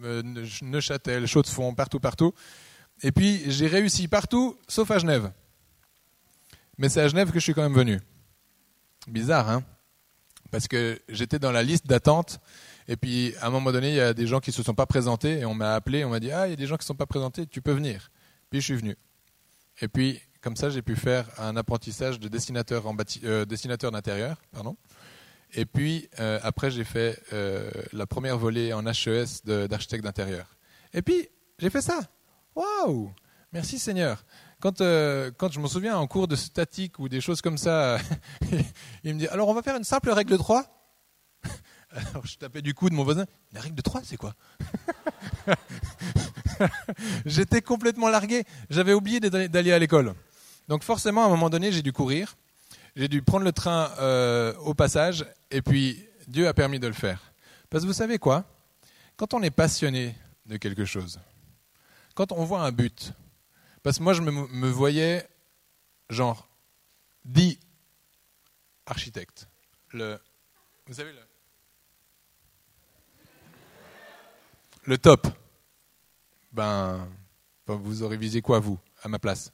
euh, 0.03 0.23
Neuchâtel, 0.61 1.25
Chaux-de-Fonds, 1.25 1.73
partout 1.73 1.99
partout. 1.99 2.33
Et 3.01 3.11
puis 3.11 3.41
j'ai 3.47 3.67
réussi 3.67 4.07
partout, 4.07 4.57
sauf 4.67 4.91
à 4.91 4.99
Genève. 4.99 5.31
Mais 6.77 6.89
c'est 6.89 7.01
à 7.01 7.07
Genève 7.07 7.31
que 7.31 7.39
je 7.39 7.43
suis 7.43 7.53
quand 7.53 7.63
même 7.63 7.73
venu. 7.73 7.99
Bizarre, 9.07 9.49
hein? 9.49 9.63
Parce 10.51 10.67
que 10.67 10.99
j'étais 11.09 11.39
dans 11.39 11.51
la 11.51 11.63
liste 11.63 11.87
d'attente. 11.87 12.39
Et 12.87 12.97
puis, 12.97 13.33
à 13.39 13.47
un 13.47 13.49
moment 13.49 13.71
donné, 13.71 13.89
il 13.89 13.95
y 13.95 14.01
a 14.01 14.13
des 14.13 14.27
gens 14.27 14.39
qui 14.39 14.49
ne 14.49 14.53
se 14.53 14.63
sont 14.63 14.73
pas 14.73 14.85
présentés. 14.85 15.39
Et 15.39 15.45
on 15.45 15.53
m'a 15.53 15.75
appelé, 15.75 16.03
on 16.03 16.09
m'a 16.09 16.19
dit 16.19 16.31
Ah, 16.31 16.47
il 16.47 16.51
y 16.51 16.53
a 16.53 16.57
des 16.57 16.67
gens 16.67 16.75
qui 16.75 16.83
ne 16.83 16.87
sont 16.87 16.95
pas 16.95 17.05
présentés, 17.05 17.45
tu 17.47 17.61
peux 17.61 17.71
venir. 17.71 18.11
Puis 18.49 18.59
je 18.59 18.65
suis 18.65 18.75
venu. 18.75 18.97
Et 19.81 19.87
puis, 19.87 20.19
comme 20.41 20.55
ça, 20.55 20.69
j'ai 20.69 20.81
pu 20.81 20.95
faire 20.95 21.27
un 21.37 21.55
apprentissage 21.55 22.19
de 22.19 22.27
dessinateur, 22.27 22.87
en 22.87 22.95
euh, 23.23 23.45
dessinateur 23.45 23.91
d'intérieur. 23.91 24.37
Pardon. 24.51 24.75
Et 25.53 25.65
puis, 25.65 26.09
euh, 26.19 26.39
après, 26.43 26.71
j'ai 26.71 26.83
fait 26.83 27.21
euh, 27.33 27.69
la 27.91 28.07
première 28.07 28.37
volée 28.37 28.73
en 28.73 28.85
HES 28.85 29.43
d'architecte 29.45 30.03
d'intérieur. 30.03 30.47
Et 30.93 31.01
puis, 31.01 31.27
j'ai 31.59 31.69
fait 31.69 31.81
ça. 31.81 31.99
Waouh 32.55 33.13
Merci 33.53 33.79
Seigneur. 33.79 34.23
Quand, 34.61 34.79
euh, 34.79 35.31
quand 35.37 35.51
je 35.51 35.59
me 35.59 35.67
souviens 35.67 35.97
en 35.97 36.07
cours 36.07 36.27
de 36.27 36.35
statique 36.35 36.99
ou 36.99 37.09
des 37.09 37.19
choses 37.19 37.41
comme 37.41 37.57
ça, 37.57 37.97
il 39.03 39.15
me 39.15 39.19
dit 39.19 39.27
Alors 39.27 39.49
on 39.49 39.53
va 39.53 39.61
faire 39.61 39.75
une 39.75 39.83
simple 39.83 40.09
règle 40.11 40.31
de 40.31 40.37
3 40.37 40.65
Alors 41.91 42.25
je 42.25 42.37
tapais 42.37 42.61
du 42.61 42.73
coup 42.73 42.89
de 42.89 42.95
mon 42.95 43.03
voisin 43.03 43.25
La 43.51 43.59
règle 43.59 43.75
de 43.75 43.81
3, 43.81 44.01
c'est 44.05 44.17
quoi? 44.17 44.35
J'étais 47.25 47.61
complètement 47.61 48.07
largué. 48.07 48.45
J'avais 48.69 48.93
oublié 48.93 49.19
d'aller 49.19 49.71
à 49.71 49.79
l'école. 49.79 50.13
Donc 50.71 50.83
forcément, 50.83 51.23
à 51.23 51.25
un 51.25 51.29
moment 51.29 51.49
donné, 51.49 51.69
j'ai 51.73 51.81
dû 51.81 51.91
courir. 51.91 52.37
J'ai 52.95 53.09
dû 53.09 53.21
prendre 53.21 53.43
le 53.43 53.51
train 53.51 53.91
euh, 53.99 54.55
au 54.59 54.73
passage. 54.73 55.25
Et 55.49 55.61
puis, 55.61 56.01
Dieu 56.29 56.47
a 56.47 56.53
permis 56.53 56.79
de 56.79 56.87
le 56.87 56.93
faire. 56.93 57.33
Parce 57.69 57.83
que 57.83 57.87
vous 57.87 57.93
savez 57.93 58.17
quoi? 58.19 58.45
Quand 59.17 59.33
on 59.33 59.41
est 59.43 59.51
passionné 59.51 60.15
de 60.45 60.55
quelque 60.55 60.85
chose, 60.85 61.19
quand 62.15 62.31
on 62.31 62.45
voit 62.45 62.61
un 62.61 62.71
but, 62.71 63.11
parce 63.83 63.97
que 63.97 64.03
moi 64.03 64.13
je 64.13 64.21
me, 64.21 64.69
voyais 64.69 65.27
genre 66.09 66.47
dit 67.25 67.59
architecte. 68.85 69.49
Le, 69.89 70.17
vous 70.87 70.93
savez 70.93 71.11
le, 71.11 71.19
le 74.85 74.97
top. 74.97 75.27
Ben, 76.53 77.09
vous 77.67 78.03
aurez 78.03 78.15
visé 78.15 78.41
quoi 78.41 78.59
vous 78.59 78.79
à 79.03 79.09
ma 79.09 79.19
place? 79.19 79.51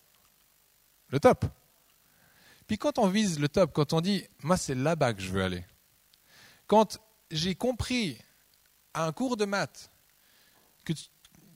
Le 1.09 1.19
top. 1.19 1.45
Puis 2.67 2.77
quand 2.77 2.99
on 2.99 3.07
vise 3.07 3.39
le 3.39 3.47
top, 3.47 3.71
quand 3.73 3.93
on 3.93 4.01
dit 4.01 4.25
moi 4.43 4.57
c'est 4.57 4.75
là-bas 4.75 5.13
que 5.13 5.21
je 5.21 5.29
veux 5.29 5.43
aller, 5.43 5.63
quand 6.67 6.99
j'ai 7.31 7.55
compris 7.55 8.17
à 8.93 9.05
un 9.05 9.11
cours 9.11 9.37
de 9.37 9.45
maths 9.45 9.89
que 10.83 10.93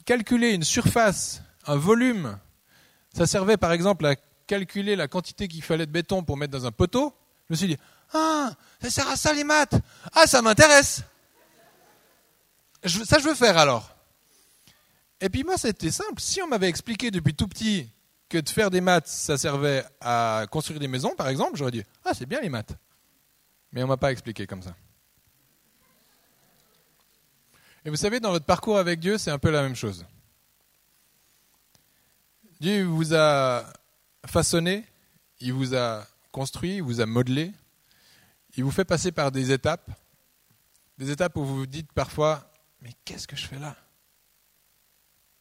calculer 0.05 0.51
une 0.51 0.63
surface, 0.63 1.41
un 1.65 1.75
volume, 1.75 2.39
ça 3.13 3.27
servait 3.27 3.57
par 3.57 3.71
exemple 3.71 4.05
à 4.05 4.15
calculer 4.47 4.95
la 4.95 5.07
quantité 5.07 5.47
qu'il 5.47 5.63
fallait 5.63 5.85
de 5.85 5.91
béton 5.91 6.23
pour 6.23 6.37
mettre 6.37 6.51
dans 6.51 6.65
un 6.65 6.71
poteau, 6.71 7.13
je 7.49 7.53
me 7.53 7.57
suis 7.57 7.67
dit, 7.67 7.77
ah, 8.13 8.51
ça 8.81 8.89
sert 8.89 9.07
à 9.09 9.15
ça 9.15 9.33
les 9.33 9.43
maths. 9.43 9.75
Ah, 10.13 10.27
ça 10.27 10.41
m'intéresse. 10.41 11.03
Ça, 12.83 13.19
je 13.19 13.27
veux 13.27 13.35
faire 13.35 13.57
alors. 13.57 13.95
Et 15.19 15.29
puis 15.29 15.43
moi, 15.43 15.57
c'était 15.57 15.91
simple. 15.91 16.19
Si 16.19 16.41
on 16.41 16.47
m'avait 16.47 16.67
expliqué 16.67 17.11
depuis 17.11 17.33
tout 17.33 17.47
petit 17.47 17.87
que 18.31 18.37
de 18.37 18.49
faire 18.49 18.71
des 18.71 18.79
maths, 18.79 19.07
ça 19.07 19.37
servait 19.37 19.83
à 19.99 20.45
construire 20.49 20.79
des 20.79 20.87
maisons, 20.87 21.13
par 21.15 21.27
exemple, 21.27 21.57
j'aurais 21.57 21.71
dit, 21.71 21.83
ah, 22.05 22.13
c'est 22.13 22.25
bien 22.25 22.39
les 22.39 22.47
maths. 22.47 22.73
Mais 23.73 23.81
on 23.83 23.87
ne 23.87 23.89
m'a 23.89 23.97
pas 23.97 24.11
expliqué 24.13 24.47
comme 24.47 24.61
ça. 24.61 24.73
Et 27.83 27.89
vous 27.89 27.97
savez, 27.97 28.21
dans 28.21 28.31
votre 28.31 28.45
parcours 28.45 28.77
avec 28.77 29.01
Dieu, 29.01 29.17
c'est 29.17 29.31
un 29.31 29.37
peu 29.37 29.51
la 29.51 29.61
même 29.61 29.75
chose. 29.75 30.05
Dieu 32.61 32.85
vous 32.85 33.13
a 33.13 33.65
façonné, 34.25 34.85
il 35.41 35.51
vous 35.51 35.75
a 35.75 36.07
construit, 36.31 36.77
il 36.77 36.83
vous 36.83 37.01
a 37.01 37.05
modelé, 37.05 37.51
il 38.55 38.63
vous 38.63 38.71
fait 38.71 38.85
passer 38.85 39.11
par 39.11 39.33
des 39.33 39.51
étapes, 39.51 39.91
des 40.97 41.11
étapes 41.11 41.35
où 41.35 41.43
vous 41.43 41.57
vous 41.57 41.65
dites 41.67 41.91
parfois, 41.91 42.49
mais 42.79 42.93
qu'est-ce 43.03 43.27
que 43.27 43.35
je 43.35 43.45
fais 43.45 43.59
là? 43.59 43.75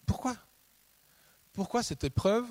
Pourquoi? 0.06 0.36
Pourquoi 1.52 1.84
cette 1.84 2.02
épreuve? 2.02 2.46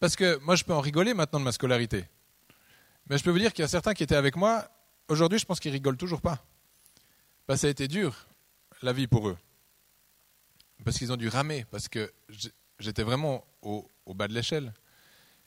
Parce 0.00 0.14
que 0.14 0.38
moi, 0.38 0.54
je 0.54 0.64
peux 0.64 0.72
en 0.72 0.80
rigoler 0.80 1.14
maintenant 1.14 1.40
de 1.40 1.44
ma 1.44 1.52
scolarité. 1.52 2.04
Mais 3.08 3.18
je 3.18 3.24
peux 3.24 3.30
vous 3.30 3.38
dire 3.38 3.52
qu'il 3.52 3.62
y 3.62 3.64
a 3.64 3.68
certains 3.68 3.94
qui 3.94 4.02
étaient 4.02 4.14
avec 4.14 4.36
moi, 4.36 4.68
aujourd'hui, 5.08 5.38
je 5.38 5.46
pense 5.46 5.60
qu'ils 5.60 5.72
rigolent 5.72 5.96
toujours 5.96 6.20
pas. 6.20 6.44
Parce 7.46 7.58
que 7.58 7.60
ça 7.62 7.66
a 7.68 7.70
été 7.70 7.88
dur 7.88 8.28
la 8.82 8.92
vie 8.92 9.06
pour 9.06 9.28
eux. 9.28 9.38
Parce 10.84 10.98
qu'ils 10.98 11.12
ont 11.12 11.16
dû 11.16 11.28
ramer, 11.28 11.64
parce 11.70 11.88
que 11.88 12.12
j'étais 12.78 13.02
vraiment 13.02 13.44
au, 13.62 13.90
bas 14.14 14.28
de 14.28 14.34
l'échelle. 14.34 14.72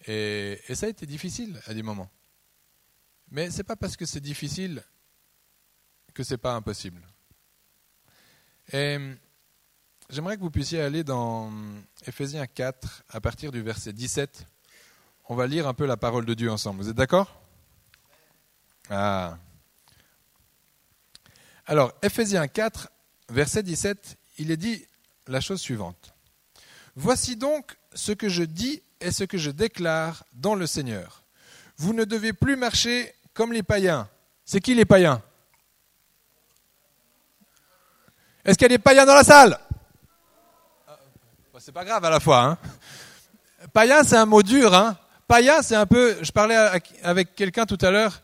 Et, 0.07 0.59
ça 0.73 0.87
a 0.87 0.89
été 0.89 1.05
difficile 1.05 1.61
à 1.65 1.73
des 1.73 1.83
moments. 1.83 2.09
Mais 3.29 3.49
ce 3.49 3.57
n'est 3.57 3.63
pas 3.63 3.75
parce 3.75 3.95
que 3.95 4.05
c'est 4.05 4.19
difficile 4.19 4.83
que 6.13 6.23
ce 6.23 6.33
n'est 6.33 6.37
pas 6.39 6.55
impossible. 6.55 7.01
Et 8.73 8.97
j'aimerais 10.11 10.35
que 10.35 10.41
vous 10.41 10.51
puissiez 10.51 10.81
aller 10.81 11.03
dans 11.03 11.49
Ephésiens 12.05 12.45
4, 12.45 13.03
à 13.09 13.21
partir 13.21 13.51
du 13.51 13.61
verset 13.61 13.93
17. 13.93 14.45
On 15.29 15.35
va 15.35 15.47
lire 15.47 15.67
un 15.67 15.73
peu 15.73 15.85
la 15.85 15.97
parole 15.97 16.25
de 16.25 16.33
Dieu 16.33 16.51
ensemble. 16.51 16.83
Vous 16.83 16.89
êtes 16.89 16.95
d'accord? 16.95 17.41
Ah. 18.89 19.37
Alors, 21.65 21.93
Ephésiens 22.01 22.47
4, 22.47 22.89
verset 23.29 23.63
17, 23.63 24.17
il 24.37 24.51
est 24.51 24.57
dit 24.57 24.85
la 25.27 25.39
chose 25.39 25.61
suivante. 25.61 26.13
Voici 26.95 27.37
donc 27.37 27.77
ce 27.93 28.11
que 28.11 28.27
je 28.27 28.43
dis 28.43 28.81
et 28.99 29.11
ce 29.11 29.23
que 29.23 29.37
je 29.37 29.49
déclare 29.49 30.25
dans 30.33 30.55
le 30.55 30.67
Seigneur. 30.67 31.23
Vous 31.77 31.93
ne 31.93 32.03
devez 32.03 32.33
plus 32.33 32.57
marcher 32.57 33.13
comme 33.33 33.53
les 33.53 33.63
païens. 33.63 34.09
C'est 34.43 34.59
qui 34.59 34.75
les 34.75 34.85
païens? 34.85 35.21
Est-ce 38.43 38.57
qu'il 38.57 38.65
y 38.65 38.73
a 38.73 38.77
des 38.77 38.79
païens 38.79 39.05
dans 39.05 39.15
la 39.15 39.23
salle? 39.23 39.57
C'est 41.63 41.71
pas 41.71 41.85
grave 41.85 42.03
à 42.03 42.09
la 42.09 42.19
fois. 42.19 42.41
Hein 42.41 42.57
païen, 43.71 44.03
c'est 44.03 44.17
un 44.17 44.25
mot 44.25 44.41
dur. 44.41 44.73
Hein 44.73 44.97
païen, 45.27 45.61
c'est 45.61 45.75
un 45.75 45.85
peu. 45.85 46.17
Je 46.23 46.31
parlais 46.31 46.55
avec 47.03 47.35
quelqu'un 47.35 47.67
tout 47.67 47.77
à 47.81 47.91
l'heure 47.91 48.23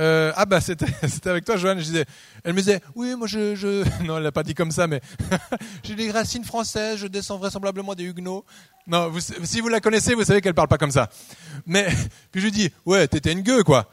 euh, 0.00 0.32
ah 0.36 0.44
bah 0.44 0.60
c'était 0.60 0.86
avec 1.28 1.44
toi 1.44 1.56
Joanne, 1.56 1.78
je 1.78 1.84
disais, 1.84 2.04
elle 2.44 2.52
me 2.52 2.58
disait, 2.58 2.80
oui 2.94 3.16
moi 3.16 3.26
je, 3.26 3.56
je... 3.56 3.84
non 4.04 4.18
elle 4.18 4.22
l'a 4.22 4.32
pas 4.32 4.44
dit 4.44 4.54
comme 4.54 4.70
ça 4.70 4.86
mais 4.86 5.00
j'ai 5.82 5.94
des 5.96 6.10
racines 6.10 6.44
françaises, 6.44 6.98
je 6.98 7.06
descends 7.08 7.38
vraisemblablement 7.38 7.94
des 7.94 8.04
Huguenots. 8.04 8.44
Non, 8.86 9.12
si 9.44 9.60
vous 9.60 9.68
la 9.68 9.80
connaissez, 9.80 10.14
vous 10.14 10.24
savez 10.24 10.40
qu'elle 10.40 10.54
parle 10.54 10.68
pas 10.68 10.78
comme 10.78 10.90
ça. 10.90 11.10
Mais 11.66 11.88
puis 12.30 12.40
je 12.40 12.46
lui 12.46 12.52
dis, 12.52 12.70
ouais 12.86 13.08
t'étais 13.08 13.32
une 13.32 13.40
gueule 13.40 13.64
quoi. 13.64 13.90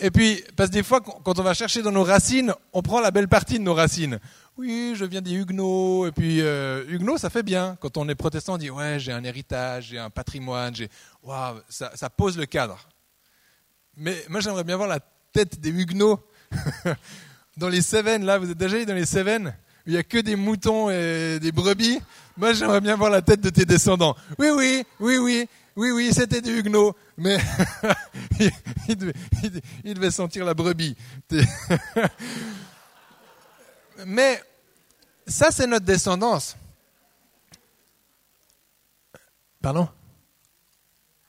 Et 0.00 0.10
puis 0.10 0.42
parce 0.56 0.70
que 0.70 0.74
des 0.74 0.82
fois 0.82 1.00
quand 1.00 1.38
on 1.38 1.42
va 1.42 1.54
chercher 1.54 1.82
dans 1.82 1.92
nos 1.92 2.04
racines, 2.04 2.54
on 2.72 2.82
prend 2.82 3.00
la 3.00 3.10
belle 3.10 3.28
partie 3.28 3.58
de 3.58 3.64
nos 3.64 3.74
racines. 3.74 4.18
Oui, 4.56 4.92
je 4.96 5.04
viens 5.04 5.22
des 5.22 5.32
Huguenots 5.32 6.06
et 6.06 6.12
puis 6.12 6.40
euh, 6.40 6.84
Huguenots 6.88 7.18
ça 7.18 7.30
fait 7.30 7.42
bien. 7.42 7.76
Quand 7.80 7.96
on 7.96 8.08
est 8.08 8.14
protestant, 8.14 8.54
on 8.54 8.58
dit 8.58 8.70
ouais 8.70 8.98
j'ai 8.98 9.12
un 9.12 9.24
héritage, 9.24 9.88
j'ai 9.90 9.98
un 9.98 10.10
patrimoine, 10.10 10.74
j'ai, 10.74 10.88
waouh 11.22 11.60
ça, 11.68 11.92
ça 11.94 12.10
pose 12.10 12.36
le 12.36 12.46
cadre. 12.46 12.78
Mais 13.96 14.24
moi, 14.28 14.40
j'aimerais 14.40 14.64
bien 14.64 14.76
voir 14.76 14.88
la 14.88 15.00
tête 15.32 15.60
des 15.60 15.70
Huguenots 15.70 16.18
dans 17.56 17.68
les 17.68 17.82
Cévennes. 17.82 18.24
Là, 18.24 18.38
vous 18.38 18.50
êtes 18.50 18.58
déjà 18.58 18.76
allé 18.76 18.86
dans 18.86 18.94
les 18.94 19.06
Cévennes? 19.06 19.54
Il 19.86 19.92
n'y 19.92 19.98
a 19.98 20.02
que 20.02 20.18
des 20.18 20.36
moutons 20.36 20.90
et 20.90 21.38
des 21.40 21.52
brebis. 21.52 22.00
Moi, 22.36 22.52
j'aimerais 22.52 22.80
bien 22.80 22.96
voir 22.96 23.10
la 23.10 23.22
tête 23.22 23.40
de 23.40 23.50
tes 23.50 23.64
descendants. 23.64 24.16
Oui, 24.38 24.48
oui, 24.54 24.84
oui, 25.00 25.18
oui, 25.18 25.48
oui, 25.76 25.90
oui, 25.90 26.12
c'était 26.12 26.40
des 26.40 26.50
Huguenots. 26.50 26.94
Mais 27.16 27.38
il, 28.88 29.94
devait, 29.94 30.10
sentir 30.10 30.44
la 30.44 30.54
brebis. 30.54 30.96
Mais 34.06 34.42
ça, 35.26 35.50
c'est 35.50 35.66
notre 35.66 35.84
descendance. 35.84 36.56
Pardon? 39.60 39.88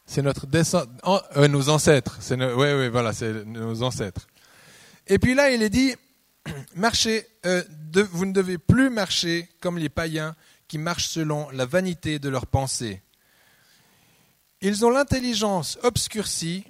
C'est 0.06 0.22
notre 0.22 0.48
descendant, 0.48 1.22
euh, 1.38 1.48
nos 1.48 1.70
ancêtres. 1.70 2.20
Oui, 2.32 2.74
oui, 2.74 2.90
voilà, 2.90 3.14
c'est 3.14 3.46
nos 3.46 3.82
ancêtres. 3.84 4.28
Et 5.08 5.20
puis 5.20 5.34
là, 5.34 5.52
il 5.52 5.62
est 5.62 5.70
dit, 5.70 5.96
marchez, 6.76 7.28
euh, 7.46 7.64
vous 8.12 8.26
ne 8.26 8.34
devez 8.34 8.58
plus 8.58 8.90
marcher 8.90 9.50
comme 9.60 9.78
les 9.78 9.90
païens 9.90 10.36
qui 10.68 10.78
marchent 10.78 11.08
selon 11.08 11.50
la 11.52 11.66
vanité 11.66 12.20
de 12.20 12.30
leurs 12.30 12.48
pensées. 12.48 13.02
Ils 14.62 14.86
ont 14.86 14.90
l'intelligence 14.90 15.78
obscurcie, 15.84 16.66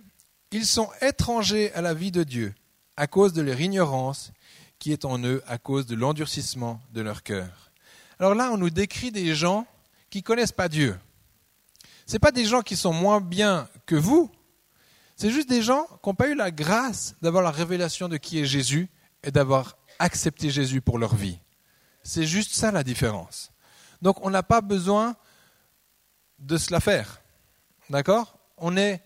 ils 0.51 0.65
sont 0.65 0.89
étrangers 1.01 1.71
à 1.73 1.81
la 1.81 1.93
vie 1.93 2.11
de 2.11 2.23
Dieu 2.23 2.53
à 2.97 3.07
cause 3.07 3.33
de 3.33 3.41
leur 3.41 3.59
ignorance 3.59 4.31
qui 4.79 4.91
est 4.91 5.05
en 5.05 5.23
eux 5.23 5.41
à 5.47 5.57
cause 5.57 5.85
de 5.85 5.95
l'endurcissement 5.95 6.81
de 6.91 7.01
leur 7.01 7.23
cœur. 7.23 7.71
Alors 8.19 8.35
là, 8.35 8.51
on 8.51 8.57
nous 8.57 8.69
décrit 8.69 9.11
des 9.11 9.33
gens 9.33 9.65
qui 10.09 10.19
ne 10.19 10.23
connaissent 10.23 10.51
pas 10.51 10.69
Dieu. 10.69 10.97
Ce 12.05 12.17
pas 12.17 12.31
des 12.31 12.45
gens 12.45 12.61
qui 12.61 12.75
sont 12.75 12.93
moins 12.93 13.21
bien 13.21 13.67
que 13.85 13.95
vous, 13.95 14.29
c'est 15.15 15.31
juste 15.31 15.49
des 15.49 15.61
gens 15.61 15.85
qui 16.03 16.09
n'ont 16.09 16.15
pas 16.15 16.27
eu 16.27 16.35
la 16.35 16.51
grâce 16.51 17.15
d'avoir 17.21 17.43
la 17.43 17.51
révélation 17.51 18.09
de 18.09 18.17
qui 18.17 18.39
est 18.39 18.45
Jésus 18.45 18.89
et 19.23 19.31
d'avoir 19.31 19.77
accepté 19.99 20.49
Jésus 20.49 20.81
pour 20.81 20.99
leur 20.99 21.15
vie. 21.15 21.39
C'est 22.03 22.25
juste 22.25 22.53
ça 22.53 22.71
la 22.71 22.83
différence. 22.83 23.51
Donc 24.01 24.23
on 24.25 24.29
n'a 24.29 24.43
pas 24.43 24.61
besoin 24.61 25.15
de 26.39 26.57
se 26.57 26.71
la 26.71 26.79
faire. 26.79 27.21
D'accord? 27.89 28.37
On 28.57 28.75
est, 28.75 29.01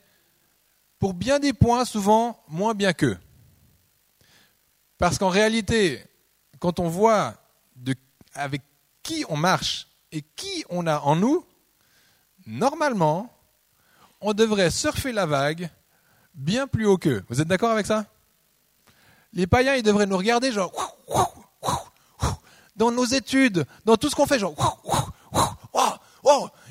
pour 1.00 1.14
bien 1.14 1.40
des 1.40 1.54
points, 1.54 1.86
souvent 1.86 2.44
moins 2.48 2.74
bien 2.74 2.94
qu'eux. 2.94 3.18
Parce 4.98 5.18
qu'en 5.18 5.30
réalité, 5.30 6.04
quand 6.60 6.80
on 6.80 6.88
voit 6.88 7.36
de, 7.76 7.96
avec 8.34 8.64
qui 9.04 9.24
on 9.30 9.38
marche 9.38 9.88
et 10.12 10.22
qui 10.22 10.66
on 10.70 10.88
a 10.88 11.00
en 11.00 11.16
nous, 11.16 11.46
normalement, 12.48 13.32
on 14.22 14.34
devrait 14.34 14.72
surfer 14.72 15.12
la 15.12 15.28
vague 15.28 15.70
bien 16.34 16.66
plus 16.66 16.88
haut 16.88 16.98
qu'eux. 16.98 17.24
Vous 17.30 17.42
êtes 17.42 17.48
d'accord 17.48 17.72
avec 17.72 17.86
ça? 17.86 18.06
Les 19.34 19.48
païens, 19.48 19.76
ils 19.76 19.84
devraient 19.84 20.06
nous 20.06 20.18
regarder 20.18 20.52
genre 20.52 20.72
dans 22.76 22.92
nos 22.92 23.06
études, 23.06 23.66
dans 23.86 23.98
tout 23.98 24.10
ce 24.10 24.16
qu'on 24.16 24.28
fait, 24.28 24.40
genre 24.40 24.56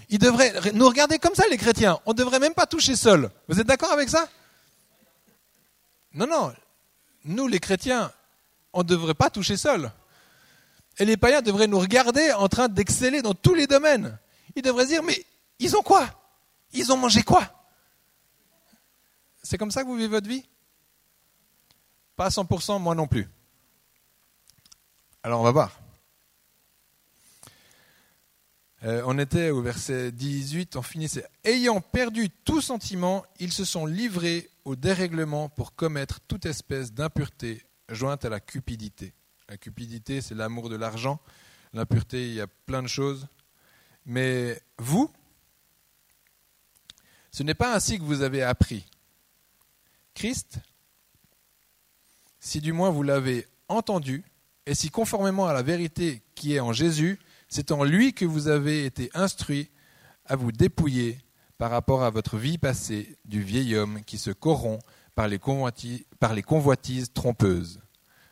ils 0.09 0.19
devraient 0.19 0.73
nous 0.73 0.87
regarder 0.87 1.19
comme 1.19 1.35
ça, 1.35 1.49
les 1.49 1.57
chrétiens. 1.57 1.99
On 2.07 2.13
ne 2.13 2.17
devrait 2.17 2.39
même 2.39 2.55
pas 2.55 2.67
toucher 2.67 2.95
seul. 2.95 3.31
Vous 3.49 3.61
êtes 3.61 3.67
d'accord 3.67 3.91
avec 3.91 4.09
ça? 4.09 4.29
Non, 6.15 6.27
non. 6.27 6.55
Nous, 7.25 7.49
les 7.49 7.59
chrétiens, 7.59 8.13
on 8.73 8.81
ne 8.81 8.85
devrait 8.85 9.15
pas 9.15 9.31
toucher 9.31 9.57
seul. 9.57 9.91
Et 10.99 11.05
les 11.05 11.17
païens 11.17 11.43
devraient 11.43 11.67
nous 11.67 11.81
regarder 11.81 12.33
en 12.33 12.49
train 12.49 12.69
d'exceller 12.69 13.21
dans 13.21 13.35
tous 13.35 13.55
les 13.55 13.67
domaines. 13.67 14.17
Ils 14.55 14.63
devraient 14.63 14.87
dire, 14.87 15.03
mais 15.03 15.27
ils 15.59 15.77
ont 15.77 15.83
quoi? 15.83 16.09
Ils 16.73 16.93
ont 16.93 16.97
mangé 16.97 17.23
quoi? 17.23 17.45
C'est 19.43 19.59
comme 19.59 19.71
ça 19.71 19.83
que 19.83 19.89
vous 19.89 19.97
vivez 19.97 20.09
votre 20.09 20.29
vie? 20.29 20.47
Pas 22.17 22.27
à 22.27 22.29
100%, 22.31 22.81
moi 22.81 22.95
non 22.95 23.07
plus. 23.07 23.29
Alors 25.23 25.41
on 25.41 25.45
va 25.45 25.53
voir. 25.53 25.81
Euh, 28.85 29.03
on 29.07 29.19
était 29.19 29.51
au 29.51 29.63
verset 29.63 30.13
18, 30.13 30.77
on 30.77 30.83
finissait. 30.83 31.27
Ayant 31.45 31.81
perdu 31.81 32.31
tout 32.31 32.61
sentiment, 32.61 33.25
ils 33.41 33.53
se 33.53 33.65
sont 33.65 33.87
livrés 33.87 34.51
au 34.65 34.77
dérèglement 34.77 35.49
pour 35.49 35.75
commettre 35.75 36.21
toute 36.21 36.47
espèce 36.47 36.93
d'impureté 36.93 37.65
jointe 37.89 38.25
à 38.25 38.29
la 38.29 38.41
cupidité. 38.41 39.13
La 39.49 39.57
cupidité, 39.57 40.21
c'est 40.21 40.35
l'amour 40.35 40.69
de 40.69 40.77
l'argent. 40.77 41.21
L'impureté, 41.73 42.29
il 42.29 42.35
y 42.35 42.41
a 42.41 42.47
plein 42.47 42.83
de 42.83 42.89
choses. 42.89 43.27
Mais 44.05 44.61
vous, 44.79 45.11
ce 47.31 47.43
n'est 47.43 47.55
pas 47.55 47.75
ainsi 47.75 47.99
que 47.99 48.05
vous 48.05 48.23
avez 48.23 48.43
appris. 48.43 48.87
Christ, 50.15 50.59
si 52.47 52.61
du 52.61 52.73
moins 52.73 52.91
vous 52.91 53.03
l'avez 53.03 53.49
entendu, 53.69 54.23
et 54.67 54.77
si 54.77 54.89
conformément 54.89 55.49
à 55.49 55.53
la 55.53 55.63
vérité 55.63 56.23
qui 56.37 56.55
est 56.55 56.61
en 56.61 56.73
Jésus, 56.73 57.19
c'est 57.49 57.73
en 57.73 57.83
lui 57.83 58.13
que 58.13 58.25
vous 58.25 58.47
avez 58.47 58.87
été 58.87 59.11
instruit 59.15 59.69
à 60.25 60.37
vous 60.37 60.53
dépouiller 60.53 61.19
par 61.59 61.73
rapport 61.73 62.05
à 62.05 62.11
votre 62.11 62.37
vie 62.37 62.57
passée 62.57 63.19
du 63.25 63.43
vieil 63.43 63.75
homme 63.75 64.01
qui 64.05 64.17
se 64.17 64.31
corrompt 64.31 64.81
par 65.17 65.27
les, 65.27 65.41
convoitises, 65.41 67.13
trompeuses. 67.13 67.81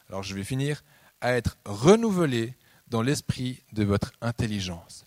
Alors 0.09 0.23
je 0.23 0.37
vais 0.37 0.45
finir 0.45 0.85
à 1.21 1.33
être 1.33 1.57
renouvelé 1.65 2.55
dans 2.87 3.03
l'esprit 3.03 3.65
de 3.73 3.83
votre 3.83 4.13
intelligence. 4.21 5.07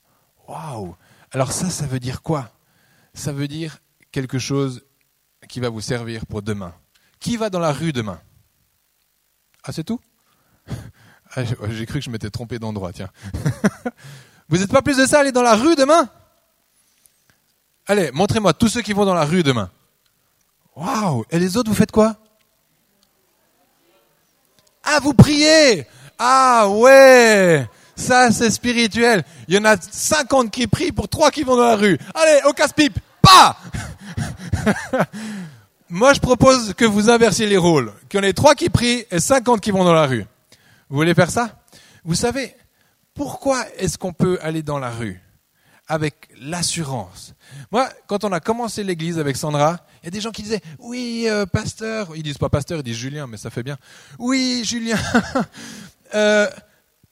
Waouh 0.50 0.98
Alors 1.32 1.54
ça, 1.54 1.70
ça 1.70 1.88
veut 1.88 2.02
dire 2.02 2.22
quoi? 2.22 2.52
Ça 3.14 3.32
veut 3.32 3.48
dire 3.48 3.80
quelque 4.12 4.38
chose 4.38 4.84
qui 5.48 5.62
va 5.62 5.70
vous 5.70 5.80
servir 5.80 6.26
pour 6.26 6.42
demain. 6.42 6.74
Qui 7.22 7.38
va 7.38 7.50
dans 7.50 7.62
la 7.62 7.72
rue 7.72 7.94
demain? 7.94 8.20
Ah, 9.68 9.74
c'est 9.74 9.84
tout 9.84 10.00
ah, 11.36 11.44
J'ai 11.44 11.86
cru 11.86 12.00
que 12.00 12.06
je 12.06 12.10
m'étais 12.10 12.30
trompé 12.30 12.58
d'endroit, 12.58 12.94
tiens. 12.94 13.10
vous 14.50 14.58
n'êtes 14.58 14.72
pas 14.72 14.82
plus 14.82 14.96
de 14.96 15.06
ça, 15.06 15.20
aller 15.20 15.34
dans 15.34 15.42
la 15.42 15.56
rue 15.56 15.76
demain? 15.76 16.10
Allez, 17.86 18.12
montrez-moi 18.14 18.54
tous 18.54 18.70
ceux 18.70 18.82
qui 18.82 18.94
vont 18.94 19.06
dans 19.06 19.14
la 19.14 19.26
rue 19.26 19.44
demain. 19.44 19.70
Waouh 20.76 21.26
Et 21.32 21.40
les 21.40 21.58
autres, 21.58 21.70
vous 21.70 21.76
faites 21.76 21.92
quoi? 21.92 22.16
Ah, 24.84 25.00
vous 25.02 25.14
priez 25.14 25.86
Ah 26.18 26.70
ouais 26.70 27.68
Ça, 27.98 28.32
c'est 28.32 28.52
spirituel. 28.52 29.26
Il 29.50 29.56
y 29.56 29.58
en 29.58 29.66
a 29.66 29.76
50 29.76 30.50
qui 30.50 30.68
prient 30.68 30.94
pour 30.94 31.10
3 31.10 31.32
qui 31.32 31.44
vont 31.44 31.58
dans 31.58 31.68
la 31.68 31.76
rue. 31.76 31.98
Allez, 32.14 32.40
au 32.46 32.54
casse-pipe 32.54 32.98
Pas 33.22 33.58
Moi, 35.90 36.14
je 36.14 36.20
propose 36.20 36.74
que 36.74 36.84
vous 36.84 37.10
inversiez 37.10 37.48
les 37.48 37.58
rôles. 37.58 37.94
Qu'il 38.10 38.20
y 38.20 38.22
en 38.22 38.28
ait 38.28 38.34
3 38.34 38.56
qui 38.56 38.70
prient 38.70 39.06
et 39.10 39.20
50 39.20 39.62
qui 39.62 39.72
vont 39.72 39.86
dans 39.86 39.94
la 39.94 40.06
rue. 40.06 40.26
Vous 40.90 40.98
voulez 40.98 41.14
faire 41.14 41.32
ça? 41.32 41.62
Vous 42.04 42.16
savez, 42.16 42.56
pourquoi 43.14 43.66
est-ce 43.78 43.98
qu'on 43.98 44.12
peut 44.12 44.38
aller 44.42 44.64
dans 44.64 44.80
la 44.80 44.90
rue? 44.90 45.22
Avec 45.88 46.28
l'assurance. 46.42 47.34
Moi, 47.72 47.90
quand 48.08 48.26
on 48.26 48.34
a 48.34 48.42
commencé 48.42 48.84
l'église 48.84 49.18
avec 49.18 49.38
Sandra, 49.38 49.78
il 50.04 50.06
y 50.06 50.08
a 50.10 50.12
des 50.12 50.20
gens 50.20 50.32
qui 50.32 50.44
disaient 50.44 50.62
Oui, 50.80 51.26
euh, 51.30 51.46
pasteur. 51.46 52.14
Ils 52.18 52.24
disent 52.24 52.38
pas 52.38 52.50
pasteur, 52.50 52.80
ils 52.80 52.84
disent 52.84 52.98
Julien, 52.98 53.26
mais 53.26 53.38
ça 53.38 53.50
fait 53.50 53.64
bien. 53.64 53.78
Oui, 54.20 54.64
Julien. 54.66 55.00
euh, 56.14 56.50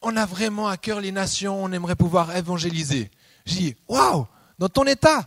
on 0.02 0.18
a 0.18 0.26
vraiment 0.26 0.68
à 0.68 0.76
cœur 0.76 1.00
les 1.00 1.14
nations, 1.14 1.64
on 1.64 1.72
aimerait 1.72 1.96
pouvoir 1.96 2.36
évangéliser. 2.36 3.10
J'ai 3.46 3.56
dit 3.56 3.76
Waouh 3.88 4.28
Dans 4.60 4.68
ton 4.68 4.84
état, 4.84 5.26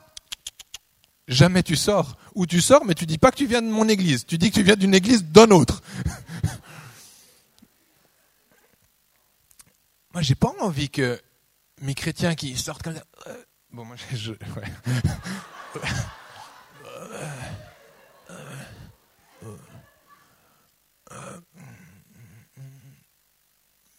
jamais 1.27 1.63
tu 1.63 1.77
sors. 1.77 2.17
Ou 2.39 2.47
tu 2.47 2.61
sors, 2.61 2.85
mais 2.85 2.95
tu 2.95 3.05
dis 3.05 3.19
pas 3.19 3.33
que 3.33 3.37
tu 3.37 3.47
viens 3.47 3.61
de 3.61 3.67
mon 3.67 3.89
église. 3.89 4.25
Tu 4.25 4.39
dis 4.39 4.51
que 4.51 4.55
tu 4.55 4.63
viens 4.63 4.77
d'une 4.77 4.95
église 4.95 5.25
d'un 5.25 5.51
autre. 5.51 5.83
Moi, 10.15 10.23
j'ai 10.23 10.37
pas 10.37 10.55
envie 10.61 10.89
que 10.89 11.21
mes 11.81 11.97
chrétiens 11.97 12.37
qui 12.37 12.57
sortent 12.57 12.85
comme 12.85 12.95
ça. 12.95 13.03
Euh, 13.27 13.45
bon, 13.73 13.85
moi, 13.85 13.97
je. 14.15 14.31
Ouais. 14.31 14.39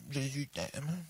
Jésus 0.09 0.47
t'aime. 0.47 1.03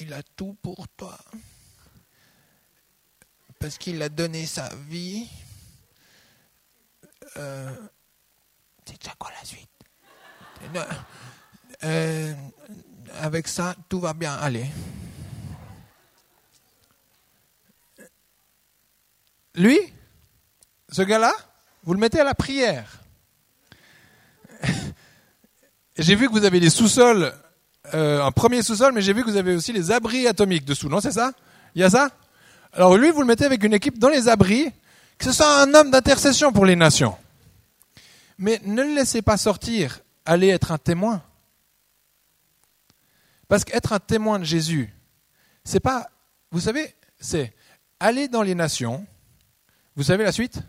Il 0.00 0.14
a 0.14 0.22
tout 0.22 0.56
pour 0.62 0.88
toi. 0.96 1.18
Parce 3.58 3.78
qu'il 3.78 4.00
a 4.02 4.08
donné 4.08 4.46
sa 4.46 4.68
vie. 4.88 5.28
Euh, 7.36 7.74
c'est 8.86 8.98
déjà 9.00 9.14
quoi 9.18 9.30
la 9.38 9.44
suite? 9.44 9.68
Euh, 11.84 12.34
avec 13.20 13.48
ça, 13.48 13.74
tout 13.88 14.00
va 14.00 14.12
bien 14.14 14.34
aller. 14.34 14.66
Lui, 19.54 19.78
ce 20.88 21.02
gars-là, 21.02 21.32
vous 21.82 21.92
le 21.94 22.00
mettez 22.00 22.20
à 22.20 22.24
la 22.24 22.34
prière. 22.34 23.00
J'ai 25.98 26.14
vu 26.14 26.28
que 26.28 26.32
vous 26.32 26.44
avez 26.44 26.60
des 26.60 26.70
sous-sols, 26.70 27.32
euh, 27.92 28.22
un 28.22 28.30
premier 28.30 28.62
sous-sol, 28.62 28.92
mais 28.92 29.02
j'ai 29.02 29.12
vu 29.12 29.24
que 29.24 29.30
vous 29.30 29.36
avez 29.36 29.56
aussi 29.56 29.72
les 29.72 29.90
abris 29.90 30.28
atomiques 30.28 30.64
dessous, 30.64 30.88
non 30.88 31.00
C'est 31.00 31.10
ça? 31.10 31.32
Il 31.74 31.80
y 31.80 31.84
a 31.84 31.90
ça? 31.90 32.10
Alors 32.72 32.96
lui, 32.96 33.10
vous 33.10 33.20
le 33.20 33.26
mettez 33.26 33.44
avec 33.44 33.64
une 33.64 33.74
équipe 33.74 33.98
dans 33.98 34.08
les 34.08 34.28
abris, 34.28 34.70
que 35.16 35.24
ce 35.24 35.32
soit 35.32 35.62
un 35.62 35.74
homme 35.74 35.90
d'intercession 35.90 36.52
pour 36.52 36.66
les 36.66 36.76
nations. 36.76 37.16
Mais 38.38 38.60
ne 38.64 38.82
le 38.82 38.94
laissez 38.94 39.22
pas 39.22 39.36
sortir, 39.36 40.00
allez 40.24 40.48
être 40.48 40.70
un 40.70 40.78
témoin. 40.78 41.22
Parce 43.48 43.64
qu'être 43.64 43.92
un 43.92 43.98
témoin 43.98 44.38
de 44.38 44.44
Jésus, 44.44 44.94
c'est 45.64 45.80
pas, 45.80 46.08
vous 46.50 46.60
savez, 46.60 46.94
c'est 47.18 47.54
aller 47.98 48.28
dans 48.28 48.42
les 48.42 48.54
nations. 48.54 49.06
Vous 49.96 50.04
savez 50.04 50.22
la 50.22 50.32
suite? 50.32 50.60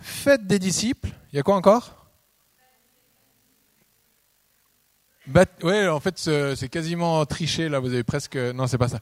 Faites 0.00 0.46
des 0.46 0.58
disciples. 0.58 1.10
Il 1.32 1.36
y 1.36 1.38
a 1.38 1.42
quoi 1.42 1.54
encore? 1.56 1.94
Oui, 5.62 5.86
en 5.86 6.00
fait, 6.00 6.18
c'est 6.18 6.68
quasiment 6.68 7.24
triché, 7.26 7.68
là, 7.68 7.78
vous 7.78 7.92
avez 7.92 8.02
presque... 8.02 8.36
Non, 8.36 8.66
c'est 8.66 8.78
pas 8.78 8.88
ça. 8.88 8.98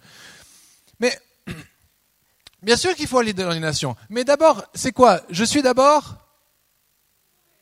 Mais 0.98 1.16
Bien 2.62 2.76
sûr 2.76 2.94
qu'il 2.94 3.06
faut 3.06 3.18
aller 3.18 3.32
dans 3.32 3.50
les 3.50 3.60
nations. 3.60 3.96
Mais 4.08 4.24
d'abord, 4.24 4.64
c'est 4.74 4.92
quoi? 4.92 5.20
Je 5.30 5.44
suis 5.44 5.62
d'abord 5.62 6.16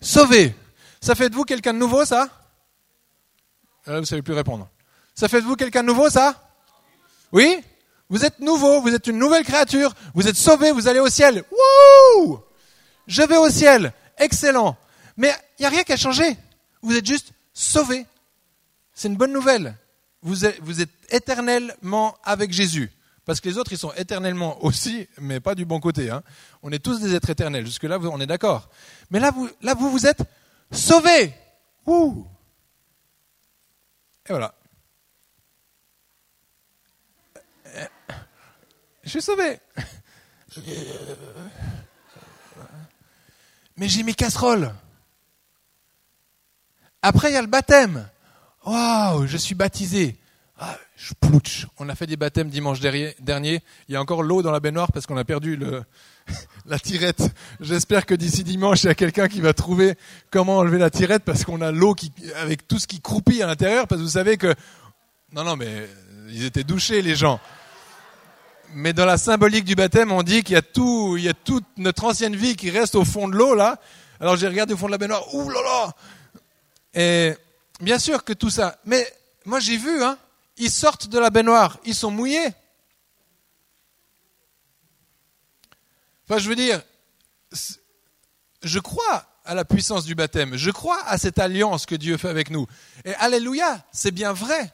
sauvé. 0.01 0.55
Ça 1.01 1.15
fait 1.15 1.29
de 1.29 1.35
vous 1.35 1.45
quelqu'un 1.45 1.75
de 1.75 1.79
nouveau, 1.79 2.05
ça? 2.05 2.29
Là, 3.87 4.01
vous 4.01 4.07
savez 4.07 4.23
plus 4.23 4.35
répondre. 4.35 4.69
Ça 5.15 5.29
fait 5.29 5.41
de 5.41 5.47
vous 5.47 5.57
quelqu'un 5.57 5.83
de 5.83 5.89
nouveau, 5.89 6.09
ça? 6.09 6.41
Oui? 7.33 7.61
Vous 8.09 8.25
êtes 8.25 8.39
nouveau, 8.41 8.81
vous 8.81 8.95
êtes 8.95 9.07
une 9.07 9.19
nouvelle 9.19 9.45
créature, 9.45 9.93
vous 10.15 10.29
êtes 10.29 10.37
sauvé, 10.37 10.71
vous 10.73 10.89
allez 10.89 11.01
au 11.01 11.09
ciel. 11.09 11.45
Wouh 11.51 12.41
Je 13.07 13.23
vais 13.23 13.37
au 13.37 13.51
ciel. 13.51 13.93
Excellent. 14.19 14.77
Mais 15.17 15.35
il 15.59 15.63
n'y 15.63 15.67
a 15.67 15.71
rien 15.71 15.83
qui 15.83 15.93
a 15.93 15.97
changé. 15.97 16.37
Vous 16.83 16.97
êtes 16.97 17.07
juste 17.07 17.33
sauvé. 17.53 18.07
C'est 18.95 19.09
une 19.09 19.17
bonne 19.17 19.33
nouvelle. 19.33 19.77
Vous 20.23 20.45
êtes 20.45 20.91
éternellement 21.11 22.17
avec 22.25 22.53
Jésus. 22.53 22.91
Parce 23.25 23.41
que 23.41 23.49
les 23.49 23.57
autres, 23.59 23.73
ils 23.73 23.79
sont 23.79 23.93
éternellement 23.95 24.63
aussi, 24.65 25.09
mais 25.19 25.41
pas 25.41 25.55
du 25.55 25.65
bon 25.65 25.81
côté. 25.81 26.11
Hein. 26.11 26.23
On 26.63 26.71
est 26.73 26.79
tous 26.79 27.01
des 27.01 27.15
êtres 27.15 27.31
éternels. 27.31 27.65
Jusque-là, 27.65 27.99
on 27.99 28.21
est 28.21 28.27
d'accord. 28.27 28.69
Mais 29.11 29.19
là, 29.21 29.31
vous, 29.31 29.49
là, 29.63 29.75
vous, 29.75 29.91
vous 29.91 30.07
êtes 30.07 30.23
sauvés. 30.71 31.33
Et 34.27 34.31
voilà. 34.31 34.55
Je 39.05 39.11
suis 39.11 39.23
sauvé. 39.23 39.59
Mais 43.77 43.89
j'ai 43.89 44.03
mes 44.03 44.15
casseroles. 44.15 44.75
Après, 47.03 47.31
il 47.31 47.35
y 47.35 47.37
a 47.37 47.43
le 47.43 47.49
baptême. 47.49 48.09
Waouh, 48.65 49.27
je 49.27 49.37
suis 49.37 49.55
baptisé. 49.55 50.19
Ah, 50.59 50.79
je 50.97 51.15
plouche. 51.15 51.67
On 51.79 51.89
a 51.89 51.95
fait 51.95 52.07
des 52.07 52.17
baptêmes 52.17 52.49
dimanche 52.49 52.81
dernier. 52.81 53.63
Il 53.89 53.93
y 53.93 53.97
a 53.97 54.01
encore 54.01 54.23
l'eau 54.23 54.41
dans 54.43 54.53
la 54.53 54.61
baignoire 54.61 54.93
parce 54.93 55.07
qu'on 55.07 55.17
a 55.17 55.25
perdu 55.25 55.57
le, 55.57 55.83
la 56.67 56.79
tirette. 56.79 57.23
J'espère 57.61 58.07
que 58.07 58.15
d'ici 58.15 58.45
dimanche, 58.45 58.85
il 58.85 58.87
y 58.87 58.91
a 58.91 58.95
quelqu'un 58.95 59.27
qui 59.27 59.41
va 59.41 59.53
trouver 59.53 59.97
comment 60.31 60.59
enlever 60.59 60.79
la 60.79 60.91
tirette 60.91 61.25
parce 61.25 61.45
qu'on 61.45 61.61
a 61.61 61.73
l'eau 61.73 61.95
qui, 61.95 62.13
avec 62.37 62.69
tout 62.69 62.79
ce 62.79 62.87
qui 62.87 63.01
croupit 63.01 63.43
à 63.43 63.47
l'intérieur. 63.47 63.89
Parce 63.89 64.01
que 64.01 64.05
vous 64.07 64.13
savez 64.13 64.37
que, 64.37 64.55
non, 65.33 65.43
non, 65.43 65.57
mais 65.57 65.89
ils 66.29 66.45
étaient 66.45 66.65
douchés, 66.65 67.03
les 67.03 67.17
gens. 67.17 67.41
Mais 68.75 68.93
dans 68.93 69.07
la 69.07 69.19
symbolique 69.19 69.65
du 69.65 69.75
baptême, 69.75 70.13
on 70.13 70.23
dit 70.23 70.43
qu'il 70.45 70.55
y 70.55 70.59
a 70.59 70.63
tout, 70.63 71.17
il 71.17 71.25
y 71.25 71.29
a 71.29 71.35
toute 71.35 71.67
notre 71.77 72.05
ancienne 72.05 72.37
vie 72.37 72.57
qui 72.57 72.71
reste 72.71 72.95
au 72.95 73.05
fond 73.05 73.29
de 73.29 73.35
l'eau, 73.35 73.55
là. 73.55 73.81
Alors 74.21 74.37
j'ai 74.37 74.47
regardé 74.47 74.75
au 74.75 74.77
fond 74.77 74.87
de 74.87 74.93
la 74.93 74.99
baignoire. 74.99 75.35
Ouh 75.35 75.51
là 75.51 75.61
là! 75.63 75.93
Et 76.95 77.35
bien 77.81 77.99
sûr 77.99 78.23
que 78.23 78.33
tout 78.33 78.51
ça. 78.51 78.79
Mais 78.85 79.07
moi 79.45 79.59
j'ai 79.59 79.77
vu, 79.77 80.03
hein, 80.03 80.17
ils 80.57 80.71
sortent 80.71 81.09
de 81.09 81.19
la 81.19 81.31
baignoire, 81.31 81.79
ils 81.85 81.95
sont 81.95 82.11
mouillés. 82.11 82.49
Enfin, 86.27 86.39
je 86.39 86.49
veux 86.49 86.57
dire, 86.57 86.83
je 88.63 88.79
crois 88.79 89.27
à 89.45 89.55
la 89.55 89.65
puissance 89.65 90.05
du 90.05 90.15
baptême, 90.15 90.57
je 90.57 90.71
crois 90.71 91.03
à 91.07 91.19
cette 91.19 91.39
alliance 91.39 91.85
que 91.85 91.95
Dieu 91.95 92.17
fait 92.17 92.29
avec 92.29 92.51
nous. 92.51 92.67
Et 93.05 93.15
alléluia, 93.17 93.85
c'est 93.93 94.11
bien 94.11 94.33
vrai. 94.33 94.73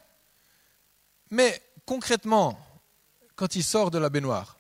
Mais 1.31 1.61
concrètement, 1.87 2.59
quand 3.35 3.57
il 3.57 3.65
sort 3.65 3.91
de 3.91 3.99
la 3.99 4.11
baignoire, 4.11 4.59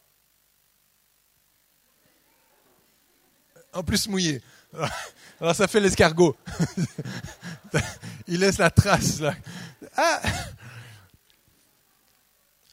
en 3.73 3.85
plus 3.85 4.09
mouillé, 4.09 4.43
alors 5.41 5.55
ça 5.55 5.68
fait 5.68 5.81
l'escargot. 5.81 6.37
Il 8.27 8.41
laisse 8.41 8.59
la 8.59 8.71
trace 8.71 9.21
là. 9.21 9.35
Ah 9.97 10.21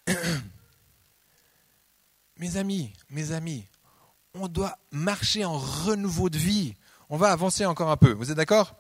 mes 2.38 2.58
amis, 2.58 2.94
mes 3.10 3.32
amis, 3.32 3.66
on 4.34 4.48
doit 4.48 4.78
marcher 4.92 5.46
en 5.46 5.58
renouveau 5.58 6.30
de 6.30 6.38
vie. 6.38 6.76
On 7.10 7.18
va 7.18 7.32
avancer 7.32 7.66
encore 7.66 7.90
un 7.90 7.98
peu. 7.98 8.12
Vous 8.12 8.32
êtes 8.32 8.38
d'accord? 8.38 8.76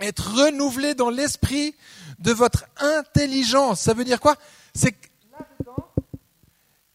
Être 0.00 0.32
renouvelé 0.34 0.94
dans 0.94 1.10
l'esprit 1.10 1.74
de 2.18 2.32
votre 2.32 2.66
intelligence. 2.76 3.80
Ça 3.80 3.94
veut 3.94 4.04
dire 4.04 4.20
quoi? 4.20 4.36
C'est 4.74 4.92
que 4.92 5.08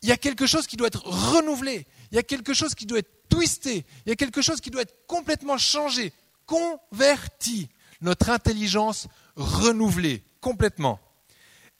il 0.03 0.09
y 0.09 0.11
a 0.11 0.17
quelque 0.17 0.45
chose 0.45 0.67
qui 0.67 0.75
doit 0.75 0.87
être 0.87 1.05
renouvelé. 1.05 1.87
Il 2.11 2.15
y 2.15 2.19
a 2.19 2.23
quelque 2.23 2.53
chose 2.53 2.75
qui 2.75 2.85
doit 2.85 2.99
être 2.99 3.29
twisté. 3.29 3.85
Il 4.05 4.09
y 4.09 4.11
a 4.11 4.17
quelque 4.17 4.41
chose 4.41 4.59
qui 4.59 4.69
doit 4.69 4.81
être 4.81 5.07
complètement 5.07 5.57
changé, 5.57 6.11
converti. 6.45 7.69
Notre 8.01 8.29
intelligence 8.29 9.07
renouvelée 9.37 10.21
complètement 10.41 10.99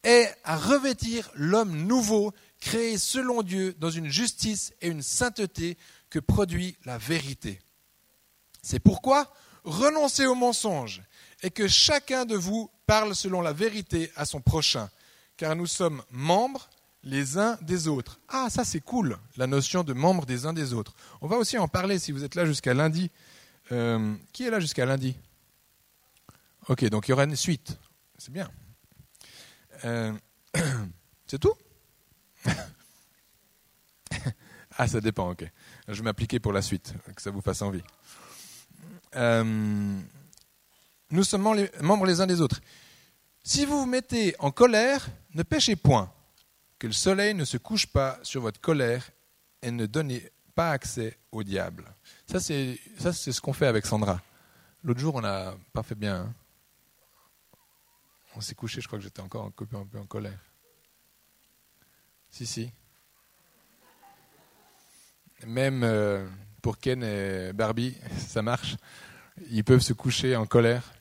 est 0.04 0.34
à 0.43 0.58
revêtir 0.58 1.30
l'homme 1.36 1.76
nouveau, 1.86 2.34
créé 2.60 2.97
selon 2.97 3.41
Dieu 3.41 3.76
dans 3.80 3.89
une 3.89 4.10
justice 4.10 4.74
et 4.82 4.88
une 4.88 5.01
sainteté 5.01 5.78
que 6.10 6.20
produit 6.20 6.78
la 6.86 6.97
vérité. 6.97 7.60
C'est 8.62 8.80
pourquoi 8.80 9.32
renoncez 9.64 10.26
au 10.26 10.36
mensonge 10.36 11.01
et 11.41 11.51
que 11.51 11.68
chacun 11.68 12.26
de 12.26 12.36
vous 12.36 12.70
parle 12.86 13.16
selon 13.16 13.41
la 13.41 13.54
vérité 13.54 14.12
à 14.16 14.26
son 14.26 14.41
prochain, 14.41 14.89
car 15.38 15.56
nous 15.56 15.68
sommes 15.68 16.04
membres 16.12 16.70
les 17.04 17.38
uns 17.38 17.58
des 17.62 17.88
autres. 17.88 18.20
Ah, 18.30 18.47
ça 18.49 18.64
c'est 18.64 18.80
cool, 18.80 19.18
la 19.36 19.47
notion 19.47 19.84
de 19.84 19.93
membres 19.93 20.26
des 20.26 20.45
uns 20.45 20.54
des 20.54 20.74
autres. 20.74 20.93
On 21.22 21.28
va 21.28 21.38
aussi 21.38 21.58
en 21.58 21.68
parler 21.68 21.99
si 21.99 22.12
vous 22.12 22.24
êtes 22.24 22.36
là 22.36 22.45
jusqu'à 22.45 22.74
lundi. 22.74 23.12
Euh, 23.72 24.16
qui 24.34 24.43
est 24.43 24.49
là 24.49 24.60
jusqu'à 24.60 24.86
lundi? 24.86 25.16
Ok, 26.68 26.86
donc 26.86 27.08
il 27.08 27.12
y 27.12 27.14
aura 27.14 27.24
une 27.24 27.36
suite. 27.36 27.78
C'est 28.18 28.32
bien. 28.32 28.49
Euh, 29.86 30.14
c'est 31.28 31.40
tout 31.40 31.54
Ah, 34.78 34.88
ça 34.88 35.00
dépend, 35.02 35.30
ok. 35.30 35.46
Je 35.88 35.94
vais 35.94 36.02
m'appliquer 36.02 36.40
pour 36.40 36.52
la 36.52 36.62
suite, 36.62 36.94
que 37.16 37.22
ça 37.22 37.30
vous 37.30 37.42
fasse 37.42 37.62
envie. 37.62 37.84
Euh, 39.16 40.00
nous 41.12 41.24
sommes 41.24 41.68
membres 41.82 42.06
les 42.06 42.22
uns 42.22 42.28
des 42.28 42.42
autres. 42.42 42.60
Si 43.44 43.66
vous 43.66 43.82
vous 43.82 43.86
mettez 43.86 44.36
en 44.40 44.50
colère, 44.50 45.08
ne 45.36 45.44
péchez 45.44 45.76
point, 45.76 46.12
que 46.80 46.88
le 46.88 46.94
soleil 46.94 47.36
ne 47.36 47.46
se 47.46 47.58
couche 47.58 47.86
pas 47.86 48.18
sur 48.24 48.42
votre 48.42 48.60
colère 48.60 49.12
et 49.62 49.70
ne 49.70 49.86
donnez 49.86 50.32
pas 50.56 50.72
accès 50.72 51.18
au 51.32 51.44
diable. 51.44 51.86
Ça, 52.26 52.40
c'est 52.40 52.80
ce 52.98 53.42
qu'on 53.42 53.54
fait 53.54 53.68
avec 53.68 53.86
Sandra. 53.86 54.22
L'autre 54.84 55.00
jour, 55.00 55.16
on 55.16 55.22
n'a 55.22 55.56
pas 55.72 55.84
fait 55.84 55.96
bien. 55.96 56.16
Hein. 56.16 56.34
On 58.36 58.42
s'est 58.42 58.56
couché, 58.56 58.82
je 58.82 58.88
crois 58.88 58.98
que 58.98 59.04
j'étais 59.04 59.22
encore 59.22 59.46
un 59.46 59.52
peu, 59.52 59.68
en 59.98 60.06
colère. 60.06 60.40
Si, 62.30 62.46
si. 62.46 62.72
Même 65.46 65.84
euh, 65.84 66.28
pour 66.62 66.80
Ken 66.80 67.04
et 67.04 67.54
Barbie, 67.54 67.96
ça 68.18 68.42
marche. 68.42 68.76
Ils 69.52 69.64
peuvent 69.64 69.82
se 69.82 69.94
coucher 69.94 70.36
en 70.36 70.46
colère. 70.46 70.94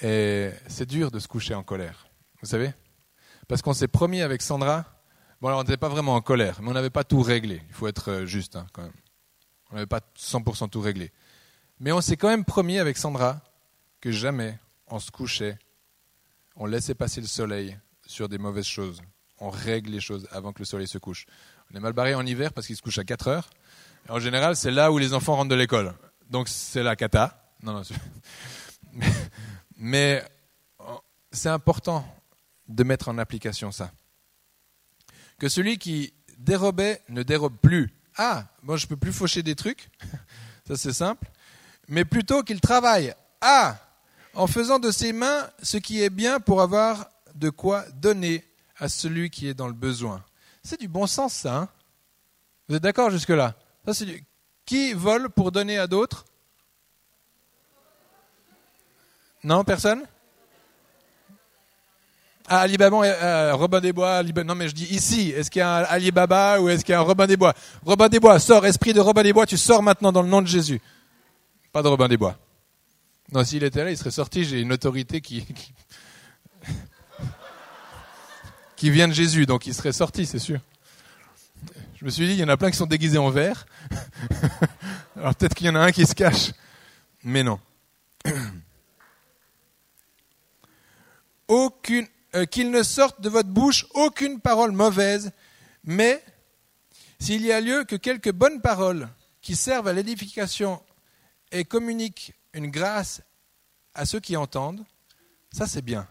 Et 0.00 0.50
c'est 0.66 0.86
dur 0.86 1.10
de 1.10 1.18
se 1.18 1.26
coucher 1.26 1.54
en 1.54 1.62
colère. 1.62 2.08
Vous 2.42 2.48
savez 2.48 2.72
Parce 3.48 3.62
qu'on 3.62 3.72
s'est 3.72 3.88
promis 3.88 4.20
avec 4.20 4.42
Sandra. 4.42 4.84
Bon, 5.40 5.48
alors 5.48 5.60
on 5.60 5.62
n'était 5.62 5.76
pas 5.76 5.88
vraiment 5.88 6.16
en 6.16 6.20
colère, 6.20 6.60
mais 6.60 6.68
on 6.68 6.74
n'avait 6.74 6.90
pas 6.90 7.04
tout 7.04 7.22
réglé. 7.22 7.62
Il 7.68 7.74
faut 7.74 7.88
être 7.88 8.10
euh, 8.10 8.26
juste 8.26 8.56
hein, 8.56 8.66
quand 8.72 8.82
même. 8.82 8.92
On 9.70 9.74
n'avait 9.74 9.86
pas 9.86 10.00
100% 10.18 10.68
tout 10.68 10.80
réglé. 10.80 11.12
Mais 11.80 11.92
on 11.92 12.00
s'est 12.00 12.16
quand 12.16 12.28
même 12.28 12.44
promis 12.44 12.78
avec 12.78 12.96
Sandra 12.96 13.40
que 14.00 14.10
jamais 14.10 14.58
on 14.88 14.98
se 14.98 15.10
couchait 15.10 15.58
on 16.58 16.66
laissait 16.66 16.94
passer 16.94 17.20
le 17.20 17.26
soleil 17.26 17.78
sur 18.06 18.28
des 18.28 18.36
mauvaises 18.36 18.66
choses. 18.66 19.00
On 19.38 19.48
règle 19.48 19.90
les 19.90 20.00
choses 20.00 20.28
avant 20.32 20.52
que 20.52 20.58
le 20.58 20.64
soleil 20.64 20.88
se 20.88 20.98
couche. 20.98 21.24
On 21.72 21.76
est 21.76 21.80
mal 21.80 21.92
barré 21.92 22.14
en 22.14 22.26
hiver 22.26 22.52
parce 22.52 22.66
qu'il 22.66 22.76
se 22.76 22.82
couche 22.82 22.98
à 22.98 23.04
4 23.04 23.28
heures. 23.28 23.50
en 24.08 24.18
général, 24.18 24.56
c'est 24.56 24.72
là 24.72 24.90
où 24.90 24.98
les 24.98 25.14
enfants 25.14 25.36
rentrent 25.36 25.50
de 25.50 25.54
l'école. 25.54 25.94
Donc 26.28 26.48
c'est 26.48 26.82
la 26.82 26.96
cata. 26.96 27.44
Mais 29.76 30.24
c'est 31.30 31.48
important 31.48 32.04
de 32.68 32.84
mettre 32.84 33.08
en 33.08 33.18
application 33.18 33.70
ça. 33.70 33.92
Que 35.38 35.48
celui 35.48 35.78
qui 35.78 36.12
dérobait 36.38 37.02
ne 37.08 37.22
dérobe 37.22 37.56
plus. 37.56 37.92
Ah, 38.16 38.46
moi 38.62 38.76
je 38.76 38.86
peux 38.86 38.96
plus 38.96 39.12
faucher 39.12 39.44
des 39.44 39.54
trucs. 39.54 39.90
ça 40.66 40.76
c'est 40.76 40.92
simple. 40.92 41.30
Mais 41.86 42.04
plutôt 42.04 42.42
qu'il 42.42 42.60
travaille. 42.60 43.14
Ah, 43.40 43.78
en 44.38 44.46
faisant 44.46 44.78
de 44.78 44.92
ses 44.92 45.12
mains 45.12 45.50
ce 45.62 45.76
qui 45.76 46.00
est 46.00 46.10
bien 46.10 46.38
pour 46.38 46.62
avoir 46.62 47.10
de 47.34 47.50
quoi 47.50 47.84
donner 47.96 48.44
à 48.78 48.88
celui 48.88 49.30
qui 49.30 49.48
est 49.48 49.54
dans 49.54 49.66
le 49.66 49.72
besoin. 49.72 50.22
C'est 50.62 50.80
du 50.80 50.86
bon 50.86 51.08
sens, 51.08 51.34
ça. 51.34 51.56
Hein? 51.56 51.68
Vous 52.68 52.76
êtes 52.76 52.82
d'accord 52.82 53.10
jusque-là? 53.10 53.54
Qui 54.64 54.92
vole 54.92 55.28
pour 55.28 55.50
donner 55.50 55.76
à 55.76 55.88
d'autres? 55.88 56.24
Non, 59.42 59.64
personne? 59.64 60.02
Ah, 62.46 62.60
Alibaba, 62.60 62.96
euh, 62.96 63.54
Robin 63.56 63.80
des 63.80 63.92
Bois, 63.92 64.22
non 64.22 64.54
mais 64.54 64.68
je 64.68 64.74
dis 64.74 64.86
ici, 64.86 65.30
est-ce 65.30 65.50
qu'il 65.50 65.60
y 65.60 65.62
a 65.62 65.78
un 65.78 65.82
Alibaba 65.82 66.60
ou 66.60 66.68
est-ce 66.68 66.84
qu'il 66.84 66.92
y 66.92 66.96
a 66.96 67.00
un 67.00 67.02
Robin 67.02 67.26
des 67.26 67.36
Bois? 67.36 67.54
Robin 67.84 68.08
des 68.08 68.20
Bois, 68.20 68.38
sors, 68.38 68.64
esprit 68.64 68.92
de 68.92 69.00
Robin 69.00 69.22
des 69.22 69.32
Bois, 69.32 69.46
tu 69.46 69.56
sors 69.56 69.82
maintenant 69.82 70.12
dans 70.12 70.22
le 70.22 70.28
nom 70.28 70.42
de 70.42 70.46
Jésus. 70.46 70.80
Pas 71.72 71.82
de 71.82 71.88
Robin 71.88 72.08
des 72.08 72.16
Bois. 72.16 72.38
Non, 73.32 73.44
s'il 73.44 73.62
était 73.62 73.84
là, 73.84 73.90
il 73.90 73.98
serait 73.98 74.10
sorti. 74.10 74.44
J'ai 74.44 74.60
une 74.60 74.72
autorité 74.72 75.20
qui, 75.20 75.46
qui, 78.76 78.90
vient 78.90 79.06
de 79.06 79.12
Jésus, 79.12 79.44
donc 79.44 79.66
il 79.66 79.74
serait 79.74 79.92
sorti, 79.92 80.24
c'est 80.24 80.38
sûr. 80.38 80.60
Je 81.96 82.04
me 82.04 82.10
suis 82.10 82.26
dit, 82.26 82.32
il 82.32 82.38
y 82.38 82.44
en 82.44 82.48
a 82.48 82.56
plein 82.56 82.70
qui 82.70 82.76
sont 82.76 82.86
déguisés 82.86 83.18
en 83.18 83.28
vert. 83.28 83.66
Alors 85.16 85.34
peut-être 85.34 85.54
qu'il 85.54 85.66
y 85.66 85.70
en 85.70 85.74
a 85.74 85.80
un 85.80 85.92
qui 85.92 86.06
se 86.06 86.14
cache. 86.14 86.52
Mais 87.22 87.42
non. 87.42 87.60
Aucune, 91.48 92.06
euh, 92.34 92.46
qu'il 92.46 92.70
ne 92.70 92.82
sorte 92.82 93.20
de 93.20 93.28
votre 93.28 93.48
bouche 93.48 93.86
aucune 93.94 94.40
parole 94.40 94.72
mauvaise, 94.72 95.32
mais 95.84 96.22
s'il 97.18 97.44
y 97.44 97.52
a 97.52 97.60
lieu 97.60 97.84
que 97.84 97.96
quelques 97.96 98.32
bonnes 98.32 98.60
paroles 98.60 99.08
qui 99.42 99.56
servent 99.56 99.88
à 99.88 99.92
l'édification 99.92 100.82
et 101.50 101.64
communiquent 101.64 102.37
une 102.52 102.70
grâce 102.70 103.22
à 103.94 104.06
ceux 104.06 104.20
qui 104.20 104.36
entendent, 104.36 104.84
ça 105.52 105.66
c'est 105.66 105.82
bien. 105.82 106.08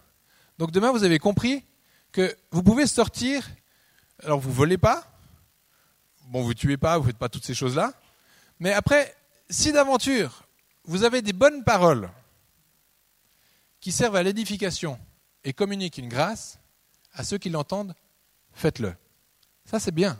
Donc 0.58 0.70
demain, 0.70 0.92
vous 0.92 1.04
avez 1.04 1.18
compris 1.18 1.64
que 2.12 2.36
vous 2.50 2.62
pouvez 2.62 2.86
sortir, 2.86 3.48
alors 4.22 4.40
vous 4.40 4.52
volez 4.52 4.78
pas, 4.78 5.10
bon, 6.26 6.42
vous 6.42 6.54
tuez 6.54 6.76
pas, 6.76 6.98
vous 6.98 7.04
faites 7.04 7.18
pas 7.18 7.28
toutes 7.28 7.44
ces 7.44 7.54
choses-là, 7.54 7.94
mais 8.58 8.72
après, 8.72 9.14
si 9.50 9.72
d'aventure, 9.72 10.44
vous 10.84 11.04
avez 11.04 11.22
des 11.22 11.32
bonnes 11.32 11.64
paroles 11.64 12.10
qui 13.80 13.92
servent 13.92 14.16
à 14.16 14.22
l'édification 14.22 14.98
et 15.44 15.52
communiquent 15.52 15.98
une 15.98 16.08
grâce, 16.08 16.58
à 17.12 17.24
ceux 17.24 17.38
qui 17.38 17.50
l'entendent, 17.50 17.94
faites-le. 18.52 18.94
Ça, 19.64 19.78
c'est 19.78 19.92
bien. 19.92 20.18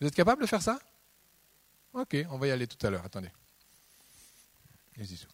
Vous 0.00 0.06
êtes 0.06 0.14
capable 0.14 0.42
de 0.42 0.46
faire 0.46 0.62
ça? 0.62 0.78
Ok, 1.92 2.16
on 2.30 2.38
va 2.38 2.46
y 2.46 2.50
aller 2.50 2.66
tout 2.66 2.84
à 2.86 2.90
l'heure. 2.90 3.04
Attendez. 3.04 3.30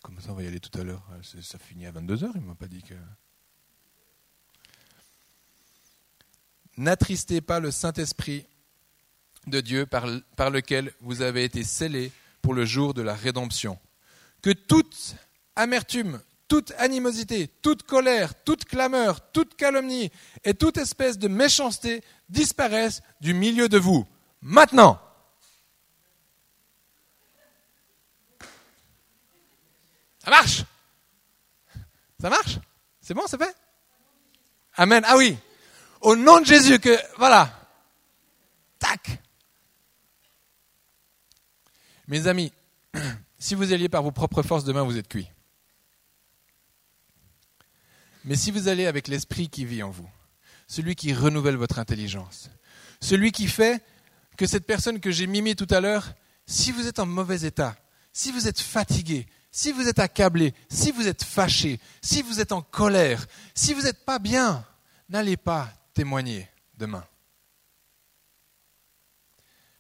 Comment 0.03 0.21
ça, 0.21 0.33
on 0.33 0.35
va 0.35 0.43
y 0.43 0.47
aller 0.47 0.61
tout 0.61 0.79
à 0.79 0.85
l'heure 0.85 1.03
Ça 1.23 1.59
finit 1.59 1.87
à 1.87 1.93
22h, 1.93 2.33
il 2.35 2.43
ne 2.43 2.47
m'a 2.47 2.55
pas 2.55 2.67
dit 2.67 2.83
que... 2.83 2.95
N'attristez 6.77 7.41
pas 7.41 7.61
le 7.61 7.71
Saint-Esprit 7.71 8.47
de 9.47 9.61
Dieu 9.61 9.87
par, 9.87 10.07
par, 10.37 10.51
lequel 10.51 10.93
vous 11.01 11.23
avez 11.23 11.45
été 11.45 11.63
scellés 11.63 12.11
pour 12.43 12.53
le 12.53 12.65
jour 12.65 12.95
de 12.95 13.03
la 13.03 13.15
rédemption. 13.15 13.79
Que 14.43 14.51
toute 14.51 15.15
amertume, 15.57 16.21
toute 16.49 16.73
animosité, 16.73 17.49
toute 17.63 17.85
colère, 17.85 18.35
toute 18.43 18.65
clameur, 18.65 19.31
toute 19.31 19.55
calomnie 19.55 20.11
et 20.45 20.55
toute 20.55 20.77
espèce 20.77 21.19
de 21.19 21.29
méchanceté 21.29 22.03
disparaissent 22.29 23.03
du 23.21 23.35
milieu 23.35 23.69
de 23.69 23.79
vous. 23.79 24.07
Maintenant. 24.43 25.01
Ça 30.25 30.31
marche 30.31 30.65
Ça 32.21 32.31
marche 32.31 32.59
C'est 33.01 33.15
bon, 33.15 33.23
c'est 33.27 33.39
fait? 33.39 33.55
Amen. 34.77 35.03
Ah 35.07 35.17
oui, 35.17 35.37
au 36.01 36.17
nom 36.17 36.41
de 36.41 36.47
Jésus 36.47 36.79
que, 36.79 36.99
voilà. 37.19 37.69
Tac. 38.79 39.23
Mes 42.09 42.27
amis, 42.27 42.53
si 43.39 43.55
vous 43.55 43.73
alliez 43.73 43.89
par 43.89 44.03
vos 44.03 44.13
propres 44.13 44.43
forces 44.43 44.65
demain, 44.65 44.83
vous 44.83 44.99
êtes 44.99 45.09
cuits. 45.09 45.29
Mais 48.25 48.37
si 48.37 48.51
vous 48.51 48.69
allez 48.69 48.87
avec 48.87 49.09
l'esprit 49.09 49.49
qui 49.49 49.65
vit 49.65 49.83
en 49.83 49.91
vous, 49.91 50.09
celui 50.67 50.95
qui 50.95 51.13
renouvelle 51.13 51.57
votre 51.57 51.79
intelligence, 51.79 52.51
celui 53.01 53.33
qui 53.33 53.49
fait 53.49 53.85
que 54.39 54.47
cette 54.47 54.67
personne 54.67 54.99
que 54.99 55.11
j'ai 55.11 55.27
mimée 55.27 55.55
tout 55.55 55.67
à 55.71 55.81
l'heure, 55.81 56.15
si 56.47 56.73
vous 56.73 56.87
êtes 56.87 56.99
en 56.99 57.07
mauvais 57.07 57.43
état, 57.43 57.77
si 58.13 58.33
vous 58.33 58.49
êtes 58.49 58.61
fatigué, 58.61 59.27
si 59.55 59.71
vous 59.71 59.87
êtes 59.87 60.01
accablé, 60.01 60.53
si 60.69 60.91
vous 60.91 61.07
êtes 61.07 61.23
fâché, 61.23 61.79
si 62.03 62.23
vous 62.23 62.41
êtes 62.41 62.51
en 62.51 62.61
colère, 62.61 63.25
si 63.55 63.73
vous 63.73 63.83
n'êtes 63.83 64.05
pas 64.05 64.19
bien, 64.19 64.67
n'allez 65.09 65.37
pas 65.37 65.71
témoigner 65.95 66.49
demain. 66.77 67.05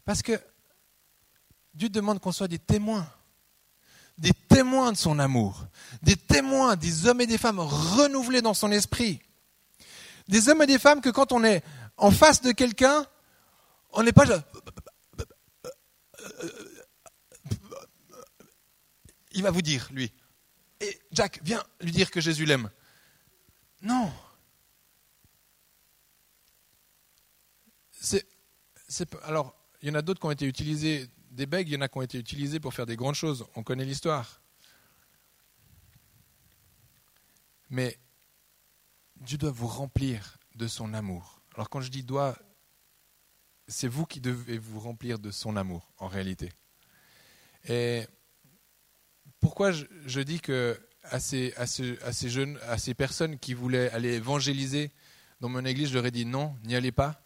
Parce 0.04 0.22
que 0.22 0.40
Dieu 1.74 1.88
demande 1.88 2.20
qu'on 2.20 2.30
soit 2.30 2.46
des 2.46 2.60
témoins, 2.60 3.04
des 4.16 4.32
témoins 4.32 4.92
de 4.92 4.96
son 4.96 5.18
amour, 5.18 5.66
des 6.02 6.14
témoins, 6.14 6.76
des 6.76 7.08
hommes 7.08 7.22
et 7.22 7.26
des 7.26 7.36
femmes 7.36 7.58
renouvelés 7.58 8.42
dans 8.42 8.54
son 8.54 8.70
esprit. 8.70 9.20
Des 10.28 10.48
hommes 10.48 10.62
et 10.62 10.66
des 10.66 10.78
femmes 10.78 11.00
que 11.00 11.10
quand 11.10 11.32
on 11.32 11.42
est 11.42 11.64
en 11.96 12.12
face 12.12 12.42
de 12.42 12.52
quelqu'un, 12.52 13.04
on 13.90 14.04
n'est 14.04 14.12
pas... 14.12 14.24
Il 19.34 19.42
va 19.42 19.50
vous 19.50 19.62
dire, 19.62 19.88
lui. 19.92 20.12
Et 20.80 20.98
Jack, 21.12 21.40
viens 21.42 21.62
lui 21.80 21.92
dire 21.92 22.10
que 22.10 22.20
Jésus 22.20 22.44
l'aime. 22.44 22.70
Non. 23.82 24.12
alors, 29.22 29.54
il 29.82 29.88
y 29.88 29.90
en 29.90 29.94
a 29.94 30.02
d'autres 30.02 30.20
qui 30.20 30.26
ont 30.26 30.30
été 30.30 30.46
utilisés, 30.46 31.08
des 31.30 31.46
bègues, 31.46 31.68
il 31.68 31.74
y 31.74 31.76
en 31.76 31.80
a 31.80 31.88
qui 31.88 31.98
ont 31.98 32.02
été 32.02 32.18
utilisés 32.18 32.60
pour 32.60 32.72
faire 32.72 32.86
des 32.86 32.96
grandes 32.96 33.14
choses. 33.14 33.44
On 33.56 33.62
connaît 33.62 33.84
l'histoire. 33.84 34.40
Mais 37.70 37.98
Dieu 39.16 39.36
doit 39.38 39.50
vous 39.50 39.66
remplir 39.66 40.38
de 40.54 40.68
son 40.68 40.94
amour. 40.94 41.42
Alors 41.54 41.70
quand 41.70 41.80
je 41.80 41.90
dis 41.90 42.04
doit, 42.04 42.38
c'est 43.66 43.88
vous 43.88 44.06
qui 44.06 44.20
devez 44.20 44.58
vous 44.58 44.80
remplir 44.80 45.18
de 45.18 45.30
son 45.30 45.56
amour, 45.56 45.92
en 45.98 46.06
réalité. 46.06 46.52
Et 47.64 48.06
pourquoi 49.44 49.72
je, 49.72 50.20
dis 50.20 50.40
que 50.40 50.80
à 51.02 51.20
ces, 51.20 51.52
jeunes, 52.30 52.58
à 52.66 52.78
ces 52.78 52.94
personnes 52.94 53.38
qui 53.38 53.52
voulaient 53.52 53.90
aller 53.90 54.14
évangéliser 54.14 54.90
dans 55.42 55.50
mon 55.50 55.66
église, 55.66 55.90
je 55.90 55.94
leur 55.96 56.06
ai 56.06 56.10
dit 56.10 56.24
non, 56.24 56.56
n'y 56.64 56.74
allez 56.74 56.92
pas 56.92 57.20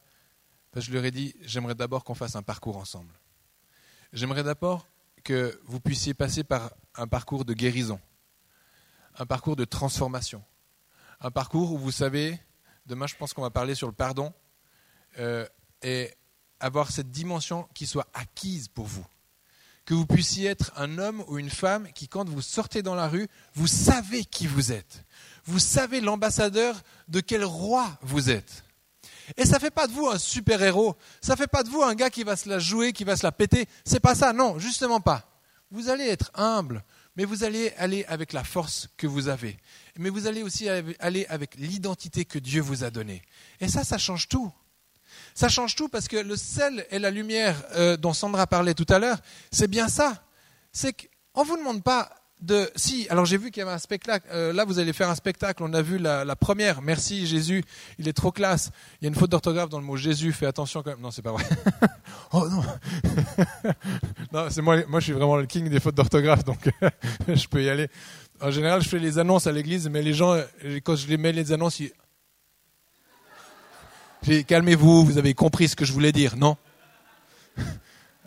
je 0.80 0.92
leur 0.92 1.04
ai 1.04 1.10
dit, 1.10 1.34
j'aimerais 1.42 1.74
d'abord 1.74 2.04
qu'on 2.04 2.14
fasse 2.14 2.36
un 2.36 2.42
parcours 2.42 2.76
ensemble. 2.76 3.12
J'aimerais 4.12 4.42
d'abord 4.42 4.86
que 5.22 5.60
vous 5.64 5.80
puissiez 5.80 6.14
passer 6.14 6.42
par 6.44 6.72
un 6.96 7.06
parcours 7.06 7.44
de 7.44 7.54
guérison, 7.54 8.00
un 9.16 9.26
parcours 9.26 9.54
de 9.54 9.64
transformation, 9.64 10.42
un 11.20 11.30
parcours 11.30 11.72
où 11.72 11.78
vous 11.78 11.92
savez, 11.92 12.40
demain 12.86 13.06
je 13.06 13.14
pense 13.14 13.32
qu'on 13.32 13.42
va 13.42 13.50
parler 13.50 13.74
sur 13.74 13.86
le 13.86 13.92
pardon, 13.92 14.32
euh, 15.18 15.46
et 15.82 16.14
avoir 16.58 16.90
cette 16.90 17.10
dimension 17.10 17.68
qui 17.74 17.86
soit 17.86 18.08
acquise 18.12 18.68
pour 18.68 18.86
vous. 18.86 19.06
Que 19.88 19.94
vous 19.94 20.04
puissiez 20.04 20.50
être 20.50 20.70
un 20.76 20.98
homme 20.98 21.24
ou 21.28 21.38
une 21.38 21.48
femme 21.48 21.90
qui, 21.94 22.08
quand 22.08 22.28
vous 22.28 22.42
sortez 22.42 22.82
dans 22.82 22.94
la 22.94 23.08
rue, 23.08 23.26
vous 23.54 23.66
savez 23.66 24.22
qui 24.22 24.46
vous 24.46 24.70
êtes. 24.70 25.02
Vous 25.46 25.58
savez 25.58 26.02
l'ambassadeur 26.02 26.82
de 27.08 27.20
quel 27.20 27.42
roi 27.42 27.98
vous 28.02 28.28
êtes. 28.28 28.64
Et 29.38 29.46
ça 29.46 29.58
fait 29.58 29.70
pas 29.70 29.86
de 29.86 29.92
vous 29.92 30.06
un 30.06 30.18
super-héros. 30.18 30.94
Ça 31.22 31.36
fait 31.36 31.46
pas 31.46 31.62
de 31.62 31.70
vous 31.70 31.82
un 31.82 31.94
gars 31.94 32.10
qui 32.10 32.22
va 32.22 32.36
se 32.36 32.50
la 32.50 32.58
jouer, 32.58 32.92
qui 32.92 33.04
va 33.04 33.16
se 33.16 33.22
la 33.22 33.32
péter. 33.32 33.66
C'est 33.82 33.98
pas 33.98 34.14
ça, 34.14 34.34
non, 34.34 34.58
justement 34.58 35.00
pas. 35.00 35.40
Vous 35.70 35.88
allez 35.88 36.04
être 36.04 36.32
humble, 36.34 36.84
mais 37.16 37.24
vous 37.24 37.42
allez 37.42 37.72
aller 37.78 38.04
avec 38.08 38.34
la 38.34 38.44
force 38.44 38.90
que 38.98 39.06
vous 39.06 39.28
avez. 39.28 39.56
Mais 39.96 40.10
vous 40.10 40.26
allez 40.26 40.42
aussi 40.42 40.68
aller 40.68 41.24
avec 41.30 41.54
l'identité 41.54 42.26
que 42.26 42.38
Dieu 42.38 42.60
vous 42.60 42.84
a 42.84 42.90
donnée. 42.90 43.22
Et 43.58 43.68
ça, 43.68 43.84
ça 43.84 43.96
change 43.96 44.28
tout. 44.28 44.52
Ça 45.34 45.48
change 45.48 45.76
tout 45.76 45.88
parce 45.88 46.08
que 46.08 46.16
le 46.16 46.36
sel 46.36 46.86
et 46.90 46.98
la 46.98 47.10
lumière 47.10 47.56
euh, 47.76 47.96
dont 47.96 48.12
Sandra 48.12 48.46
parlait 48.46 48.74
tout 48.74 48.86
à 48.88 48.98
l'heure, 48.98 49.18
c'est 49.50 49.68
bien 49.68 49.88
ça. 49.88 50.24
C'est 50.72 50.92
qu'on 50.92 51.42
ne 51.42 51.46
vous 51.46 51.56
demande 51.56 51.82
pas 51.82 52.10
de... 52.40 52.70
Si, 52.76 53.06
alors 53.10 53.24
j'ai 53.24 53.36
vu 53.36 53.50
qu'il 53.50 53.60
y 53.60 53.62
avait 53.62 53.74
un 53.74 53.78
spectacle. 53.78 54.26
Euh, 54.32 54.52
là, 54.52 54.64
vous 54.64 54.78
allez 54.78 54.92
faire 54.92 55.08
un 55.08 55.14
spectacle. 55.14 55.62
On 55.62 55.72
a 55.74 55.82
vu 55.82 55.98
la, 55.98 56.24
première. 56.36 56.82
Merci 56.82 57.26
Jésus. 57.26 57.64
Il 57.98 58.08
est 58.08 58.12
trop 58.12 58.32
classe. 58.32 58.70
Il 59.00 59.04
y 59.04 59.06
a 59.06 59.08
une 59.08 59.14
faute 59.14 59.30
d'orthographe 59.30 59.68
dans 59.68 59.78
le 59.78 59.84
mot 59.84 59.96
Jésus. 59.96 60.32
Fais 60.32 60.46
attention 60.46 60.82
quand 60.82 60.90
même. 60.90 61.00
Non, 61.00 61.10
c'est 61.10 61.22
pas 61.22 61.32
vrai. 61.32 61.44
oh 62.32 62.48
non. 62.48 62.62
non, 64.32 64.46
c'est 64.50 64.62
moi. 64.62 64.76
Moi, 64.88 65.00
je 65.00 65.04
suis 65.04 65.12
vraiment 65.12 65.36
le 65.36 65.46
king 65.46 65.68
des 65.68 65.80
fautes 65.80 65.94
d'orthographe, 65.94 66.44
donc 66.44 66.70
je 67.28 67.46
peux 67.48 67.62
y 67.62 67.68
aller. 67.68 67.88
En 68.40 68.50
général, 68.50 68.82
je 68.82 68.88
fais 68.88 69.00
les 69.00 69.18
annonces 69.18 69.46
à 69.46 69.52
l'église, 69.52 69.88
mais 69.88 70.02
les 70.02 70.14
gens, 70.14 70.40
quand 70.84 70.94
je 70.94 71.08
les 71.08 71.16
mets 71.16 71.32
les 71.32 71.52
annonces, 71.52 71.80
ils... 71.80 71.92
calmez-vous. 74.46 75.04
Vous 75.04 75.18
avez 75.18 75.34
compris 75.34 75.68
ce 75.68 75.76
que 75.76 75.84
je 75.84 75.92
voulais 75.92 76.12
dire, 76.12 76.36
non? 76.36 76.56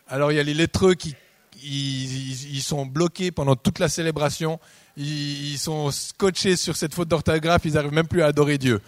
Alors 0.07 0.31
il 0.31 0.35
y 0.35 0.39
a 0.39 0.43
les 0.43 0.53
lettreux 0.53 0.93
qui 0.93 1.15
ils, 1.63 2.61
sont 2.61 2.85
bloqués 2.85 3.31
pendant 3.31 3.55
toute 3.55 3.79
la 3.79 3.89
célébration, 3.89 4.59
ils, 4.97 5.57
sont 5.57 5.91
scotchés 5.91 6.55
sur 6.55 6.75
cette 6.75 6.93
faute 6.93 7.07
d'orthographe, 7.07 7.61
ils 7.65 7.73
n'arrivent 7.73 7.93
même 7.93 8.07
plus 8.07 8.21
à 8.21 8.27
adorer 8.27 8.57
Dieu. 8.57 8.81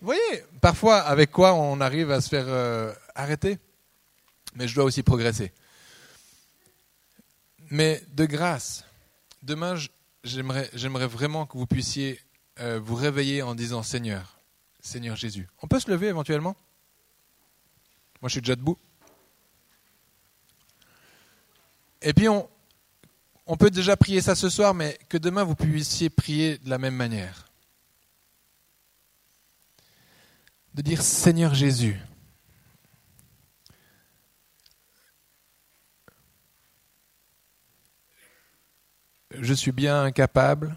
Vous 0.00 0.06
voyez, 0.06 0.44
parfois, 0.60 0.98
avec 0.98 1.30
quoi 1.30 1.54
on 1.54 1.80
arrive 1.80 2.10
à 2.10 2.20
se 2.20 2.28
faire 2.28 2.46
euh, 2.48 2.92
arrêter? 3.14 3.58
Mais 4.54 4.68
je 4.68 4.74
dois 4.74 4.84
aussi 4.84 5.02
progresser. 5.02 5.52
Mais 7.70 8.02
de 8.12 8.24
grâce, 8.24 8.84
demain, 9.42 9.74
j'aimerais 10.22 11.06
vraiment 11.06 11.46
que 11.46 11.56
vous 11.56 11.66
puissiez 11.66 12.20
euh, 12.60 12.78
vous 12.82 12.94
réveiller 12.94 13.42
en 13.42 13.54
disant 13.54 13.82
Seigneur, 13.82 14.33
Seigneur 14.84 15.16
Jésus. 15.16 15.48
On 15.62 15.66
peut 15.66 15.80
se 15.80 15.90
lever 15.90 16.08
éventuellement? 16.08 16.54
Moi, 18.20 18.28
je 18.28 18.32
suis 18.32 18.40
déjà 18.42 18.54
debout. 18.54 18.78
Et 22.02 22.12
puis, 22.12 22.28
on, 22.28 22.46
peut 23.58 23.70
déjà 23.70 23.96
prier 23.96 24.20
ça 24.20 24.34
ce 24.34 24.50
soir, 24.50 24.74
mais 24.74 24.98
que 25.08 25.16
demain, 25.16 25.42
vous 25.42 25.54
puissiez 25.54 26.10
prier 26.10 26.58
de 26.58 26.68
la 26.68 26.76
même 26.76 26.94
manière. 26.94 27.46
De 30.74 30.82
dire 30.82 31.00
Seigneur 31.00 31.54
Jésus. 31.54 31.98
Je 39.30 39.54
suis 39.54 39.72
bien 39.72 40.02
incapable 40.04 40.76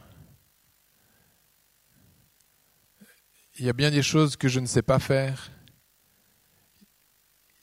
Il 3.60 3.66
y 3.66 3.70
a 3.70 3.74
bien 3.74 3.89
des 3.89 4.03
choses 4.03 4.36
que 4.36 4.47
je 4.47 4.60
ne 4.60 4.68
sais 4.68 4.84
pas 4.84 4.99
faire. 4.99 5.51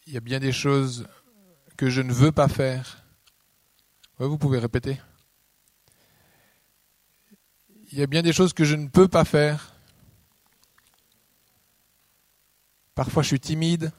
Il 0.07 0.13
y 0.13 0.17
a 0.17 0.21
bien 0.21 0.41
des 0.41 0.51
choses 0.51 1.07
que 1.77 1.89
je 1.89 2.03
ne 2.03 2.13
veux 2.13 2.33
pas 2.33 2.49
faire. 2.49 3.05
vous 4.19 4.37
pouvez 4.37 4.59
répéter. 4.59 5.01
Il 7.93 7.99
y 7.99 8.03
a 8.03 8.09
bien 8.09 8.23
des 8.23 8.33
choses 8.33 8.53
que 8.53 8.65
je 8.65 8.75
ne 8.75 8.89
peux 8.89 9.07
pas 9.07 9.25
faire. 9.25 9.73
Parfois 12.97 13.23
je 13.23 13.29
suis 13.29 13.41
timide. 13.41 13.93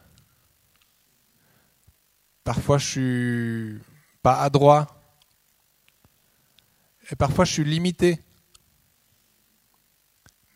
Parfois 2.43 2.77
je 2.77 2.85
suis 2.85 3.79
pas 4.21 4.41
adroit. 4.41 5.01
Et 7.09 7.15
parfois 7.15 7.45
je 7.45 7.53
suis 7.53 7.63
limité. 7.63 8.19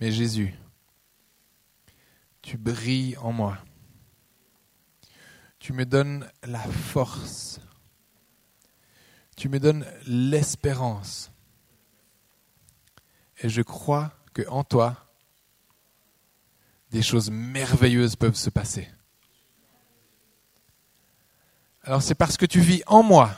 Mais 0.01 0.11
Jésus, 0.11 0.53
tu 2.49 2.57
brilles 2.57 3.15
en 3.17 3.31
moi. 3.31 3.59
Tu 5.59 5.71
me 5.71 5.85
donnes 5.85 6.27
la 6.41 6.57
force. 6.57 7.61
Tu 9.37 9.49
me 9.49 9.59
donnes 9.59 9.85
l'espérance. 10.07 11.31
Et 13.37 13.49
je 13.49 13.61
crois 13.61 14.11
que 14.33 14.41
en 14.47 14.63
toi, 14.63 14.95
des 16.89 17.03
choses 17.03 17.29
merveilleuses 17.29 18.15
peuvent 18.15 18.33
se 18.33 18.49
passer. 18.49 18.89
Alors 21.83 22.01
c'est 22.01 22.15
parce 22.15 22.35
que 22.35 22.47
tu 22.47 22.61
vis 22.61 22.81
en 22.87 23.03
moi 23.03 23.29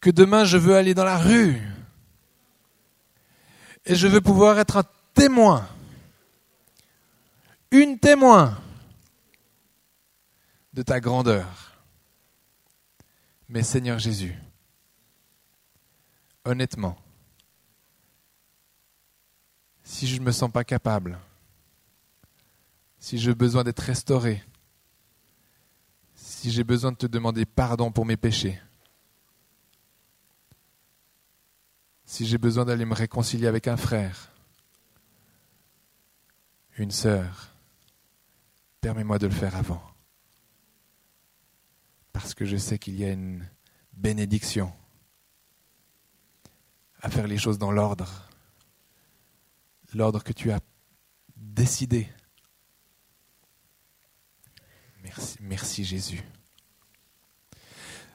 que 0.00 0.10
demain 0.10 0.42
je 0.42 0.56
veux 0.56 0.74
aller 0.74 0.92
dans 0.92 1.04
la 1.04 1.18
rue 1.18 1.62
et 3.86 3.94
je 3.94 4.08
veux 4.08 4.20
pouvoir 4.20 4.58
être 4.58 4.78
un 4.78 4.84
témoin, 5.14 5.68
une 7.74 7.98
témoin 7.98 8.56
de 10.72 10.82
ta 10.82 11.00
grandeur. 11.00 11.76
Mais 13.48 13.64
Seigneur 13.64 13.98
Jésus, 13.98 14.34
honnêtement, 16.44 16.96
si 19.82 20.06
je 20.06 20.20
ne 20.20 20.24
me 20.24 20.32
sens 20.32 20.50
pas 20.50 20.64
capable, 20.64 21.18
si 22.98 23.18
j'ai 23.18 23.34
besoin 23.34 23.64
d'être 23.64 23.80
restauré, 23.80 24.42
si 26.14 26.50
j'ai 26.50 26.64
besoin 26.64 26.92
de 26.92 26.96
te 26.96 27.06
demander 27.06 27.44
pardon 27.44 27.90
pour 27.90 28.06
mes 28.06 28.16
péchés, 28.16 28.60
si 32.04 32.24
j'ai 32.24 32.38
besoin 32.38 32.64
d'aller 32.64 32.84
me 32.84 32.94
réconcilier 32.94 33.48
avec 33.48 33.66
un 33.66 33.76
frère, 33.76 34.30
une 36.78 36.92
sœur, 36.92 37.53
permets-moi 38.84 39.18
de 39.18 39.26
le 39.26 39.32
faire 39.32 39.56
avant. 39.56 39.82
Parce 42.12 42.34
que 42.34 42.44
je 42.44 42.58
sais 42.58 42.78
qu'il 42.78 43.00
y 43.00 43.04
a 43.06 43.12
une 43.12 43.42
bénédiction 43.94 44.70
à 47.00 47.08
faire 47.08 47.26
les 47.26 47.38
choses 47.38 47.56
dans 47.56 47.72
l'ordre 47.72 48.28
l'ordre 49.94 50.22
que 50.22 50.34
tu 50.34 50.52
as 50.52 50.60
décidé. 51.34 52.08
Merci, 55.02 55.36
merci 55.40 55.84
Jésus. 55.84 56.22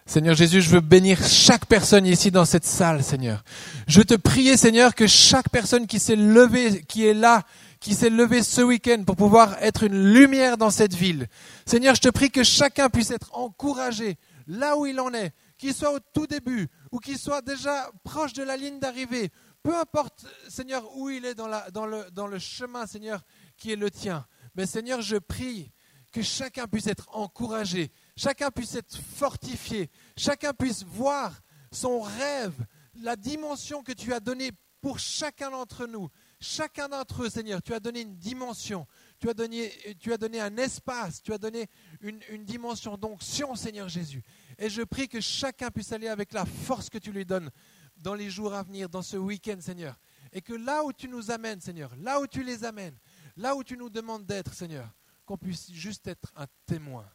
Seigneur 0.06 0.36
Jésus, 0.36 0.62
je 0.62 0.70
veux 0.70 0.82
bénir 0.82 1.24
chaque 1.26 1.66
personne 1.66 2.06
ici 2.06 2.30
dans 2.30 2.46
cette 2.46 2.66
salle, 2.66 3.04
Seigneur. 3.04 3.44
Je 3.88 4.02
te 4.02 4.14
prie, 4.14 4.56
Seigneur, 4.56 4.94
que 4.94 5.08
chaque 5.08 5.50
personne 5.50 5.88
qui 5.88 6.00
s'est 6.00 6.16
levée, 6.16 6.84
qui 6.84 7.08
est 7.08 7.14
là, 7.16 7.44
qui 7.80 7.96
s'est 7.96 8.10
levée 8.10 8.44
ce 8.44 8.62
week-end 8.62 9.04
pour 9.06 9.16
pouvoir 9.16 9.58
être 9.62 9.84
une 9.84 10.14
lumière 10.14 10.58
dans 10.58 10.70
cette 10.70 10.94
ville. 10.94 11.28
Seigneur, 11.66 11.96
je 11.96 12.02
te 12.02 12.10
prie 12.10 12.30
que 12.30 12.44
chacun 12.44 12.90
puisse 12.90 13.12
être 13.12 13.30
encouragé 13.34 14.18
là 14.48 14.78
où 14.78 14.86
il 14.86 15.00
en 15.00 15.14
est, 15.14 15.32
qu'il 15.58 15.74
soit 15.74 15.94
au 15.94 16.00
tout 16.00 16.28
début 16.28 16.68
ou 16.92 17.00
qu'il 17.00 17.18
soit 17.18 17.42
déjà 17.42 17.90
proche 18.04 18.34
de 18.34 18.44
la 18.44 18.58
ligne 18.58 18.80
d'arrivée 18.80 19.32
peu 19.64 19.76
importe, 19.78 20.26
Seigneur, 20.48 20.96
où 20.96 21.10
il 21.10 21.26
est 21.26 21.36
dans, 21.36 21.48
le, 21.48 22.10
dans 22.12 22.28
le 22.28 22.40
chemin, 22.40 22.86
Seigneur, 22.86 23.22
qui 23.58 23.72
est 23.72 23.76
le 23.76 23.92
tien. 23.92 24.26
Mais 24.56 24.66
Seigneur, 24.66 25.02
je 25.02 25.18
prie 25.18 25.72
que 26.12 26.22
chacun 26.22 26.68
puisse 26.68 26.88
être 26.88 27.08
encouragé, 27.12 27.92
chacun 28.16 28.52
puisse 28.52 28.76
être 28.76 28.98
fortifié, 29.16 29.92
chacun 30.18 30.54
puisse 30.54 30.84
voir 30.84 31.42
son 31.72 32.02
rêve, 32.02 32.66
la 32.96 33.16
dimension 33.16 33.84
que 33.84 33.92
tu 33.92 34.14
as 34.14 34.20
donnée 34.20 34.52
pour 34.82 34.98
chacun 34.98 35.52
d'entre 35.52 35.86
nous. 35.86 36.10
Chacun 36.42 36.88
d'entre 36.88 37.24
eux, 37.24 37.30
Seigneur, 37.30 37.62
tu 37.62 37.74
as 37.74 37.80
donné 37.82 38.02
une 38.02 38.16
dimension, 38.16 38.88
tu 39.20 39.30
as 39.30 39.34
donné, 39.34 40.40
un 40.40 40.58
espace, 40.58 41.22
tu 41.22 41.34
as 41.34 41.38
donné 41.38 41.68
une, 42.00 42.22
une 42.30 42.46
dimension 42.46 42.98
d'onction, 42.98 43.56
Seigneur 43.56 43.90
Jésus. 43.90 44.24
Et 44.58 44.70
je 44.70 44.82
prie 44.82 45.10
que 45.10 45.20
chacun 45.20 45.70
puisse 45.70 45.92
aller 45.92 46.08
avec 46.08 46.32
la 46.32 46.46
force 46.46 46.90
que 46.90 46.98
tu 46.98 47.12
lui 47.12 47.26
donnes 47.26 47.52
dans 47.98 48.14
les 48.14 48.30
jours 48.30 48.54
à 48.54 48.64
venir, 48.64 48.88
dans 48.88 49.02
ce 49.02 49.18
week-end, 49.18 49.58
Seigneur. 49.60 50.00
Et 50.32 50.42
que 50.42 50.54
là 50.54 50.84
où 50.86 50.94
tu 50.94 51.10
nous 51.10 51.32
amènes, 51.32 51.60
Seigneur, 51.60 51.94
là 51.98 52.22
où 52.22 52.28
tu 52.28 52.44
les 52.44 52.64
amènes, 52.64 52.98
là 53.36 53.56
où 53.56 53.64
tu 53.64 53.76
nous 53.76 53.90
demandes 53.90 54.26
d'être, 54.26 54.54
Seigneur, 54.54 54.90
qu'on 55.26 55.38
puisse 55.38 55.72
juste 55.72 56.08
être 56.08 56.32
un 56.36 56.48
témoin. 56.66 57.10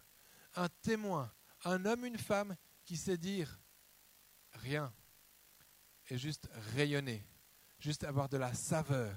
Un 0.56 0.68
témoin, 0.82 1.32
un 1.64 1.84
homme, 1.84 2.04
une 2.04 2.18
femme 2.18 2.56
qui 2.84 2.96
sait 2.96 3.16
dire 3.16 3.58
rien 4.52 4.92
et 6.10 6.18
juste 6.18 6.48
rayonner, 6.74 7.24
juste 7.84 8.04
avoir 8.04 8.30
de 8.30 8.38
la 8.38 8.54
saveur, 8.54 9.14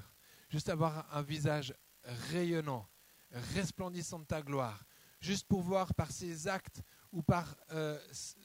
juste 0.50 0.68
avoir 0.68 1.08
un 1.16 1.22
visage 1.22 1.74
rayonnant, 2.04 2.86
resplendissant 3.56 4.20
de 4.20 4.26
ta 4.26 4.42
gloire, 4.42 4.84
juste 5.22 5.48
pouvoir 5.48 5.94
par 5.94 6.12
ses 6.12 6.50
actes 6.50 6.82
ou 7.14 7.24
par, 7.24 7.56
euh, 7.72 7.98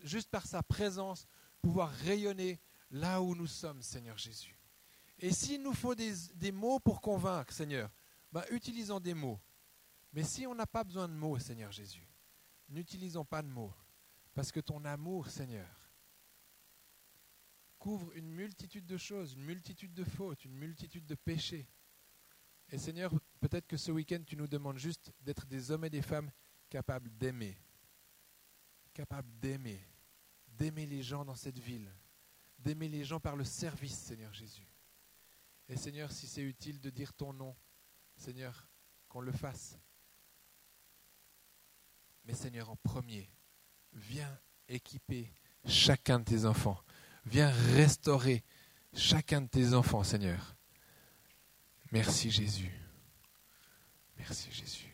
juste 0.05 0.31
par 0.31 0.47
sa 0.47 0.63
présence, 0.63 1.27
pouvoir 1.61 1.91
rayonner 1.91 2.61
là 2.93 3.21
où 3.21 3.35
nous 3.35 3.49
sommes, 3.49 3.83
Seigneur 3.83 4.17
Jésus. 4.17 4.57
Et 5.19 5.33
s'il 5.33 5.61
nous 5.61 5.75
faut 5.75 5.97
des, 5.97 6.53
mots 6.53 6.79
pour 6.79 7.01
convaincre, 7.01 7.53
Seigneur, 7.53 7.91
ben, 8.31 8.45
utilisons 8.51 9.01
des 9.01 9.15
mots. 9.15 9.41
Mais 10.13 10.23
si 10.23 10.47
on 10.47 10.55
n'a 10.55 10.67
pas 10.67 10.85
besoin 10.85 11.09
de 11.09 11.15
mots, 11.15 11.41
Seigneur 11.41 11.73
Jésus, 11.73 12.09
n'utilisons 12.69 13.25
pas 13.25 13.43
de 13.43 13.49
mots. 13.49 13.75
Parce 14.35 14.53
que 14.53 14.61
ton 14.61 14.85
amour, 14.85 15.29
Seigneur, 15.29 15.82
couvre 17.83 18.13
une 18.15 18.31
multitude 18.31 18.87
de 18.87 18.97
choses, 18.97 19.35
une 19.35 19.43
multitude 19.45 19.93
de 19.93 20.05
fautes, 20.05 20.45
une 20.45 20.55
multitude 20.55 21.05
de 21.05 21.17
péchés. 21.17 21.67
Et 22.71 22.79
Seigneur, 22.79 23.13
peut-être 23.41 23.67
que 23.67 23.77
ce 23.77 23.91
week-end, 23.91 24.23
tu 24.25 24.37
nous 24.37 24.47
demandes 24.47 24.79
juste 24.79 25.13
d'être 25.21 25.47
des 25.47 25.73
hommes 25.73 25.85
et 25.85 25.91
des 25.91 26.01
femmes 26.01 26.31
capables 26.71 27.11
d'aimer. 27.19 27.59
Capables 28.95 29.37
d'aimer. 29.41 29.81
D'aimer 30.47 30.87
les 30.87 31.03
gens 31.03 31.25
dans 31.25 31.35
cette 31.35 31.59
ville 31.59 31.93
d'aimer 32.63 32.89
les 32.89 33.05
gens 33.05 33.21
par 33.21 33.37
le 33.37 33.45
service, 33.45 33.99
Seigneur 33.99 34.33
Jésus. 34.33 34.69
Et 35.69 35.77
Seigneur, 35.77 36.13
si 36.13 36.27
c'est 36.27 36.43
utile 36.43 36.81
de 36.81 36.91
dire 36.91 37.13
ton 37.13 37.33
nom, 37.33 37.57
Seigneur, 38.17 38.69
qu'on 39.09 39.21
le 39.21 39.33
fasse. 39.33 39.77
Mais 42.25 42.35
Seigneur, 42.35 42.71
en 42.71 42.77
premier, 42.77 43.29
viens 43.93 44.41
équiper 44.69 45.33
chacun 45.67 46.21
de 46.21 46.25
tes 46.25 46.45
enfants. 46.45 46.81
Viens 47.27 47.51
restaurer 47.75 48.43
chacun 48.95 49.43
de 49.43 49.47
tes 49.47 49.75
enfants, 49.75 50.03
Seigneur. 50.03 50.57
Merci 51.93 52.31
Jésus. 52.31 52.73
Merci 54.19 54.51
Jésus. 54.53 54.92